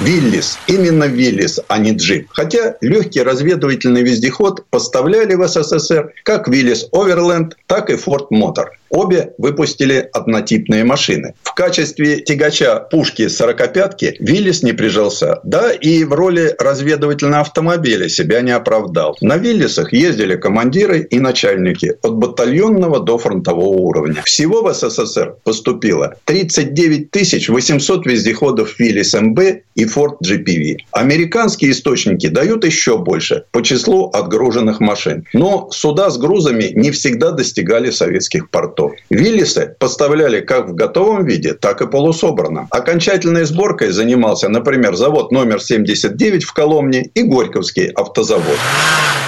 Виллис. 0.00 0.58
Именно 0.68 1.04
Виллис, 1.04 1.60
а 1.68 1.76
не 1.76 1.92
джип. 1.92 2.28
Хотя 2.30 2.76
легкий 2.80 3.22
разведывательный 3.22 4.02
вездеход 4.02 4.64
поставляли 4.70 5.34
в 5.34 5.46
СССР 5.46 6.14
как 6.24 6.48
Виллис 6.48 6.88
Оверленд, 6.92 7.58
так 7.66 7.90
и 7.90 7.96
Форд 7.96 8.30
Мотор. 8.30 8.72
Обе 8.92 9.32
выпустили 9.38 10.08
однотипные 10.12 10.84
машины. 10.84 11.34
В 11.42 11.54
качестве 11.54 12.20
тягача 12.20 12.78
пушки 12.78 13.22
45-ки 13.22 14.16
Виллис 14.20 14.62
не 14.62 14.72
прижился. 14.72 15.40
Да, 15.44 15.72
и 15.72 16.04
в 16.04 16.12
роли 16.12 16.54
разведывательного 16.58 17.40
автомобиля 17.40 18.10
себя 18.10 18.42
не 18.42 18.50
оправдал. 18.50 19.16
На 19.22 19.38
Виллисах 19.38 19.94
ездили 19.94 20.36
командиры 20.36 21.00
и 21.00 21.18
начальники 21.20 21.94
от 22.02 22.14
батальонного 22.16 23.00
до 23.00 23.16
фронтового 23.16 23.68
уровня. 23.68 24.22
Всего 24.24 24.62
в 24.62 24.74
СССР 24.74 25.36
поступило 25.42 26.16
39 26.26 27.48
800 27.48 28.06
вездеходов 28.06 28.78
Виллис 28.78 29.14
МБ 29.14 29.38
и 29.74 29.84
Ford 29.84 30.16
GPV. 30.22 30.76
Американские 30.92 31.70
источники 31.70 32.26
дают 32.26 32.64
еще 32.64 32.98
больше 32.98 33.44
по 33.52 33.62
числу 33.62 34.10
отгруженных 34.10 34.80
машин. 34.80 35.24
Но 35.32 35.70
суда 35.70 36.10
с 36.10 36.18
грузами 36.18 36.72
не 36.74 36.90
всегда 36.90 37.30
достигали 37.30 37.90
советских 37.90 38.50
портов. 38.50 38.81
Виллисы 39.10 39.74
поставляли 39.78 40.40
как 40.40 40.68
в 40.68 40.74
готовом 40.74 41.24
виде, 41.24 41.54
так 41.54 41.80
и 41.82 41.86
полусобранном. 41.86 42.68
Окончательной 42.70 43.44
сборкой 43.44 43.90
занимался, 43.90 44.48
например, 44.48 44.94
завод 44.96 45.32
номер 45.32 45.60
79 45.60 46.44
в 46.44 46.52
Коломне 46.52 47.10
и 47.14 47.22
Горьковский 47.22 47.88
автозавод. 47.88 48.58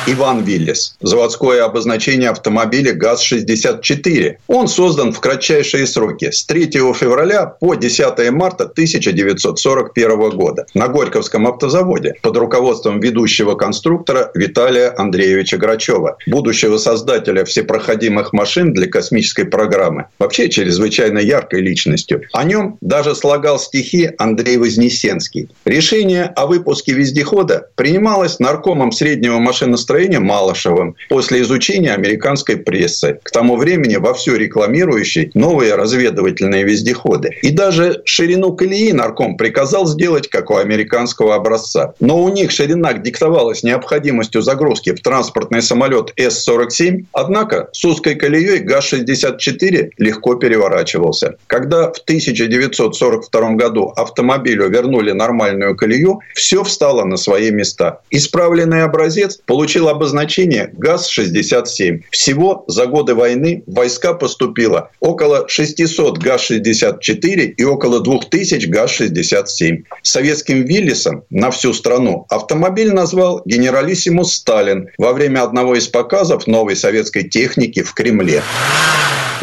Иван 0.07 0.45
Виллис. 0.45 0.97
Заводское 1.01 1.65
обозначение 1.65 2.29
автомобиля 2.29 2.93
ГАЗ-64. 2.93 4.37
Он 4.49 4.69
создан 4.69 5.13
в 5.13 5.21
кратчайшие 5.21 5.87
сроки 5.87 6.31
с 6.31 6.45
3 6.45 6.71
февраля 6.95 7.47
по 7.47 7.75
10 7.75 8.31
марта 8.31 8.65
1941 8.65 10.31
года 10.31 10.67
на 10.75 10.89
Горьковском 10.89 11.47
автозаводе 11.47 12.15
под 12.21 12.37
руководством 12.37 13.01
ведущего 13.01 13.55
конструктора 13.55 14.31
Виталия 14.35 14.95
Андреевича 14.97 15.57
Грачева, 15.57 16.19
будущего 16.27 16.77
создателя 16.77 17.45
всепроходимых 17.45 18.33
машин 18.35 18.75
для 18.75 18.89
космической 18.89 19.44
программы. 19.45 20.07
Вообще 20.19 20.49
чрезвычайно 20.49 21.19
яркой 21.19 21.61
личностью. 21.61 22.23
О 22.33 22.45
нем 22.45 22.79
даже 22.81 23.15
слагал 23.15 23.59
стихи 23.59 24.11
Андрей 24.19 24.57
Вознесенский. 24.57 25.49
Решение 25.65 26.25
о 26.25 26.47
выпуске 26.47 26.93
вездехода 26.93 27.69
принималось 27.75 28.39
наркомом 28.39 28.93
среднего 28.93 29.39
машиностроения 29.39 30.21
Малышевым 30.21 30.97
после 31.09 31.43
изучения 31.43 31.93
американской 31.93 32.57
прессы, 32.57 33.21
к 33.23 33.31
тому 33.31 33.57
времени 33.57 33.97
вовсю 33.97 34.37
рекламирующей 34.37 35.31
новые 35.35 35.75
разведывательные 35.75 36.65
вездеходы. 36.65 37.37
И 37.43 37.51
даже 37.51 38.03
ширину 38.05 38.53
колеи 38.53 38.93
нарком 38.93 39.37
приказал 39.37 39.87
сделать 39.87 40.29
как 40.29 40.51
у 40.51 40.57
американского 40.57 41.35
образца. 41.35 41.95
Но 42.01 42.23
у 42.23 42.29
них 42.29 42.51
ширина 42.51 42.93
диктовалась 42.93 43.63
необходимостью 43.63 44.43
загрузки 44.43 44.95
в 44.95 45.01
транспортный 45.01 45.63
самолет 45.63 46.13
С-47, 46.17 47.07
однако 47.13 47.69
с 47.73 47.85
узкой 47.85 48.15
колеей 48.15 48.61
ГАЗ-64 49.35 49.91
легко 49.99 50.35
переворачивался. 50.35 51.37
Когда 51.47 51.93
в 51.93 51.99
1942 51.99 53.51
году 53.53 53.93
автомобилю 53.97 54.69
вернули 54.69 55.13
нормальную 55.13 55.77
колею, 55.77 56.21
все 56.35 56.63
встало 56.65 57.05
на 57.05 57.17
свои 57.17 57.51
места. 57.51 58.01
Исправленный 58.11 58.83
образец 58.83 59.39
получил 59.47 59.89
обозначение 59.89 60.71
ГАЗ-67. 60.73 62.03
Всего 62.11 62.65
за 62.69 62.87
годы 62.87 63.15
войны 63.15 63.63
войска 63.67 64.15
поступило 64.15 64.91
около 65.01 65.49
600 65.49 66.19
ГАЗ-64 66.19 67.55
и 67.57 67.65
около 67.65 68.01
2000 68.01 68.67
ГАЗ-67. 68.67 69.85
Советским 70.03 70.65
Виллисом 70.65 71.25
на 71.31 71.51
всю 71.51 71.73
страну 71.73 72.27
автомобиль 72.29 72.93
назвал 72.93 73.43
генералиссимус 73.45 74.35
Сталин 74.35 74.89
во 74.99 75.13
время 75.13 75.43
одного 75.43 75.77
из 75.77 75.89
показов 75.89 76.47
новой 76.47 76.77
советской 76.77 77.23
техники 77.23 77.83
в 77.83 77.95
Кремле. 77.95 78.43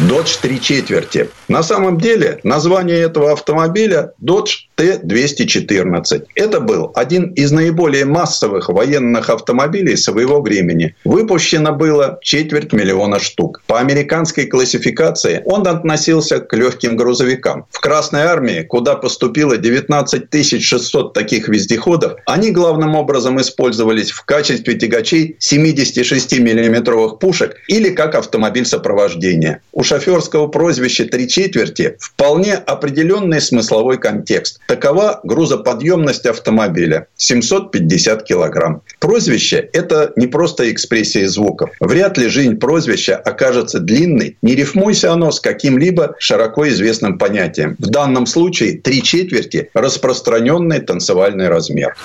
Dodge 0.00 0.40
3 0.40 0.60
четверти. 0.60 1.28
На 1.48 1.62
самом 1.62 1.98
деле 1.98 2.40
название 2.42 3.00
этого 3.00 3.32
автомобиля 3.32 4.12
Dodge 4.20 4.66
Т-214. 4.74 6.24
Это 6.34 6.60
был 6.60 6.90
один 6.94 7.32
из 7.34 7.52
наиболее 7.52 8.04
массовых 8.04 8.68
военных 8.68 9.30
автомобилей 9.30 9.96
своего 9.96 10.40
времени. 10.40 10.94
Выпущено 11.04 11.72
было 11.72 12.18
четверть 12.22 12.72
миллиона 12.72 13.20
штук. 13.20 13.62
По 13.66 13.78
американской 13.78 14.46
классификации 14.46 15.42
он 15.44 15.66
относился 15.66 16.40
к 16.40 16.52
легким 16.56 16.96
грузовикам. 16.96 17.66
В 17.70 17.80
Красной 17.80 18.22
армии, 18.22 18.62
куда 18.62 18.96
поступило 18.96 19.56
19 19.56 20.62
600 20.62 21.12
таких 21.12 21.48
вездеходов, 21.48 22.14
они 22.26 22.50
главным 22.50 22.96
образом 22.96 23.40
использовались 23.40 24.10
в 24.10 24.24
качестве 24.24 24.74
тягачей 24.74 25.36
76 25.38 26.38
миллиметровых 26.40 27.18
пушек 27.18 27.56
или 27.68 27.90
как 27.90 28.14
автомобиль 28.14 28.66
сопровождения. 28.66 29.60
У 29.74 29.82
шоферского 29.82 30.48
прозвища 30.48 31.06
«три 31.06 31.26
четверти» 31.26 31.96
вполне 31.98 32.56
определенный 32.56 33.40
смысловой 33.40 33.96
контекст. 33.96 34.60
Такова 34.68 35.20
грузоподъемность 35.24 36.26
автомобиля– 36.26 37.06
750 37.16 38.22
килограмм. 38.22 38.82
Прозвище– 39.00 39.70
это 39.72 40.12
не 40.16 40.26
просто 40.26 40.70
экспрессия 40.70 41.26
звуков. 41.26 41.70
Вряд 41.80 42.18
ли 42.18 42.28
жизнь 42.28 42.56
прозвища 42.56 43.16
окажется 43.16 43.78
длинной, 43.78 44.36
не 44.42 44.54
рифмуйся 44.54 45.10
оно 45.10 45.30
с 45.30 45.40
каким-либо 45.40 46.16
широко 46.18 46.68
известным 46.68 47.16
понятием. 47.16 47.76
В 47.78 47.86
данном 47.86 48.26
случае 48.26 48.78
три 48.78 49.02
четверти– 49.02 49.70
распространенный 49.74 50.80
танцевальный 50.80 51.48
размер. 51.48 51.96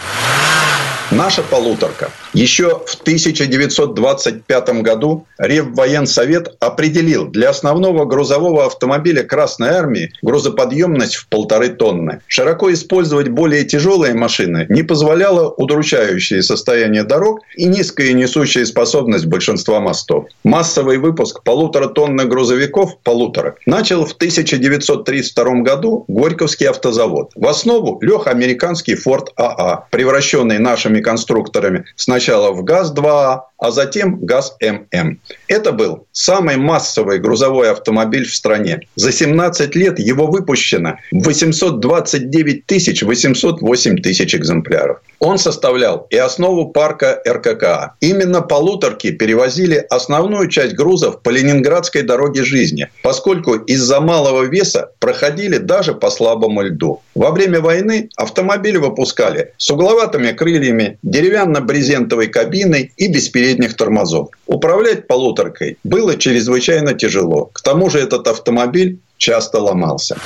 Наша 1.11 1.41
полуторка. 1.41 2.11
Еще 2.33 2.81
в 2.85 2.95
1925 3.01 4.69
году 4.81 5.25
Реввоенсовет 5.37 6.57
определил 6.59 7.27
для 7.27 7.53
основного 7.57 8.05
грузового 8.05 8.65
автомобиля 8.65 9.23
Красной 9.23 9.69
Армии 9.69 10.11
грузоподъемность 10.21 11.15
в 11.15 11.27
полторы 11.27 11.69
тонны. 11.69 12.21
Широко 12.27 12.71
использовать 12.71 13.29
более 13.29 13.63
тяжелые 13.65 14.13
машины 14.13 14.67
не 14.69 14.83
позволяло 14.83 15.49
удручающее 15.49 16.43
состояние 16.43 17.03
дорог 17.03 17.39
и 17.55 17.65
низкая 17.65 18.13
несущая 18.13 18.65
способность 18.65 19.25
большинства 19.25 19.79
мостов. 19.79 20.25
Массовый 20.43 20.97
выпуск 20.97 21.41
полуторатонных 21.43 22.29
грузовиков 22.29 22.99
полутора 22.99 23.55
начал 23.65 24.05
в 24.05 24.13
1932 24.13 25.61
году 25.61 26.05
Горьковский 26.07 26.67
автозавод. 26.67 27.31
В 27.35 27.47
основу 27.47 27.97
лег 28.01 28.27
американский 28.27 28.93
Ford 28.93 29.29
AA, 29.35 29.87
превращенный 29.89 30.59
нашими 30.59 31.01
конструкторами 31.01 31.85
сначала 31.95 32.51
в 32.51 32.63
ГАЗ-2, 32.63 33.39
а 33.57 33.71
затем 33.71 34.19
ГАЗ-ММ. 34.21 35.19
Это 35.47 35.71
был 35.71 36.05
самый 36.11 36.57
массовый 36.57 37.19
грузовой 37.19 37.71
автомобиль 37.71 38.25
в 38.25 38.33
стране. 38.33 38.81
За 38.95 39.11
17 39.11 39.75
лет 39.75 39.99
его 39.99 40.27
выпущено 40.27 40.97
829 41.11 42.65
тысяч 42.65 43.03
808 43.03 43.97
тысяч 43.97 44.35
экземпляров. 44.35 44.99
Он 45.19 45.37
составлял 45.39 46.05
и 46.09 46.17
основу 46.17 46.69
парка 46.69 47.21
РККА. 47.27 47.95
Именно 48.01 48.41
полуторки 48.41 49.11
перевозили 49.11 49.85
основную 49.89 50.47
часть 50.49 50.75
грузов 50.75 51.21
по 51.23 51.29
Ленинградской 51.29 52.03
дороге 52.03 52.43
жизни, 52.43 52.89
поскольку 53.01 53.55
из-за 53.55 53.99
малого 53.99 54.43
веса 54.43 54.91
проходили 54.99 55.57
даже 55.57 55.93
по 55.95 56.11
слабому 56.11 56.61
льду. 56.61 57.01
Во 57.15 57.31
время 57.31 57.61
войны 57.61 58.09
автомобили 58.15 58.77
выпускали 58.77 59.53
с 59.57 59.69
угловатыми 59.71 60.31
крыльями, 60.31 60.99
деревянно-брезентовой 61.01 62.27
кабиной 62.27 62.91
и 62.95 63.07
без 63.07 63.29
передних 63.47 63.75
тормозов. 63.75 64.27
Управлять 64.45 65.07
полуторкой 65.07 65.77
было 65.83 66.17
чрезвычайно 66.17 66.93
тяжело. 66.93 67.49
К 67.53 67.61
тому 67.61 67.89
же 67.89 67.99
этот 67.99 68.27
автомобиль 68.27 68.99
часто 69.17 69.61
ломался. 69.61 70.17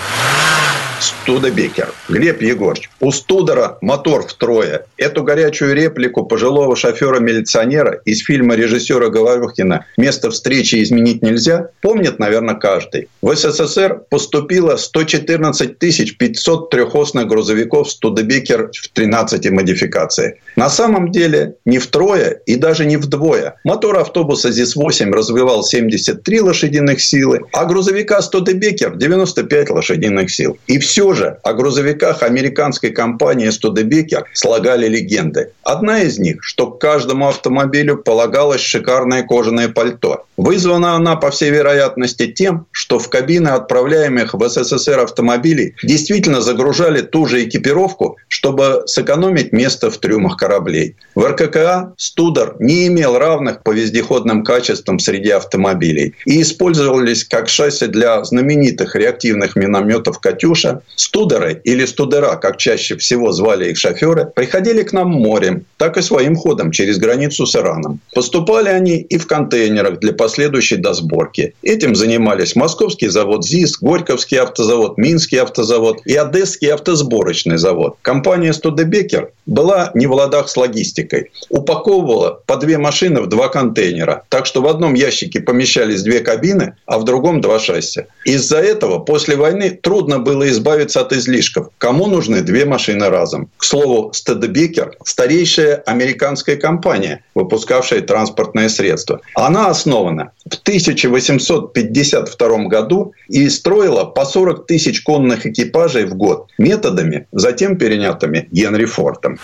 Студебекер. 1.02 1.92
Глеб 2.10 2.44
Егорович, 2.44 2.90
у 3.00 3.12
Студера 3.12 3.80
мотор 3.82 4.28
втрое. 4.28 4.86
Эту 4.98 5.24
горячую 5.24 5.74
реплику 5.74 6.26
пожилого 6.26 6.76
шофера-милиционера 6.76 8.02
из 8.06 8.20
фильма 8.20 8.54
режиссера 8.56 9.10
Говорухина 9.10 9.88
«Место 9.98 10.30
встречи 10.30 10.82
изменить 10.84 11.24
нельзя» 11.24 11.70
помнит, 11.82 12.20
наверное, 12.20 12.54
каждый. 12.54 13.10
В 13.24 13.36
СССР 13.36 14.04
поступило 14.10 14.76
114 14.76 15.80
500 15.80 16.70
трехосных 16.70 17.28
грузовиков 17.28 17.90
Студебекер 17.90 18.70
в 18.72 18.90
13 18.90 19.50
модификациях. 19.50 20.36
На 20.56 20.70
самом 20.70 21.12
деле 21.12 21.56
не 21.66 21.80
втрое 21.80 22.42
и 22.46 22.56
даже 22.58 22.86
не 22.86 22.98
вдвое. 22.98 23.56
Мотор 23.64 23.98
автобуса 23.98 24.52
ЗИС-8 24.52 25.12
развивал 25.12 25.64
73 25.64 26.42
лошадиных 26.42 27.02
силы, 27.02 27.42
а 27.54 27.66
грузовика 27.66 28.22
Студебекер 28.22 28.96
95 28.96 29.70
лошадиных 29.72 30.30
сил. 30.30 30.60
И 30.68 30.78
все 30.78 30.91
все 30.92 31.14
же 31.14 31.38
о 31.44 31.54
грузовиках 31.54 32.22
американской 32.22 32.90
компании 32.90 33.48
Studebaker 33.48 34.26
слагали 34.34 34.90
легенды. 34.90 35.54
Одна 35.64 36.02
из 36.02 36.20
них, 36.20 36.44
что 36.44 36.68
к 36.68 36.82
каждому 36.82 37.30
автомобилю 37.30 37.96
полагалось 37.96 38.60
шикарное 38.60 39.24
кожаное 39.24 39.70
пальто. 39.70 40.26
Вызвана 40.36 40.96
она, 40.96 41.16
по 41.16 41.32
всей 41.32 41.50
вероятности, 41.50 42.28
тем, 42.28 42.66
что 42.72 43.00
в 43.00 43.08
кабины 43.08 43.48
отправляемых 43.50 44.34
в 44.34 44.50
СССР 44.50 45.00
автомобилей 45.00 45.76
действительно 45.82 46.42
загружали 46.42 47.02
ту 47.02 47.26
же 47.26 47.42
экипировку, 47.46 48.18
чтобы 48.28 48.84
сэкономить 48.86 49.54
место 49.54 49.92
в 49.92 49.98
трюмах 49.98 50.36
кораблей. 50.36 50.98
В 51.16 51.26
РККА 51.26 51.94
«Студер» 51.96 52.58
не 52.60 52.88
имел 52.88 53.18
равных 53.18 53.64
по 53.64 53.72
вездеходным 53.72 54.44
качествам 54.44 55.00
среди 55.00 55.30
автомобилей 55.30 56.16
и 56.26 56.42
использовались 56.42 57.24
как 57.24 57.48
шасси 57.48 57.88
для 57.88 58.22
знаменитых 58.26 58.96
реактивных 58.96 59.56
минометов 59.56 60.20
«Катюша». 60.20 60.81
«Студеры» 60.96 61.62
или 61.64 61.86
«Студера», 61.86 62.36
как 62.36 62.58
чаще 62.58 62.98
всего 62.98 63.32
звали 63.32 63.70
их 63.72 63.78
шоферы, 63.78 64.32
приходили 64.36 64.84
к 64.84 64.94
нам 64.94 65.10
морем, 65.10 65.66
так 65.78 65.98
и 65.98 66.02
своим 66.02 66.36
ходом 66.36 66.72
через 66.72 66.98
границу 66.98 67.46
с 67.46 67.56
Ираном. 67.56 68.00
Поступали 68.14 68.70
они 68.70 68.98
и 68.98 69.18
в 69.18 69.28
контейнерах 69.28 70.00
для 70.00 70.14
последующей 70.14 70.78
досборки. 70.78 71.54
Этим 71.62 71.96
занимались 71.96 72.56
Московский 72.56 73.08
завод 73.08 73.46
ЗИС, 73.46 73.78
Горьковский 73.80 74.40
автозавод, 74.40 74.98
Минский 74.98 75.38
автозавод 75.38 76.02
и 76.06 76.16
Одесский 76.16 76.72
автосборочный 76.72 77.58
завод. 77.58 77.98
Компания 78.02 78.54
«Студебекер» 78.54 79.32
была 79.46 79.92
не 79.94 80.08
в 80.08 80.14
ладах 80.14 80.50
с 80.50 80.58
логистикой. 80.58 81.32
Упаковывала 81.50 82.42
по 82.46 82.58
две 82.58 82.78
машины 82.78 83.22
в 83.22 83.28
два 83.28 83.50
контейнера. 83.50 84.24
Так 84.30 84.46
что 84.46 84.62
в 84.62 84.68
одном 84.68 84.94
ящике 84.94 85.40
помещались 85.42 86.04
две 86.04 86.20
кабины, 86.20 86.76
а 86.86 87.00
в 87.00 87.04
другом 87.04 87.42
два 87.42 87.60
шасси. 87.60 88.06
Из-за 88.26 88.58
этого 88.58 89.00
после 89.00 89.36
войны 89.36 89.80
трудно 89.82 90.20
было 90.20 90.48
избавиться 90.50 90.71
от 90.72 91.14
излишков. 91.14 91.70
Кому 91.78 92.08
нужны 92.08 92.42
две 92.42 92.66
машины 92.66 93.10
разом? 93.10 93.50
К 93.58 93.64
слову, 93.64 94.12
«Студебекер»– 94.14 94.96
старейшая 95.06 95.76
американская 95.86 96.56
компания, 96.56 97.24
выпускавшая 97.36 98.02
транспортное 98.02 98.70
средство. 98.70 99.22
Она 99.36 99.68
основана 99.68 100.32
в 100.50 100.56
1852 100.56 102.58
году 102.66 103.14
и 103.28 103.48
строила 103.50 104.06
по 104.06 104.26
40 104.26 104.66
тысяч 104.68 105.04
конных 105.04 105.46
экипажей 105.46 106.06
в 106.06 106.16
год 106.16 106.48
методами, 106.58 107.28
затем 107.32 107.78
перенятыми 107.78 108.48
Генри 108.52 108.86
Фортом. 108.86 109.38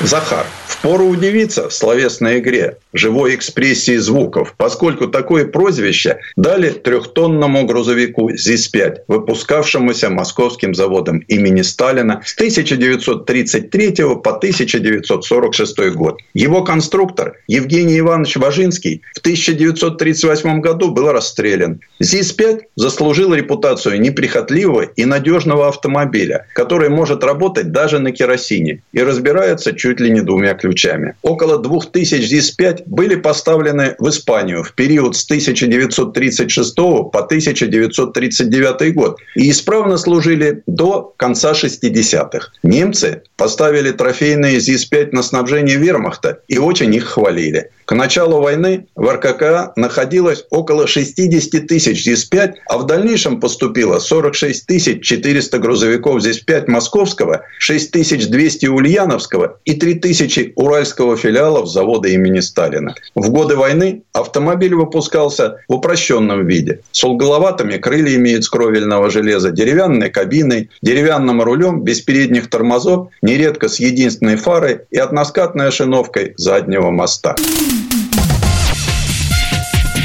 Захар. 0.00 0.46
Впору 0.66 1.08
удивиться 1.08 1.68
в 1.68 1.74
словесной 1.74 2.38
игре, 2.38 2.78
живой 2.94 3.34
экспрессии 3.34 3.98
звуков, 3.98 4.54
поскольку 4.56 5.08
такое 5.08 5.44
прозвище 5.44 6.20
дали 6.36 6.70
трехтонному 6.70 7.66
грузовику 7.66 8.30
ЗИС-5, 8.30 9.00
выпускавшемуся 9.08 10.08
московским 10.08 10.74
заводом 10.74 11.18
имени 11.28 11.60
Сталина 11.60 12.22
с 12.24 12.34
1933 12.34 13.92
по 14.24 14.30
1946 14.30 15.78
год. 15.94 16.18
Его 16.32 16.64
конструктор 16.64 17.36
Евгений 17.46 17.98
Иванович 17.98 18.36
Важинский 18.36 19.02
в 19.14 19.18
1938 19.18 20.60
году 20.62 20.92
был 20.92 21.12
расстрелян. 21.12 21.80
ЗИС-5 22.00 22.60
заслужил 22.76 23.34
репутацию 23.34 24.00
неприхотливого 24.00 24.82
и 24.82 25.04
надежного 25.04 25.68
автомобиля, 25.68 26.46
который 26.54 26.88
может 26.88 27.22
работать 27.22 27.70
даже 27.70 27.98
на 27.98 28.12
керосине 28.12 28.82
и 28.92 29.02
разбирается 29.02 29.74
чуть 29.74 29.89
ли 29.98 30.10
не 30.10 30.20
двумя 30.20 30.54
ключами. 30.54 31.16
Около 31.22 31.58
2000 31.58 32.22
ЗИС-5 32.22 32.82
были 32.86 33.16
поставлены 33.16 33.96
в 33.98 34.08
Испанию 34.08 34.62
в 34.62 34.74
период 34.74 35.16
с 35.16 35.24
1936 35.24 36.76
по 36.76 37.18
1939 37.18 38.94
год 38.94 39.18
и 39.34 39.50
исправно 39.50 39.96
служили 39.96 40.62
до 40.66 41.14
конца 41.16 41.52
60-х. 41.52 42.52
Немцы 42.62 43.22
поставили 43.40 43.90
трофейные 43.90 44.60
ЗИС-5 44.60 45.12
на 45.12 45.22
снабжение 45.22 45.76
вермахта 45.76 46.40
и 46.46 46.58
очень 46.58 46.94
их 46.94 47.06
хвалили. 47.06 47.70
К 47.86 47.94
началу 47.94 48.40
войны 48.40 48.86
в 48.94 49.10
РКК 49.10 49.74
находилось 49.76 50.44
около 50.50 50.86
60 50.86 51.66
тысяч 51.66 52.06
ЗИС-5, 52.06 52.52
а 52.68 52.78
в 52.78 52.86
дальнейшем 52.86 53.40
поступило 53.40 53.98
46 53.98 55.00
400 55.00 55.58
грузовиков 55.58 56.22
ЗИС-5 56.22 56.70
московского, 56.70 57.40
6200 57.58 58.66
ульяновского 58.66 59.58
и 59.64 59.72
3000 59.72 60.52
уральского 60.54 61.16
филиала 61.16 61.66
завода 61.66 62.08
имени 62.08 62.40
Сталина. 62.40 62.94
В 63.14 63.30
годы 63.30 63.56
войны 63.56 64.02
автомобиль 64.12 64.74
выпускался 64.74 65.56
в 65.66 65.74
упрощенном 65.74 66.46
виде. 66.46 66.82
С 66.92 67.02
угловатыми 67.02 67.78
крыльями 67.78 68.38
из 68.38 68.48
кровельного 68.48 69.10
железа, 69.10 69.50
деревянной 69.50 70.10
кабиной, 70.10 70.68
деревянным 70.82 71.42
рулем, 71.42 71.82
без 71.82 72.02
передних 72.02 72.50
тормозов, 72.50 73.08
нередко 73.30 73.68
с 73.68 73.78
единственной 73.78 74.36
фарой 74.36 74.80
и 74.90 74.98
односкатной 74.98 75.68
ошиновкой 75.68 76.34
заднего 76.36 76.90
моста. 76.90 77.36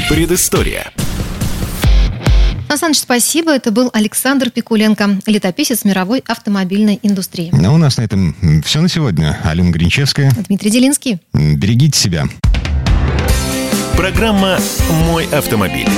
Предыстория. 0.08 0.92
Сан 2.76 2.92
спасибо. 2.94 3.52
Это 3.52 3.70
был 3.70 3.90
Александр 3.94 4.50
Пикуленко, 4.50 5.18
летописец 5.26 5.84
мировой 5.84 6.22
автомобильной 6.26 7.00
индустрии. 7.02 7.50
Ну, 7.52 7.74
у 7.74 7.78
нас 7.78 7.96
на 7.96 8.02
этом 8.02 8.36
все 8.64 8.82
на 8.82 8.88
сегодня. 8.88 9.40
Алена 9.44 9.70
Гринчевская. 9.70 10.30
Дмитрий 10.46 10.70
Делинский. 10.70 11.18
Берегите 11.32 11.98
себя. 11.98 12.26
Программа 13.96 14.58
«Мой 15.06 15.26
автомобиль». 15.32 15.88